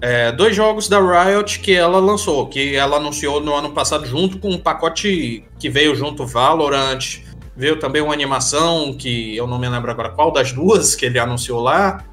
é, 0.00 0.32
dois 0.32 0.54
jogos 0.54 0.88
da 0.88 0.98
Riot 0.98 1.60
que 1.60 1.74
ela 1.74 1.98
lançou, 1.98 2.46
que 2.46 2.74
ela 2.74 2.96
anunciou 2.96 3.40
no 3.40 3.54
ano 3.54 3.70
passado 3.70 4.06
junto 4.06 4.38
com 4.38 4.50
um 4.50 4.58
pacote 4.58 5.44
que 5.58 5.68
veio 5.68 5.94
junto 5.94 6.26
Valorant, 6.26 7.20
veio 7.56 7.78
também 7.78 8.00
uma 8.02 8.12
animação 8.12 8.94
que 8.94 9.36
eu 9.36 9.46
não 9.46 9.58
me 9.58 9.68
lembro 9.68 9.90
agora 9.90 10.10
qual 10.10 10.32
das 10.32 10.52
duas 10.52 10.94
que 10.94 11.06
ele 11.06 11.18
anunciou 11.18 11.60
lá. 11.60 12.04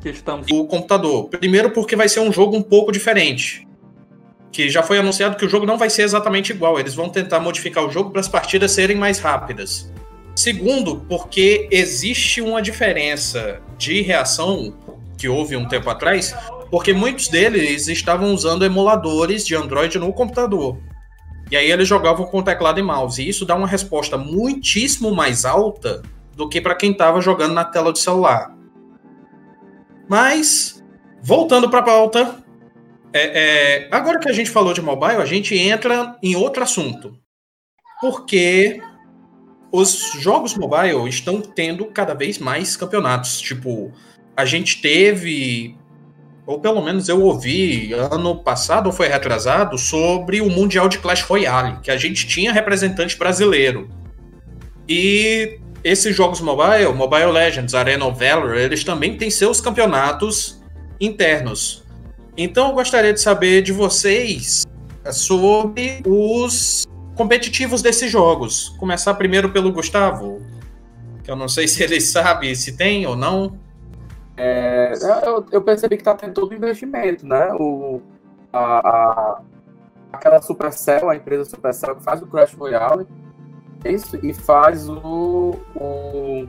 Que 0.00 0.10
estamos... 0.10 0.46
O 0.50 0.66
computador. 0.66 1.28
Primeiro 1.28 1.70
porque 1.70 1.96
vai 1.96 2.08
ser 2.08 2.20
um 2.20 2.32
jogo 2.32 2.56
um 2.56 2.62
pouco 2.62 2.92
diferente 2.92 3.66
que 4.56 4.70
já 4.70 4.82
foi 4.82 4.98
anunciado 4.98 5.36
que 5.36 5.44
o 5.44 5.48
jogo 5.50 5.66
não 5.66 5.76
vai 5.76 5.90
ser 5.90 6.02
exatamente 6.02 6.50
igual. 6.50 6.80
Eles 6.80 6.94
vão 6.94 7.10
tentar 7.10 7.40
modificar 7.40 7.84
o 7.84 7.90
jogo 7.90 8.10
para 8.10 8.22
as 8.22 8.28
partidas 8.28 8.72
serem 8.72 8.96
mais 8.96 9.18
rápidas. 9.18 9.92
Segundo, 10.34 11.04
porque 11.08 11.68
existe 11.70 12.40
uma 12.40 12.62
diferença 12.62 13.60
de 13.76 14.00
reação 14.00 14.74
que 15.18 15.28
houve 15.28 15.56
um 15.56 15.68
tempo 15.68 15.90
atrás, 15.90 16.34
porque 16.70 16.94
muitos 16.94 17.28
deles 17.28 17.86
estavam 17.88 18.32
usando 18.32 18.64
emuladores 18.64 19.46
de 19.46 19.54
Android 19.54 19.98
no 19.98 20.10
computador. 20.10 20.78
E 21.50 21.56
aí 21.56 21.70
eles 21.70 21.86
jogavam 21.86 22.24
com 22.24 22.42
teclado 22.42 22.80
e 22.80 22.82
mouse. 22.82 23.22
E 23.22 23.28
isso 23.28 23.44
dá 23.44 23.54
uma 23.54 23.68
resposta 23.68 24.16
muitíssimo 24.16 25.14
mais 25.14 25.44
alta 25.44 26.00
do 26.34 26.48
que 26.48 26.62
para 26.62 26.74
quem 26.74 26.92
estava 26.92 27.20
jogando 27.20 27.52
na 27.52 27.64
tela 27.64 27.92
de 27.92 27.98
celular. 27.98 28.55
Mas, 30.08 30.82
voltando 31.22 31.68
para 31.68 31.80
a 31.80 31.84
pauta, 31.84 32.44
é, 33.12 33.84
é, 33.84 33.88
agora 33.90 34.18
que 34.18 34.28
a 34.28 34.32
gente 34.32 34.50
falou 34.50 34.72
de 34.72 34.82
mobile, 34.82 35.22
a 35.22 35.26
gente 35.26 35.56
entra 35.56 36.16
em 36.22 36.36
outro 36.36 36.62
assunto. 36.62 37.18
Porque 38.00 38.80
os 39.72 40.12
jogos 40.18 40.54
mobile 40.54 41.08
estão 41.08 41.40
tendo 41.40 41.86
cada 41.86 42.14
vez 42.14 42.38
mais 42.38 42.76
campeonatos. 42.76 43.40
Tipo, 43.40 43.92
a 44.36 44.44
gente 44.44 44.80
teve, 44.80 45.76
ou 46.46 46.60
pelo 46.60 46.82
menos 46.82 47.08
eu 47.08 47.22
ouvi 47.22 47.92
ano 47.92 48.42
passado 48.42 48.86
ou 48.86 48.92
foi 48.92 49.08
retrasado, 49.08 49.78
sobre 49.78 50.40
o 50.40 50.50
Mundial 50.50 50.88
de 50.88 50.98
Clash 50.98 51.22
Royale, 51.22 51.80
que 51.80 51.90
a 51.90 51.96
gente 51.96 52.26
tinha 52.26 52.52
representante 52.52 53.18
brasileiro. 53.18 53.88
E 54.88 55.58
esses 55.86 56.16
jogos 56.16 56.40
mobile, 56.40 56.92
Mobile 56.92 57.30
Legends, 57.30 57.72
Arena 57.72 58.04
of 58.06 58.18
Valor, 58.18 58.56
eles 58.56 58.82
também 58.82 59.16
têm 59.16 59.30
seus 59.30 59.60
campeonatos 59.60 60.60
internos. 61.00 61.84
Então 62.36 62.70
eu 62.70 62.74
gostaria 62.74 63.12
de 63.12 63.20
saber 63.20 63.62
de 63.62 63.72
vocês 63.72 64.66
sobre 65.12 66.02
os 66.04 66.88
competitivos 67.14 67.82
desses 67.82 68.10
jogos. 68.10 68.70
Começar 68.80 69.14
primeiro 69.14 69.50
pelo 69.50 69.72
Gustavo, 69.72 70.42
que 71.22 71.30
eu 71.30 71.36
não 71.36 71.48
sei 71.48 71.68
se 71.68 71.84
ele 71.84 72.00
sabe 72.00 72.56
se 72.56 72.76
tem 72.76 73.06
ou 73.06 73.14
não. 73.14 73.56
É, 74.36 74.92
eu, 75.24 75.46
eu, 75.52 75.62
percebi 75.62 75.96
que 75.96 76.02
está 76.02 76.14
tendo 76.14 76.34
todo 76.34 76.52
investimento, 76.52 77.24
né? 77.24 77.52
O, 77.54 78.02
a, 78.52 78.88
a, 78.88 79.40
aquela 80.12 80.42
Supercell, 80.42 81.08
a 81.08 81.14
empresa 81.14 81.44
Supercell 81.44 81.94
que 81.94 82.02
faz 82.02 82.20
o 82.20 82.26
Crash 82.26 82.54
Royale, 82.54 83.06
isso, 83.90 84.18
e 84.22 84.32
faz 84.32 84.88
o, 84.88 85.56
o, 85.74 86.46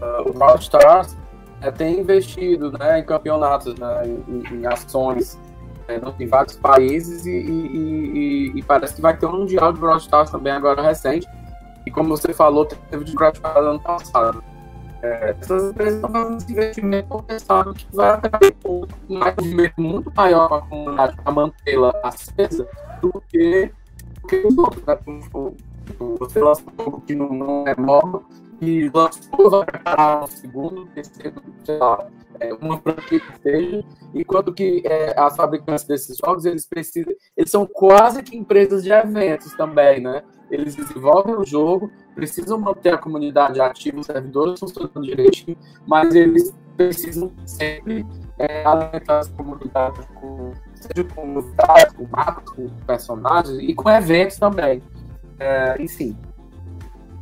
uh, 0.00 0.28
o 0.28 0.32
Brawl 0.32 0.56
Stars, 0.56 1.16
é, 1.60 1.70
tem 1.70 2.00
investido 2.00 2.70
né, 2.72 3.00
em 3.00 3.04
campeonatos, 3.04 3.74
né, 3.76 4.02
em, 4.06 4.42
em 4.54 4.66
ações 4.66 5.38
né, 5.88 6.00
em 6.18 6.26
vários 6.26 6.56
países 6.56 7.26
e, 7.26 7.30
e, 7.30 8.52
e, 8.52 8.58
e, 8.58 8.62
parece 8.62 8.96
que 8.96 9.00
vai 9.00 9.16
ter 9.16 9.26
um 9.26 9.38
Mundial 9.38 9.72
de 9.72 9.80
Brawl 9.80 9.98
Stars 9.98 10.30
também 10.30 10.52
agora 10.52 10.82
recente. 10.82 11.26
E 11.86 11.90
como 11.90 12.08
você 12.08 12.32
falou, 12.32 12.66
teve 12.66 13.04
de 13.04 13.14
Brawl 13.14 13.32
ano 13.56 13.80
passado. 13.80 14.42
É, 15.02 15.36
essas 15.40 15.70
empresas 15.70 15.94
estão 15.96 16.10
fazendo 16.10 16.36
esse 16.38 16.52
investimento 16.52 17.08
porque 17.08 17.38
sabem 17.38 17.74
que 17.74 17.86
vai 17.94 18.10
atrair 18.10 18.56
um 18.64 18.86
investimento 19.08 19.80
muito 19.80 20.12
maior 20.16 20.48
para 20.48 20.58
a 20.58 20.62
comunidade 20.62 21.16
para 21.16 21.32
mantê-la 21.32 21.94
acesa 22.02 22.66
do 23.00 23.22
que, 23.28 23.70
do 24.22 24.28
que 24.28 24.36
os 24.46 24.58
outros. 24.58 24.84
Né? 24.84 24.98
Você 26.18 26.40
lança 26.40 26.62
um 26.62 26.84
jogo 26.84 27.00
que 27.02 27.14
não, 27.14 27.28
não 27.28 27.68
é 27.68 27.76
móvel 27.76 28.24
e 28.60 28.90
lançou, 28.92 29.50
vai 29.50 29.66
preparar 29.66 30.24
um 30.24 30.26
segundo, 30.26 30.86
terceiro, 30.86 31.42
sei 31.64 31.76
lá, 31.76 32.06
é, 32.40 32.52
uma 32.54 32.78
franquia 32.78 33.20
que 33.20 33.42
seja, 33.42 33.84
enquanto 34.14 34.52
que 34.52 34.82
é, 34.84 35.18
as 35.18 35.36
fabricantes 35.36 35.84
desses 35.84 36.16
jogos, 36.18 36.44
eles 36.44 36.66
precisam, 36.66 37.12
eles 37.36 37.50
são 37.50 37.66
quase 37.66 38.22
que 38.22 38.36
empresas 38.36 38.82
de 38.82 38.90
eventos 38.90 39.52
também, 39.54 40.00
né? 40.00 40.22
Eles 40.50 40.74
desenvolvem 40.74 41.34
o 41.34 41.44
jogo, 41.44 41.90
precisam 42.14 42.58
manter 42.58 42.94
a 42.94 42.98
comunidade 42.98 43.60
ativa, 43.60 44.00
os 44.00 44.06
servidores 44.06 44.60
funcionando 44.60 45.02
direitinho, 45.02 45.56
mas 45.86 46.14
eles 46.14 46.54
precisam 46.76 47.32
sempre 47.44 48.06
é, 48.38 48.64
alimentar 48.64 49.18
as 49.18 49.28
comunidades 49.28 50.06
com, 50.14 50.52
seja 50.74 51.08
com 51.14 51.26
novidades, 51.26 51.92
com 51.94 52.06
mapas, 52.06 52.48
com 52.50 52.68
personagens 52.86 53.58
e 53.58 53.74
com 53.74 53.90
eventos 53.90 54.36
também. 54.36 54.82
É, 55.38 55.76
enfim, 55.80 56.16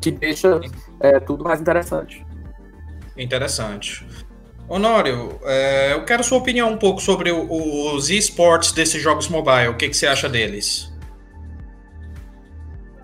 que 0.01 0.11
deixa 0.11 0.61
é, 1.01 1.19
tudo 1.21 1.45
mais 1.45 1.61
interessante. 1.61 2.25
Interessante. 3.17 4.07
Honório, 4.69 5.39
é, 5.45 5.93
eu 5.93 6.05
quero 6.05 6.25
sua 6.25 6.39
opinião 6.39 6.73
um 6.73 6.77
pouco 6.77 7.01
sobre 7.01 7.31
o, 7.31 7.95
os 7.95 8.09
esportes 8.11 8.73
desses 8.73 9.01
jogos 9.01 9.29
mobile. 9.29 9.69
O 9.69 9.77
que, 9.77 9.89
que 9.89 9.97
você 9.97 10.07
acha 10.07 10.29
deles? 10.29 10.93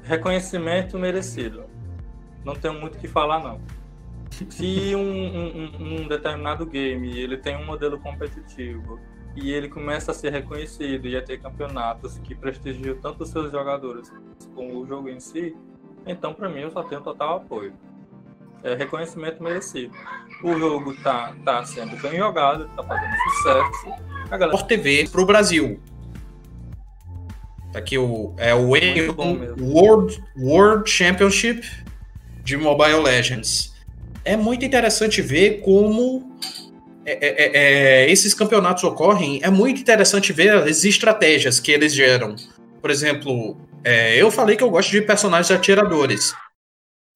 Reconhecimento 0.03 0.99
merecido. 0.99 1.65
Não 2.45 2.55
tenho 2.55 2.75
muito 2.75 2.97
o 2.97 2.99
que 2.99 3.07
falar, 3.07 3.41
não. 3.41 3.61
Se 4.49 4.95
um, 4.95 5.01
um, 5.01 6.03
um, 6.03 6.09
determinado 6.09 6.65
game 6.65 7.19
ele 7.19 7.37
tem 7.37 7.57
um 7.57 7.67
modelo 7.67 7.99
competitivo 7.99 8.99
e 9.37 9.53
ele 9.53 9.69
começa 9.69 10.11
a 10.11 10.15
ser 10.15 10.31
reconhecido 10.31 11.07
e 11.07 11.17
a 11.17 11.23
ter 11.23 11.41
campeonatos 11.41 12.19
que 12.19 12.35
prestigiam 12.35 12.97
tanto 12.97 13.23
os 13.23 13.31
seus 13.31 13.51
jogadores 13.51 14.13
como 14.55 14.81
o 14.81 14.87
jogo 14.87 15.09
em 15.09 15.21
si, 15.21 15.57
então, 16.07 16.33
para 16.33 16.49
mim, 16.49 16.61
eu 16.61 16.71
só 16.71 16.83
tenho 16.83 17.01
total 17.01 17.37
apoio. 17.37 17.73
É 18.63 18.75
reconhecimento 18.75 19.43
merecido. 19.43 19.95
O 20.43 20.59
jogo 20.59 20.95
tá, 21.03 21.35
tá 21.45 21.65
sendo 21.65 21.97
bem 21.97 22.19
jogado, 22.19 22.69
tá 22.77 22.83
fazendo 22.83 23.17
sucesso. 23.17 23.87
A 24.31 24.37
galera... 24.37 24.51
Por 24.51 24.67
TV 24.67 25.09
pro 25.11 25.25
Brasil. 25.25 25.81
Tá 27.73 27.79
aqui 27.79 27.97
o, 27.97 28.35
é 28.37 28.55
o 28.55 28.69
World, 29.61 30.23
World 30.37 30.91
Championship 30.91 31.63
de 32.43 32.57
Mobile 32.57 33.03
Legends. 33.03 33.75
É 34.25 34.37
muito 34.37 34.65
interessante 34.65 35.23
ver 35.23 35.61
como 35.61 36.30
é, 37.05 37.13
é, 37.13 37.27
é, 37.27 38.05
é, 38.05 38.11
esses 38.11 38.35
campeonatos 38.35 38.85
ocorrem. 38.85 39.41
É 39.43 39.51
muito 39.51 39.81
interessante 39.81 40.33
ver 40.33 40.55
as 40.55 40.85
estratégias 40.85 41.59
que 41.59 41.73
eles 41.73 41.95
geram. 41.95 42.37
Por 42.81 42.91
exemplo, 42.91 43.57
é, 43.85 44.17
eu 44.17 44.31
falei 44.31 44.57
que 44.57 44.63
eu 44.63 44.71
gosto 44.71 44.91
de 44.91 45.03
personagens 45.03 45.51
atiradores. 45.51 46.35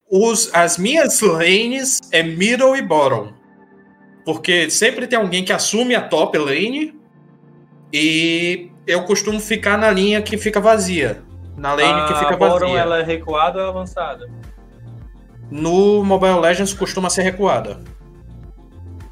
Os, 0.09 0.53
as 0.53 0.77
minhas 0.77 1.19
lanes 1.21 1.99
é 2.11 2.23
middle 2.23 2.75
e 2.75 2.81
bottom. 2.81 3.33
Porque 4.23 4.69
sempre 4.69 5.07
tem 5.07 5.19
alguém 5.19 5.43
que 5.43 5.53
assume 5.53 5.95
a 5.95 6.01
top 6.01 6.37
lane 6.37 6.99
e 7.93 8.71
eu 8.87 9.03
costumo 9.03 9.39
ficar 9.39 9.77
na 9.77 9.91
linha 9.91 10.21
que 10.21 10.37
fica 10.37 10.59
vazia. 10.59 11.23
Na 11.55 11.73
lane 11.73 12.07
que 12.07 12.13
fica 12.19 12.35
vazia. 12.35 12.59
Bottom 12.59 12.77
ela 12.77 12.99
é 12.99 13.03
recuada 13.03 13.61
ou 13.61 13.69
avançada? 13.69 14.29
No 15.51 16.03
Mobile 16.03 16.39
Legends 16.39 16.73
costuma 16.73 17.09
ser 17.09 17.21
recuada. 17.21 17.79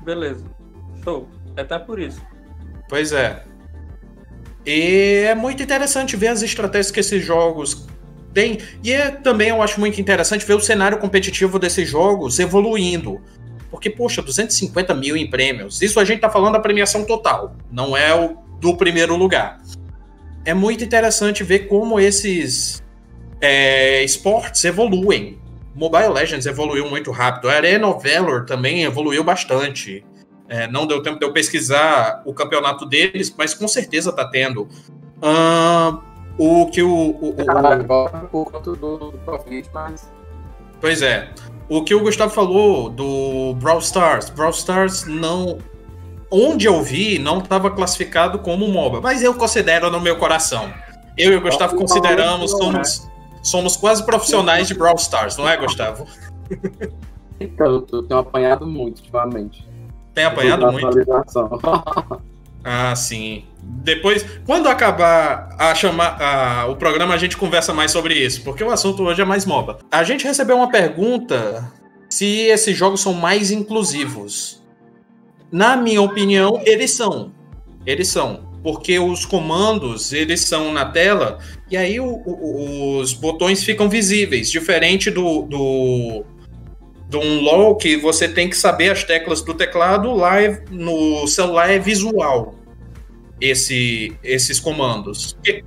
Beleza. 0.01 0.53
É 1.56 1.62
até 1.62 1.78
por 1.80 1.99
isso. 1.99 2.22
Pois 2.89 3.12
é. 3.12 3.43
E 4.66 5.26
é 5.28 5.36
muito 5.36 5.62
interessante 5.62 6.16
ver 6.16 6.28
as 6.30 6.41
estratégias 6.41 6.91
que 6.91 6.99
esses 6.99 7.24
jogos 7.24 7.88
têm. 8.34 8.60
E 8.84 8.91
é, 8.91 9.12
também 9.12 9.49
eu 9.49 9.62
acho 9.62 9.80
muito 9.80 9.99
interessante 9.99 10.45
ver 10.45 10.54
o 10.56 10.60
cenário 10.60 10.97
competitivo 10.97 11.60
desses 11.60 11.88
jogos 11.88 12.39
evoluindo. 12.39 13.22
Porque, 13.70 13.89
poxa, 13.89 14.22
250 14.22 14.93
mil 14.93 15.18
em 15.18 15.30
prêmios. 15.30 15.82
Isso 15.82 15.99
a 15.99 16.06
gente 16.06 16.22
tá 16.22 16.30
falando 16.30 16.54
da 16.54 16.60
premiação 16.60 17.06
total, 17.06 17.56
não 17.72 17.97
é 17.97 18.14
o 18.14 18.38
do 18.60 18.78
primeiro 18.78 19.16
lugar. 19.16 19.60
é 20.45 20.54
muito 20.54 20.84
interessante 20.84 21.43
ver 21.43 21.68
como 21.68 21.99
esses 21.99 22.84
é, 23.41 24.04
esportes 24.04 24.64
evoluem. 24.64 25.39
Mobile 25.76 26.10
Legends 26.10 26.45
evoluiu 26.45 26.89
muito 26.89 27.12
rápido. 27.12 27.49
A 27.49 27.54
Arena 27.54 27.88
of 27.88 28.08
Valor 28.08 28.45
também 28.45 28.84
evoluiu 28.84 29.24
bastante. 29.24 30.06
É, 30.54 30.68
não 30.68 30.86
deu 30.86 31.01
tempo 31.01 31.18
de 31.18 31.26
eu 31.26 31.34
pesquisar 31.34 32.22
o 32.26 32.32
campeonato 32.32 32.86
deles, 32.86 33.34
mas 33.36 33.56
com 33.56 33.68
certeza 33.68 34.12
tá 34.12 34.24
tendo. 34.24 34.68
O 36.38 36.68
que 36.68 36.84
o. 36.84 36.89
o, 36.91 37.30
o, 37.30 37.30
o... 37.30 37.45
Pois 40.80 41.01
é. 41.01 41.32
O 41.68 41.84
que 41.84 41.95
o 41.95 42.01
Gustavo 42.01 42.32
falou 42.32 42.88
do 42.88 43.56
Brawl 43.56 43.80
Stars. 43.80 44.30
Brawl 44.30 44.51
Stars 44.51 45.06
não. 45.06 45.58
Onde 46.30 46.68
eu 46.68 46.84
vi, 46.84 47.18
não 47.18 47.39
estava 47.39 47.72
classificado 47.72 48.38
como 48.38 48.68
MOBA, 48.68 49.01
mas 49.01 49.24
eu 49.24 49.34
considero 49.34 49.89
no 49.89 49.99
meu 49.99 50.18
coração. 50.18 50.72
Eu 51.18 51.34
e 51.34 51.36
o 51.36 51.41
Gustavo 51.41 51.76
consideramos, 51.76 52.51
somos, 52.51 53.10
somos 53.41 53.76
quase 53.76 54.06
profissionais 54.06 54.68
de 54.68 54.76
Brawl 54.76 54.97
Stars, 54.97 55.36
não 55.36 55.49
é, 55.49 55.58
Gustavo? 55.58 56.06
Então, 57.39 57.86
eu 57.91 58.04
tenho 58.04 58.20
apanhado 58.20 58.66
muito 58.66 58.99
ultimamente. 58.99 59.72
Tem 60.14 60.26
apanhado 60.26 60.72
muito? 60.72 60.88
ah, 62.64 62.95
sim. 62.95 63.45
Depois, 63.61 64.26
quando 64.45 64.68
acabar 64.68 65.55
a 65.57 65.74
chamar 65.74 66.22
a, 66.22 66.68
o 66.68 66.76
programa, 66.76 67.14
a 67.14 67.18
gente 67.18 67.38
conversa 67.38 67.74
mais 67.74 67.91
sobre 67.91 68.14
isso, 68.14 68.43
porque 68.43 68.64
o 68.64 68.70
assunto 68.70 69.03
hoje 69.03 69.22
é 69.22 69.26
mais 69.26 69.45
MOBA. 69.45 69.80
A 69.91 70.03
gente 70.03 70.26
recebeu 70.26 70.57
uma 70.57 70.70
pergunta 70.70 71.72
se 72.09 72.26
esses 72.26 72.78
jogos 72.78 73.01
são 73.01 73.14
mais 73.14 73.51
inclusivos. 73.51 74.61
Na 75.51 75.76
minha 75.76 76.01
opinião, 76.01 76.61
eles 76.66 76.91
são. 76.91 77.32
Eles 77.86 78.07
são. 78.07 78.51
Porque 78.61 78.97
os 78.99 79.26
comandos, 79.26 80.14
eles 80.14 80.41
são 80.41 80.72
na 80.72 80.86
tela, 80.86 81.39
e 81.70 81.76
aí 81.76 81.99
o, 81.99 82.05
o, 82.05 82.99
os 82.99 83.14
botões 83.14 83.64
ficam 83.64 83.89
visíveis, 83.89 84.49
diferente 84.49 85.11
do, 85.11 85.41
do, 85.41 86.24
de 87.14 87.18
um 87.18 87.41
LOL 87.41 87.76
que 87.76 87.95
você 87.95 88.28
tem 88.28 88.49
que 88.49 88.57
saber 88.57 88.89
as 88.89 89.03
teclas 89.03 89.43
do 89.43 89.53
teclado, 89.53 90.11
live 90.16 90.64
no 90.72 91.28
celular 91.28 91.70
é 91.70 91.78
visual 91.78 92.55
esse, 93.39 94.18
esses 94.24 94.59
comandos. 94.59 95.34
O 95.34 95.41
que, 95.41 95.64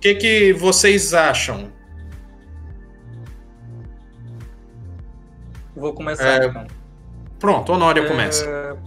que, 0.00 0.14
que 0.14 0.52
vocês 0.54 1.12
acham? 1.12 1.70
Vou 5.76 5.92
começar 5.92 6.42
é... 6.42 6.46
então. 6.46 6.66
Pronto, 7.38 7.70
Honória 7.70 8.00
é... 8.00 8.08
começa. 8.08 8.78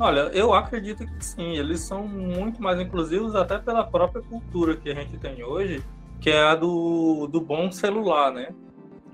Olha, 0.00 0.22
eu 0.32 0.52
acredito 0.52 1.06
que 1.06 1.24
sim, 1.24 1.56
eles 1.56 1.78
são 1.80 2.08
muito 2.08 2.60
mais 2.60 2.80
inclusivos 2.80 3.36
até 3.36 3.56
pela 3.56 3.84
própria 3.84 4.20
cultura 4.20 4.76
que 4.76 4.90
a 4.90 4.94
gente 4.94 5.16
tem 5.16 5.44
hoje, 5.44 5.80
que 6.20 6.28
é 6.28 6.42
a 6.42 6.56
do, 6.56 7.28
do 7.28 7.40
bom 7.40 7.70
celular, 7.70 8.32
né? 8.32 8.48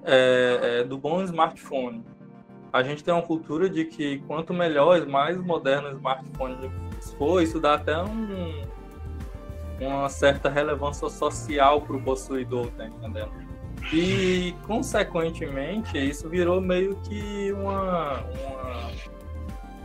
É, 0.04 0.80
é, 0.80 0.84
do 0.84 0.98
bom 0.98 1.22
smartphone. 1.22 2.04
A 2.72 2.82
gente 2.82 3.04
tem 3.04 3.14
uma 3.14 3.22
cultura 3.22 3.68
de 3.68 3.84
que 3.84 4.18
quanto 4.26 4.52
melhor, 4.52 5.06
mais 5.06 5.36
moderno 5.36 5.88
o 5.88 5.92
smartphone 5.92 6.70
for, 7.16 7.42
isso 7.42 7.60
dá 7.60 7.74
até 7.74 7.96
um, 8.02 8.64
uma 9.80 10.08
certa 10.08 10.48
relevância 10.48 11.08
social 11.08 11.80
para 11.80 11.96
o 11.96 12.02
possuidor, 12.02 12.68
tá 12.76 12.86
entendendo? 12.86 13.30
E, 13.92 14.54
consequentemente, 14.66 15.98
isso 15.98 16.28
virou 16.28 16.60
meio 16.60 16.96
que 17.02 17.52
uma, 17.52 18.24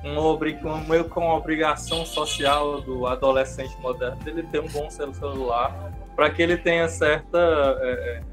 uma, 0.03 0.37
uma, 0.63 0.77
meio 0.87 1.03
que 1.03 1.19
uma 1.19 1.35
obrigação 1.35 2.05
social 2.05 2.81
do 2.81 3.05
adolescente 3.05 3.75
moderno 3.81 4.17
dele 4.23 4.43
ter 4.43 4.61
um 4.61 4.69
bom 4.69 4.89
celular 4.89 5.91
para 6.15 6.29
que 6.29 6.41
ele 6.41 6.57
tenha 6.57 6.87
certa 6.87 7.37
é, 7.81 7.91
é 7.91 8.28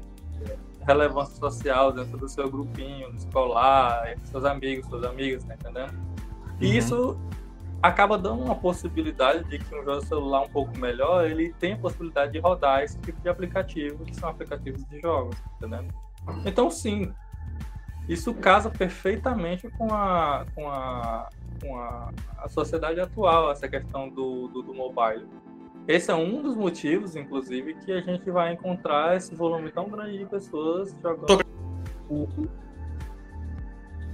relevância 0.87 1.35
social 1.35 1.91
dentro 1.91 2.17
do 2.17 2.29
seu 2.29 2.49
grupinho 2.49 3.13
escolar, 3.13 4.09
entre 4.09 4.25
seus 4.25 4.45
amigos, 4.45 4.87
suas 4.87 5.03
amigas, 5.03 5.43
tá 5.43 5.53
entendendo? 5.53 5.93
E 6.61 6.67
uhum. 6.67 6.73
isso 6.73 7.19
acaba 7.83 8.17
dando 8.17 8.43
uma 8.43 8.55
possibilidade 8.55 9.43
de 9.49 9.59
que 9.59 9.75
um 9.75 9.83
jogo 9.83 10.01
celular 10.05 10.41
um 10.43 10.49
pouco 10.49 10.75
melhor, 10.79 11.29
ele 11.29 11.53
tem 11.59 11.73
a 11.73 11.77
possibilidade 11.77 12.31
de 12.31 12.39
rodar 12.39 12.83
esse 12.83 12.97
tipo 12.99 13.21
de 13.21 13.29
aplicativo, 13.29 14.03
que 14.05 14.15
são 14.15 14.29
aplicativos 14.29 14.83
de 14.85 14.99
jogos, 14.99 15.37
tá 15.39 15.67
entendendo? 15.67 15.93
Então, 16.45 16.71
sim, 16.71 17.13
isso 18.07 18.33
casa 18.33 18.69
perfeitamente 18.69 19.69
com 19.71 19.93
a, 19.93 20.45
com 20.55 20.69
a, 20.69 21.29
com 21.61 21.77
a, 21.77 22.11
a 22.37 22.49
sociedade 22.49 22.99
atual, 22.99 23.51
essa 23.51 23.67
questão 23.67 24.09
do, 24.09 24.47
do, 24.47 24.61
do 24.61 24.73
mobile. 24.73 25.27
Esse 25.87 26.11
é 26.11 26.15
um 26.15 26.41
dos 26.41 26.55
motivos, 26.55 27.15
inclusive, 27.15 27.73
que 27.75 27.93
a 27.93 28.01
gente 28.01 28.29
vai 28.29 28.53
encontrar 28.53 29.15
esse 29.15 29.33
volume 29.33 29.71
tão 29.71 29.87
grande 29.89 30.17
de 30.17 30.25
pessoas 30.25 30.93
jogando. 31.01 31.45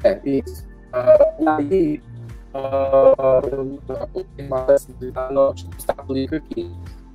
É, 0.03 0.21
isso. 0.23 0.67
Uh, 0.93 1.43
e 1.43 1.47
aí, 1.47 2.01
uh, 2.53 3.47
eu 3.51 3.65
não 5.31 5.53
explica 5.55 6.37
aqui. 6.37 6.71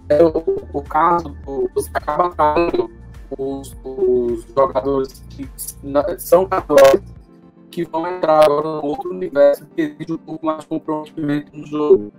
É 0.09 0.25
o, 0.25 0.43
o 0.73 0.83
caso 0.83 1.29
do, 1.45 1.71
você 1.73 1.91
acaba 1.95 2.31
trazendo 2.31 2.91
os, 3.39 3.77
os 3.85 4.43
jogadores 4.55 5.23
que 5.31 5.49
são 6.19 6.47
católicos 6.47 7.15
que 7.71 7.85
vão 7.85 8.09
entrar 8.09 8.45
agora 8.45 8.67
no 8.67 8.85
outro 8.85 9.11
universo 9.11 9.67
que 9.67 9.83
exige 9.83 10.15
um 10.15 10.19
pouco 10.19 10.45
mais 10.45 10.65
comprometimento 10.65 11.57
no 11.57 11.67
jogo 11.67 12.13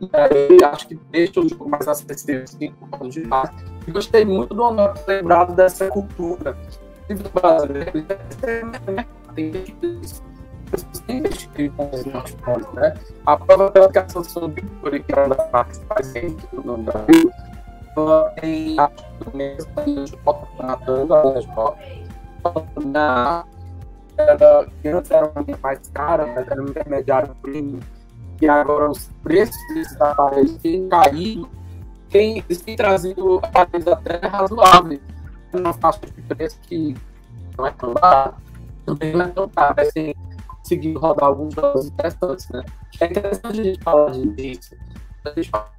e 0.00 0.10
aí 0.12 0.58
acho 0.64 0.88
que 0.88 0.94
deixa 1.10 1.40
o 1.40 1.48
jogo 1.48 1.68
mais 1.68 1.88
acessível 1.88 2.44
assim, 2.44 2.72
por 2.72 2.90
causa 2.90 3.08
de 3.10 3.26
massa. 3.26 3.54
E 3.86 3.90
gostei 3.90 4.24
muito 4.24 4.54
do 4.54 4.62
Honor 4.62 4.94
lembrado 5.06 5.54
dessa 5.54 5.88
cultura. 5.88 6.56
O 7.10 7.40
brasileiro 7.40 8.06
tem 9.34 9.54
investir 11.08 11.70
com 11.72 11.90
os 11.92 12.00
smartphones, 12.00 12.72
né? 12.72 12.94
A 13.26 13.36
prova 13.36 13.70
pela 13.70 13.90
que 13.90 13.98
a 13.98 14.08
Samsung 14.08 14.48
Victory, 14.48 15.02
que 15.02 15.12
é 15.12 15.24
uma 15.24 15.34
das 15.34 15.50
marcas 15.50 15.82
mais 15.88 16.12
recentes 16.12 16.46
no 16.52 16.78
Brasil, 16.78 17.30
ela 17.96 18.30
tem 18.40 18.78
acho 18.78 18.94
que 19.20 19.36
mesmo 19.36 20.04
de 20.04 20.16
foto 20.18 20.48
matando 20.62 21.14
a 21.14 21.22
na 22.84 23.44
era, 24.16 24.68
antes 24.84 25.10
era 25.10 25.32
mais 25.62 25.80
cara, 25.92 26.26
mas 26.26 26.46
era 26.48 26.62
um 26.62 26.66
intermediário 26.66 27.34
premium 27.42 27.80
que 28.38 28.48
agora 28.48 28.90
os 28.90 29.10
preços 29.22 29.56
desses 29.74 30.00
aparelhos 30.00 30.56
têm 30.56 30.88
caído, 30.88 31.48
tem, 32.10 32.38
eles 32.38 32.62
têm 32.62 32.76
trazido 32.76 33.38
aparelhos 33.42 33.88
até 33.88 34.26
razoáveis, 34.26 35.00
uma 35.52 35.72
faixa 35.72 36.00
de 36.00 36.22
preço 36.22 36.58
que 36.62 36.96
não 37.56 37.66
é 37.66 37.70
tão 37.72 37.94
barato, 37.94 38.36
também 38.84 39.12
não 39.12 39.24
é 39.24 39.28
tão 39.28 39.48
caro, 39.48 39.74
é 39.78 39.82
assim, 39.82 40.14
conseguir 40.48 40.94
rodar 40.94 41.26
alguns 41.26 41.54
jogos 41.54 41.86
interessantes, 41.86 42.48
né? 42.50 42.62
É 43.00 43.06
interessante 43.06 43.60
a 43.60 43.64
gente 43.64 43.82
falar 43.82 44.10
disso, 44.10 44.76
a 45.24 45.30
gente 45.30 45.50
falar 45.50 45.70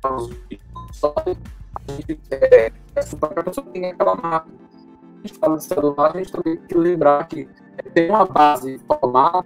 de 0.50 0.60
só 0.92 1.14
a 1.18 1.92
gente 1.92 2.20
é, 2.32 2.72
é 2.96 3.02
super 3.02 3.30
que 3.34 3.40
a 3.40 3.44
pessoa 3.44 3.68
tem 3.68 3.86
aquela 3.86 4.16
marca. 4.16 4.48
A 4.50 5.28
gente 5.28 5.40
fala 5.40 5.58
de 5.58 5.64
celular, 5.64 6.12
a 6.16 6.18
gente 6.18 6.32
também 6.32 6.58
tem 6.58 6.68
que 6.68 6.78
lembrar 6.78 7.28
que 7.28 7.50
tem 7.94 8.10
uma 8.10 8.26
base 8.26 8.80
formada, 8.88 9.46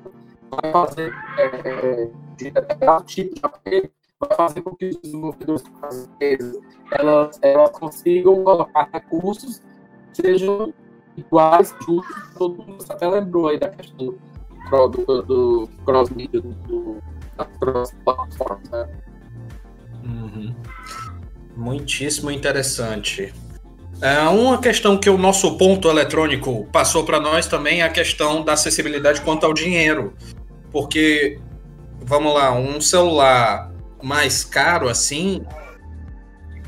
vai 0.52 0.72
fazer 0.72 1.14
é, 1.38 1.46
é 1.70 2.10
de 2.40 2.52
determinado 2.52 3.04
tipo 3.04 3.36
de 3.36 3.42
aparelho 3.44 3.92
vai 4.20 4.36
fazer 4.36 4.62
com 4.62 4.76
que 4.76 4.90
os 4.90 4.98
desenvolvedores 4.98 5.64
elas, 6.92 7.40
elas 7.42 7.70
consigam 7.72 8.44
colocar 8.44 8.90
recursos 8.92 9.62
que 10.14 10.22
sejam 10.22 10.74
iguais, 11.16 11.74
justos, 11.86 12.34
todo 12.38 12.64
mundo 12.64 12.84
até 12.90 13.08
lembrou 13.08 13.48
aí 13.48 13.60
da 13.60 13.70
questão 13.70 14.16
do, 14.70 14.88
do, 14.88 15.22
do 15.22 15.70
cross-media, 15.86 16.42
do, 16.42 17.02
da 17.38 17.46
cross-platform, 17.46 18.60
né? 18.72 18.90
Uhum. 20.04 20.56
Muitíssimo 21.56 22.32
interessante. 22.32 23.34
É, 24.02 24.20
uma 24.30 24.58
questão 24.60 24.98
que 24.98 25.10
o 25.10 25.18
nosso 25.18 25.58
ponto 25.58 25.90
eletrônico 25.90 26.66
passou 26.72 27.04
para 27.04 27.20
nós 27.20 27.48
também 27.48 27.82
é 27.82 27.84
a 27.84 27.90
questão 27.90 28.44
da 28.44 28.54
acessibilidade 28.54 29.22
quanto 29.22 29.46
ao 29.46 29.54
dinheiro. 29.54 30.14
Porque 30.72 31.40
vamos 32.02 32.34
lá, 32.34 32.54
um 32.54 32.80
celular 32.82 33.72
mais 34.02 34.44
caro 34.44 34.88
assim, 34.88 35.44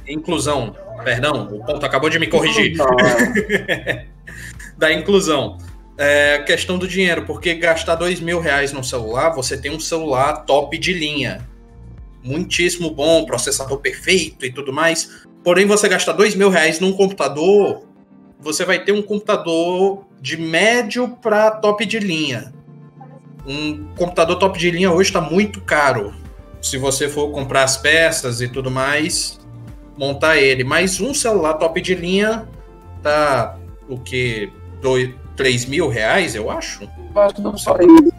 inclusão, 0.08 0.76
perdão, 1.04 1.48
o 1.52 1.64
ponto 1.64 1.86
acabou 1.86 2.10
de 2.10 2.20
me 2.20 2.28
corrigir. 2.28 2.76
da 4.78 4.92
inclusão. 4.92 5.58
É, 5.98 6.40
questão 6.40 6.80
do 6.80 6.88
dinheiro, 6.88 7.26
porque 7.26 7.54
gastar 7.54 7.96
dois 7.96 8.20
mil 8.20 8.40
reais 8.40 8.74
num 8.74 8.82
celular, 8.82 9.30
você 9.30 9.56
tem 9.56 9.72
um 9.72 9.80
celular 9.80 10.46
top 10.46 10.78
de 10.78 10.94
linha. 10.94 11.48
Muitíssimo 12.24 12.90
bom, 12.90 13.26
processador 13.26 13.78
perfeito 13.80 14.46
e 14.46 14.52
tudo 14.52 14.74
mais. 14.74 15.26
Porém, 15.44 15.66
você 15.66 15.88
gastar 15.88 16.14
dois 16.14 16.34
mil 16.34 16.50
reais 16.50 16.80
num 16.80 16.94
computador, 16.94 17.84
você 18.40 18.66
vai 18.66 18.84
ter 18.84 18.92
um 18.92 19.02
computador 19.02 20.06
de 20.20 20.38
médio 20.38 21.10
para 21.22 21.52
top 21.52 21.86
de 21.86 22.00
linha 22.00 22.52
um 23.46 23.86
computador 23.98 24.38
top 24.38 24.58
de 24.58 24.70
linha 24.72 24.92
hoje 24.92 25.10
está 25.10 25.22
muito 25.22 25.62
caro. 25.62 26.14
se 26.62 26.78
você 26.78 27.10
for 27.10 27.32
comprar 27.32 27.64
as 27.64 27.76
peças 27.78 28.40
e 28.40 28.48
tudo 28.48 28.70
mais, 28.70 29.40
montar 29.98 30.38
ele. 30.38 30.64
Mas 30.64 31.02
um 31.02 31.14
celular 31.14 31.56
top 31.56 31.82
de 31.82 31.96
linha 31.96 32.48
tá 33.02 33.58
o 33.90 33.98
que? 33.98 34.52
3 35.36 35.66
mil 35.66 35.88
reais, 35.88 36.36
eu 36.36 36.50
acho? 36.52 36.88
Eu 37.16 37.22
acho 37.22 37.36
que 37.36 37.42
não 37.42 37.58
só 37.58 37.76
isso. 37.78 38.14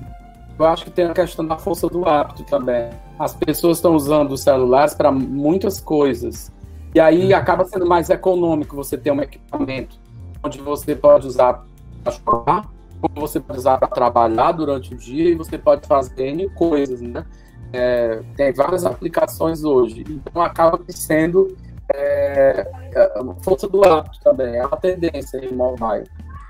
Eu 0.58 0.66
acho 0.66 0.84
que 0.84 0.90
tem 0.90 1.06
a 1.06 1.12
questão 1.12 1.46
da 1.46 1.56
força 1.56 1.88
do 1.88 2.08
hábito 2.08 2.44
também. 2.44 2.90
As 3.18 3.34
pessoas 3.34 3.78
estão 3.78 3.94
usando 3.94 4.32
os 4.32 4.42
celulares 4.42 4.94
para 4.94 5.10
muitas 5.10 5.80
coisas. 5.80 6.52
E 6.94 7.00
aí 7.00 7.32
uhum. 7.32 7.36
acaba 7.36 7.64
sendo 7.64 7.86
mais 7.86 8.10
econômico 8.10 8.76
você 8.76 8.96
ter 8.98 9.10
um 9.10 9.20
equipamento 9.20 9.98
onde 10.42 10.58
você 10.60 10.94
pode 10.94 11.26
usar 11.26 11.64
para 12.02 12.12
jogar, 12.12 12.68
você 13.14 13.40
pode 13.40 13.58
usar 13.58 13.78
para 13.78 13.88
trabalhar 13.88 14.52
durante 14.52 14.94
o 14.94 14.96
dia 14.96 15.30
e 15.30 15.34
você 15.34 15.58
pode 15.58 15.86
fazer 15.86 16.28
N 16.28 16.48
coisas, 16.50 17.00
né? 17.00 17.24
É, 17.72 18.22
tem 18.36 18.52
várias 18.52 18.84
aplicações 18.84 19.64
hoje. 19.64 20.04
Então 20.08 20.42
acaba 20.42 20.80
sendo 20.88 21.56
é, 21.92 22.68
é 22.94 23.12
força 23.42 23.68
do 23.68 23.84
hábito 23.84 24.20
também, 24.20 24.56
é 24.56 24.66
uma 24.66 24.76
tendência 24.76 25.38
em 25.38 25.52
mobile. 25.52 26.08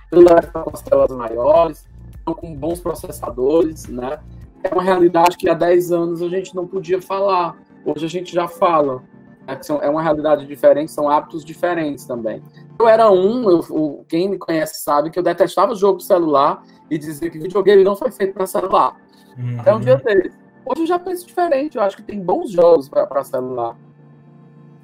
Celulares 0.09 0.51
com 0.51 0.71
as 0.73 0.83
telas 0.83 1.11
maiores, 1.11 1.89
com 2.25 2.55
bons 2.55 2.81
processadores, 2.81 3.87
né? 3.89 4.19
É 4.63 4.73
uma 4.73 4.83
realidade 4.83 5.37
que 5.37 5.49
há 5.49 5.55
10 5.55 5.91
anos 5.91 6.23
a 6.23 6.29
gente 6.29 6.55
não 6.55 6.67
podia 6.67 7.01
falar. 7.01 7.57
Hoje 7.85 8.05
a 8.05 8.09
gente 8.09 8.33
já 8.33 8.47
fala. 8.47 9.03
É, 9.47 9.59
é 9.87 9.91
uma 9.91 10.03
realidade 10.03 10.47
diferente, 10.47 10.93
são 10.93 11.11
hábitos 11.11 11.45
diferentes 11.45 12.05
também. 12.05 12.43
Eu 12.83 12.89
era 12.89 13.09
um, 13.11 13.49
eu, 13.49 14.05
quem 14.09 14.29
me 14.29 14.37
conhece 14.37 14.83
sabe 14.83 15.09
que 15.09 15.19
eu 15.19 15.23
detestava 15.23 15.73
jogo 15.77 15.99
de 15.99 16.05
celular 16.05 16.65
e 16.91 16.99
dizia 16.99 17.31
que 17.31 17.39
videogame 17.39 17.85
não 17.85 17.95
foi 17.95 18.11
feito 18.11 18.35
para 18.35 18.45
celular. 18.45 18.97
Uhum. 19.39 19.61
Até 19.61 19.73
um 19.73 19.79
dia 19.79 19.97
dele. 19.97 20.33
Hoje 20.67 20.83
eu 20.83 20.87
já 20.87 20.99
penso 20.99 21.25
diferente, 21.25 21.77
eu 21.77 21.83
acho 21.83 21.97
que 21.97 22.03
tem 22.03 22.21
bons 22.21 22.51
jogos 22.51 22.89
para 22.89 23.23
celular. 23.23 23.77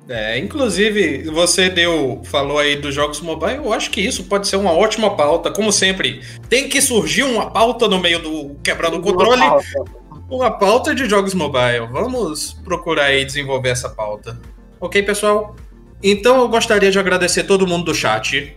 É, 0.08 0.38
inclusive, 0.38 1.24
você 1.24 1.68
deu, 1.68 2.22
falou 2.24 2.58
aí 2.58 2.76
dos 2.76 2.94
jogos 2.94 3.20
mobile, 3.20 3.56
eu 3.56 3.72
acho 3.72 3.90
que 3.90 4.00
isso 4.00 4.24
pode 4.24 4.46
ser 4.46 4.56
uma 4.56 4.72
ótima 4.72 5.16
pauta. 5.16 5.50
Como 5.50 5.72
sempre, 5.72 6.22
tem 6.48 6.68
que 6.68 6.80
surgir 6.80 7.24
uma 7.24 7.50
pauta 7.50 7.88
no 7.88 7.98
meio 7.98 8.22
do 8.22 8.54
quebrando 8.62 8.98
o 8.98 9.02
controle. 9.02 9.42
Uma 9.42 9.50
pauta. 9.50 9.84
uma 10.30 10.50
pauta 10.52 10.94
de 10.94 11.08
jogos 11.08 11.34
mobile. 11.34 11.88
Vamos 11.90 12.52
procurar 12.64 13.06
aí 13.06 13.24
desenvolver 13.24 13.70
essa 13.70 13.90
pauta. 13.90 14.40
Ok, 14.80 15.02
pessoal? 15.02 15.56
Então 16.02 16.38
eu 16.38 16.48
gostaria 16.48 16.90
de 16.90 16.98
agradecer 16.98 17.44
todo 17.44 17.66
mundo 17.66 17.86
do 17.86 17.94
chat. 17.94 18.56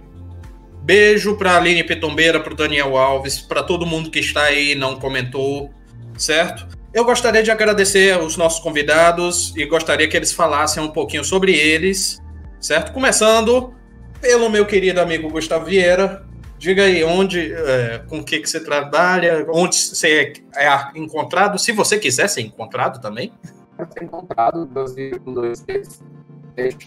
Beijo 0.84 1.36
para 1.38 1.58
Aline 1.58 1.84
Pitombeira, 1.84 2.40
para 2.40 2.54
o 2.54 2.56
Daniel 2.56 2.98
Alves, 2.98 3.40
para 3.40 3.64
todo 3.64 3.86
mundo 3.86 4.12
que 4.12 4.20
está 4.20 4.44
aí 4.44 4.72
e 4.72 4.76
não 4.76 5.00
comentou, 5.00 5.72
certo? 6.18 6.68
Eu 6.94 7.06
gostaria 7.06 7.42
de 7.42 7.50
agradecer 7.50 8.20
os 8.20 8.36
nossos 8.38 8.60
convidados 8.60 9.54
e 9.56 9.66
gostaria 9.66 10.08
que 10.08 10.18
eles 10.18 10.32
falassem 10.32 10.84
um 10.84 10.90
pouquinho 10.90 11.24
sobre 11.24 11.54
eles, 11.56 12.20
certo? 12.60 12.92
Começando 12.92 13.74
pelo 14.20 14.50
meu 14.50 14.66
querido 14.66 15.00
amigo 15.00 15.30
Gustavo 15.30 15.66
Vieira. 15.66 16.26
Diga 16.60 16.84
aí 16.84 17.04
onde, 17.04 17.54
é, 17.54 18.04
com 18.08 18.20
o 18.20 18.24
que, 18.24 18.40
que 18.40 18.48
você 18.48 18.64
trabalha, 18.64 19.48
onde 19.52 19.76
você 19.76 20.34
é 20.56 20.92
encontrado, 20.96 21.58
se 21.58 21.72
você 21.72 21.98
quiser 21.98 22.28
ser 22.28 22.42
encontrado 22.42 23.02
também. 23.02 23.34
Eu 23.80 23.88
ser 23.92 24.04
encontrado, 24.04 24.66
12, 24.68 25.12
12, 25.26 25.66
13 25.66 25.90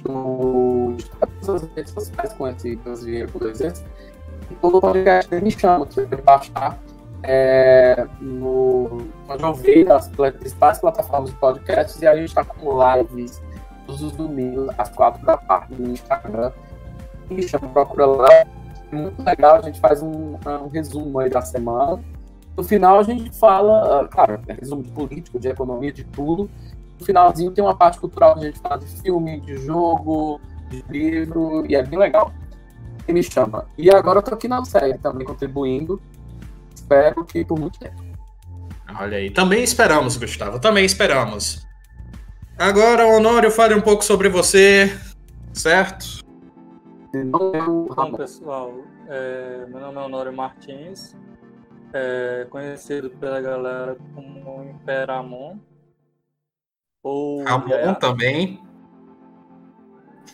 do 0.02 0.96
das 1.46 1.62
redes 1.76 1.92
sociais 1.92 2.32
com 2.34 2.48
esse 2.48 2.76
dinheiro 2.76 3.30
por 3.32 3.48
exemplo. 3.48 3.82
E 4.50 4.54
todo 4.56 4.80
podcast 4.80 5.34
me 5.34 5.50
chama, 5.50 5.84
você 5.84 6.06
pode 6.06 6.22
baixar 6.22 6.78
é, 7.26 8.06
no, 8.20 9.08
pode 9.26 9.42
ouvir 9.42 9.90
as 9.90 10.08
principais 10.08 10.78
plataformas 10.78 11.30
de 11.30 11.36
podcasts 11.36 12.00
e 12.02 12.06
a 12.06 12.14
gente 12.14 12.28
está 12.28 12.44
com 12.44 12.78
lives 12.96 13.42
todos 13.86 14.02
os 14.02 14.12
domingos 14.12 14.68
às 14.76 14.90
quatro 14.90 15.24
da 15.24 15.36
tarde 15.38 15.74
no 15.78 15.90
Instagram. 15.90 16.52
Me 17.30 17.42
chama, 17.42 17.68
procura 17.68 18.06
lá. 18.06 18.28
É 18.30 18.46
muito 18.92 19.22
legal, 19.22 19.56
a 19.56 19.62
gente 19.62 19.80
faz 19.80 20.02
um, 20.02 20.36
um 20.62 20.68
resumo 20.68 21.18
aí 21.18 21.30
da 21.30 21.40
semana. 21.40 21.98
No 22.56 22.62
final 22.62 22.98
a 22.98 23.02
gente 23.02 23.30
fala, 23.30 24.02
ah, 24.02 24.08
claro, 24.08 24.40
é 24.46 24.52
resumo 24.52 24.82
de 24.82 24.90
político, 24.90 25.38
de 25.38 25.48
economia, 25.48 25.92
de 25.92 26.04
tudo. 26.04 26.48
No 26.98 27.06
finalzinho 27.06 27.50
tem 27.50 27.62
uma 27.62 27.76
parte 27.76 27.98
cultural 27.98 28.34
que 28.34 28.40
a 28.40 28.42
gente 28.44 28.58
fala 28.58 28.78
de 28.78 28.86
filme, 28.86 29.40
de 29.40 29.56
jogo, 29.58 30.40
de 30.68 30.84
livro, 30.88 31.64
e 31.68 31.74
é 31.74 31.82
bem 31.82 31.98
legal. 31.98 32.32
E 33.06 33.12
me 33.12 33.22
chama. 33.22 33.66
E 33.76 33.90
agora 33.90 34.18
eu 34.18 34.22
tô 34.22 34.34
aqui 34.34 34.48
na 34.48 34.64
série 34.64 34.96
também 34.98 35.26
contribuindo 35.26 36.00
espero 36.84 37.24
que 37.24 37.44
por 37.44 37.58
muito 37.58 37.78
tempo. 37.78 38.02
Olha 39.00 39.16
aí, 39.16 39.30
também 39.30 39.64
esperamos, 39.64 40.16
Gustavo, 40.16 40.60
também 40.60 40.84
esperamos. 40.84 41.66
Agora, 42.58 43.06
Honório, 43.06 43.50
fale 43.50 43.74
um 43.74 43.80
pouco 43.80 44.04
sobre 44.04 44.28
você, 44.28 44.96
certo? 45.52 46.22
Bom, 47.26 48.12
pessoal, 48.16 48.72
é, 49.08 49.66
meu 49.68 49.80
nome 49.80 49.98
é 49.98 50.00
Honório 50.00 50.32
Martins, 50.32 51.16
é, 51.92 52.46
conhecido 52.50 53.10
pela 53.10 53.40
galera 53.40 53.96
como 54.14 54.62
Imperamon. 54.64 55.56
Ou 57.04 57.44
Ramon 57.44 57.94
também. 58.00 58.60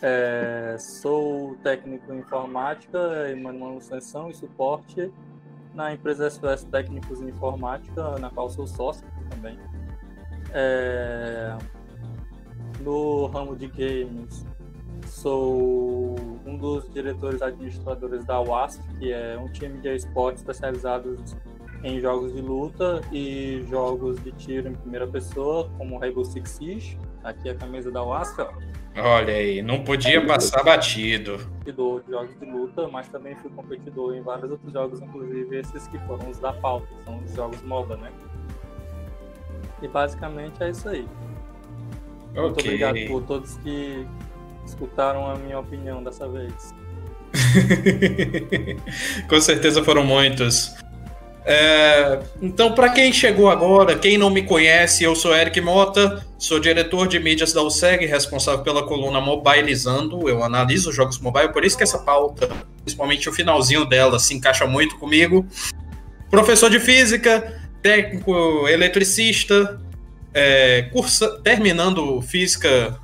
É, 0.01 0.77
sou 0.79 1.55
técnico 1.57 2.11
em 2.11 2.19
informática 2.19 3.29
e 3.29 3.35
manutenção 3.35 4.31
e 4.31 4.33
suporte 4.33 5.11
na 5.75 5.93
empresa 5.93 6.29
SOS 6.29 6.63
Técnicos 6.63 7.21
em 7.21 7.29
Informática, 7.29 8.17
na 8.17 8.29
qual 8.29 8.49
sou 8.49 8.65
sócio 8.65 9.05
também. 9.29 9.59
É... 10.53 11.55
No 12.79 13.27
ramo 13.27 13.55
de 13.55 13.67
games, 13.67 14.45
sou 15.05 16.15
um 16.45 16.57
dos 16.57 16.89
diretores 16.89 17.41
administradores 17.41 18.25
da 18.25 18.39
WASP, 18.39 18.81
que 18.97 19.11
é 19.11 19.37
um 19.37 19.47
time 19.49 19.77
de 19.79 19.93
esportes 19.93 20.41
especializados 20.41 21.35
em 21.83 21.99
jogos 21.99 22.33
de 22.33 22.41
luta 22.41 23.01
e 23.11 23.65
jogos 23.69 24.21
de 24.23 24.31
tiro 24.33 24.69
em 24.69 24.73
primeira 24.73 25.07
pessoa, 25.07 25.69
como 25.77 25.97
Rainbow 25.97 26.23
Six 26.23 26.49
Siege. 26.49 26.97
Aqui 27.23 27.49
é 27.49 27.51
a 27.51 27.55
camisa 27.55 27.91
da 27.91 28.03
WASP, 28.03 28.41
ó. 28.41 28.51
Olha 28.97 29.33
aí, 29.33 29.61
não 29.61 29.83
podia 29.83 30.25
passar 30.25 30.63
batido. 30.63 31.37
Competidor 31.37 32.03
de 32.03 32.11
jogos 32.11 32.39
de 32.39 32.45
luta, 32.45 32.87
mas 32.87 33.07
também 33.07 33.35
fui 33.35 33.49
competidor 33.51 34.15
em 34.15 34.21
vários 34.21 34.51
outros 34.51 34.71
jogos, 34.73 35.01
inclusive 35.01 35.57
esses 35.57 35.87
que 35.87 35.97
foram 35.99 36.29
os 36.29 36.39
da 36.39 36.51
pauta, 36.51 36.87
são 37.05 37.19
os 37.19 37.33
jogos 37.33 37.61
MOBA, 37.61 37.95
né? 37.97 38.11
E 39.81 39.87
basicamente 39.87 40.61
é 40.61 40.69
isso 40.69 40.89
aí. 40.89 41.07
Okay. 42.31 42.41
Muito 42.41 42.59
obrigado 42.59 43.07
por 43.07 43.23
todos 43.23 43.57
que 43.57 44.05
escutaram 44.65 45.29
a 45.29 45.35
minha 45.35 45.59
opinião 45.59 46.03
dessa 46.03 46.27
vez. 46.27 46.73
Com 49.29 49.39
certeza 49.39 49.83
foram 49.83 50.03
muitos. 50.03 50.75
É, 51.43 52.19
então, 52.41 52.73
para 52.73 52.89
quem 52.89 53.11
chegou 53.11 53.49
agora, 53.49 53.95
quem 53.95 54.17
não 54.17 54.29
me 54.29 54.43
conhece, 54.43 55.03
eu 55.03 55.15
sou 55.15 55.35
Eric 55.35 55.59
Mota, 55.59 56.25
sou 56.37 56.59
diretor 56.59 57.07
de 57.07 57.19
mídias 57.19 57.51
da 57.51 57.63
USEG, 57.63 58.05
responsável 58.05 58.63
pela 58.63 58.83
coluna 58.83 59.19
Mobilizando. 59.19 60.29
Eu 60.29 60.43
analiso 60.43 60.91
jogos 60.91 61.19
mobile, 61.19 61.51
por 61.51 61.65
isso 61.65 61.75
que 61.75 61.83
essa 61.83 61.99
pauta, 61.99 62.47
principalmente 62.83 63.27
o 63.27 63.33
finalzinho 63.33 63.85
dela, 63.85 64.19
se 64.19 64.33
encaixa 64.33 64.67
muito 64.67 64.97
comigo. 64.97 65.45
Professor 66.29 66.69
de 66.69 66.79
física, 66.79 67.59
técnico 67.81 68.67
eletricista, 68.67 69.81
é, 70.33 70.83
cursa, 70.93 71.39
terminando 71.43 72.21
física 72.21 72.97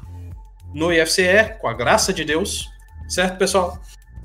no 0.74 0.94
IFCE, 0.94 1.56
com 1.60 1.68
a 1.68 1.74
graça 1.74 2.14
de 2.14 2.24
Deus. 2.24 2.70
Certo, 3.08 3.38
pessoal? 3.38 3.82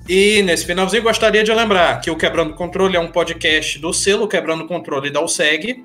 E 0.08 0.42
nesse 0.42 0.66
finalzinho 0.66 1.02
gostaria 1.02 1.44
de 1.44 1.52
lembrar 1.52 2.00
que 2.00 2.10
o 2.10 2.16
Quebrando 2.16 2.54
Controle 2.54 2.96
é 2.96 3.00
um 3.00 3.10
podcast 3.10 3.78
do 3.78 3.92
selo 3.92 4.26
Quebrando 4.26 4.66
Controle 4.66 5.10
da 5.10 5.22
USEG. 5.22 5.84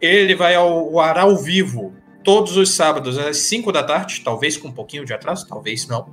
Ele 0.00 0.34
vai 0.34 0.54
ao 0.54 0.98
ar 0.98 1.18
ao 1.18 1.36
vivo 1.36 1.92
todos 2.24 2.56
os 2.56 2.70
sábados 2.70 3.18
às 3.18 3.36
5 3.38 3.70
da 3.70 3.82
tarde, 3.82 4.22
talvez 4.24 4.56
com 4.56 4.68
um 4.68 4.72
pouquinho 4.72 5.04
de 5.04 5.12
atraso, 5.12 5.46
talvez 5.46 5.86
não. 5.86 6.08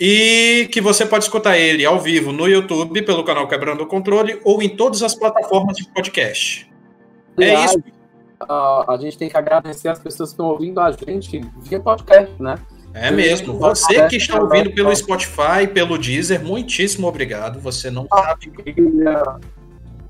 E 0.00 0.68
que 0.72 0.80
você 0.80 1.06
pode 1.06 1.24
escutar 1.24 1.56
ele 1.56 1.84
ao 1.84 2.00
vivo 2.00 2.32
no 2.32 2.48
YouTube, 2.48 3.02
pelo 3.02 3.22
canal 3.22 3.46
Quebrando 3.46 3.86
Controle, 3.86 4.40
ou 4.44 4.62
em 4.62 4.68
todas 4.68 5.02
as 5.02 5.14
plataformas 5.14 5.76
de 5.76 5.88
podcast. 5.90 6.70
é 7.38 7.64
isso. 7.64 7.82
a 8.40 8.96
gente 8.98 9.16
tem 9.18 9.28
que 9.28 9.36
agradecer 9.36 9.88
as 9.88 9.98
pessoas 9.98 10.30
que 10.30 10.34
estão 10.34 10.46
ouvindo 10.46 10.80
a 10.80 10.90
gente 10.90 11.40
via 11.62 11.80
podcast, 11.80 12.42
né? 12.42 12.56
É 12.94 13.10
mesmo. 13.10 13.58
Você 13.58 14.06
que 14.06 14.16
está 14.16 14.40
ouvindo 14.40 14.72
pelo 14.72 14.94
Spotify, 14.94 15.66
pelo 15.72 15.98
Deezer, 15.98 16.42
muitíssimo 16.42 17.08
obrigado. 17.08 17.58
Você 17.60 17.90
não 17.90 18.06
sabe. 18.06 18.52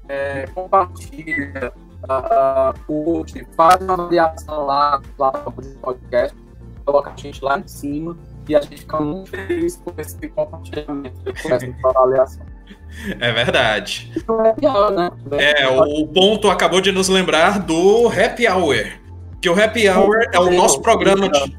É, 0.06 0.46
compartilha, 0.54 1.72
uh, 2.04 2.78
curte, 2.86 3.46
faz 3.56 3.80
uma 3.80 3.94
avaliação 3.94 4.66
lá 4.66 5.00
no 5.16 5.52
podcast, 5.80 6.36
coloca 6.84 7.10
a 7.10 7.16
gente 7.16 7.42
lá 7.42 7.58
em 7.58 7.66
cima 7.66 8.14
e 8.46 8.54
a 8.54 8.60
gente 8.60 8.80
fica 8.80 9.00
muito 9.00 9.30
feliz 9.30 9.76
com 9.82 9.94
esse 9.96 10.28
compartilhamento, 10.28 11.18
com 11.24 11.54
essa 11.54 11.66
avaliação. 11.88 12.46
É 13.18 13.32
verdade. 13.32 14.12
É, 14.60 14.90
né? 14.92 15.10
é, 15.38 15.68
o 15.68 16.06
ponto 16.06 16.50
acabou 16.50 16.82
de 16.82 16.92
nos 16.92 17.08
lembrar 17.08 17.58
do 17.58 18.06
Happy 18.08 18.46
Hour 18.46 18.76
Que 19.40 19.48
o 19.48 19.60
Happy 19.60 19.88
Hour 19.88 20.28
é 20.32 20.38
o 20.38 20.50
nosso 20.50 20.80
programa 20.80 21.28
de, 21.28 21.56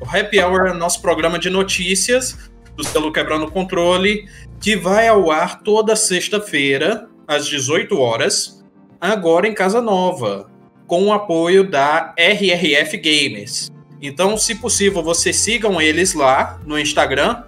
o 0.00 0.04
Happy 0.04 0.40
Hour 0.40 0.68
é 0.68 0.72
nosso 0.72 1.02
programa 1.02 1.38
de 1.38 1.50
notícias 1.50 2.50
do 2.74 2.82
selo 2.82 3.12
Quebrando 3.12 3.44
o 3.44 3.50
Controle, 3.50 4.26
que 4.58 4.74
vai 4.74 5.06
ao 5.06 5.30
ar 5.30 5.60
toda 5.60 5.94
sexta-feira, 5.94 7.08
às 7.28 7.46
18 7.46 7.98
horas, 7.98 8.64
agora 9.00 9.46
em 9.46 9.54
Casa 9.54 9.80
Nova, 9.82 10.50
com 10.86 11.04
o 11.04 11.12
apoio 11.12 11.68
da 11.68 12.14
RRF 12.16 12.96
Games. 12.96 13.70
Então, 14.00 14.36
se 14.38 14.54
possível, 14.54 15.02
vocês 15.02 15.36
sigam 15.36 15.80
eles 15.80 16.14
lá 16.14 16.58
no 16.64 16.78
Instagram, 16.78 17.44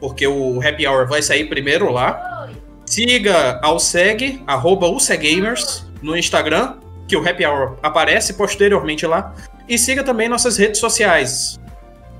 porque 0.00 0.26
o 0.26 0.60
Happy 0.66 0.86
Hour 0.86 1.06
vai 1.06 1.20
sair 1.22 1.44
primeiro 1.44 1.92
lá. 1.92 2.48
Siga 2.86 3.60
ao 3.62 3.78
SEG, 3.78 4.42
arroba 4.46 4.88
UCGamers, 4.88 5.86
no 6.00 6.16
Instagram, 6.16 6.78
que 7.06 7.16
o 7.16 7.28
Happy 7.28 7.44
Hour 7.44 7.76
aparece 7.82 8.32
posteriormente 8.32 9.06
lá. 9.06 9.34
E 9.68 9.78
siga 9.78 10.02
também 10.02 10.28
nossas 10.28 10.56
redes 10.56 10.80
sociais, 10.80 11.60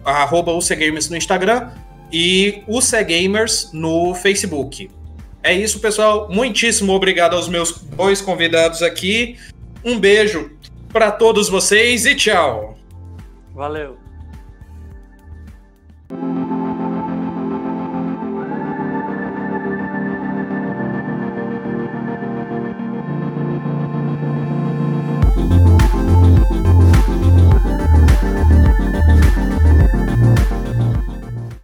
arroba 0.04 0.52
UCGamers 0.52 1.08
no 1.08 1.16
Instagram 1.16 1.70
e 2.12 2.62
UCGamers 2.68 3.70
no 3.72 4.14
Facebook. 4.14 4.90
É 5.42 5.52
isso, 5.52 5.80
pessoal. 5.80 6.28
Muitíssimo 6.30 6.92
obrigado 6.92 7.34
aos 7.34 7.48
meus 7.48 7.80
dois 7.82 8.20
convidados 8.20 8.82
aqui. 8.82 9.36
Um 9.84 9.98
beijo 9.98 10.52
para 10.92 11.10
todos 11.10 11.48
vocês 11.48 12.06
e 12.06 12.14
tchau. 12.14 12.78
Valeu. 13.54 14.01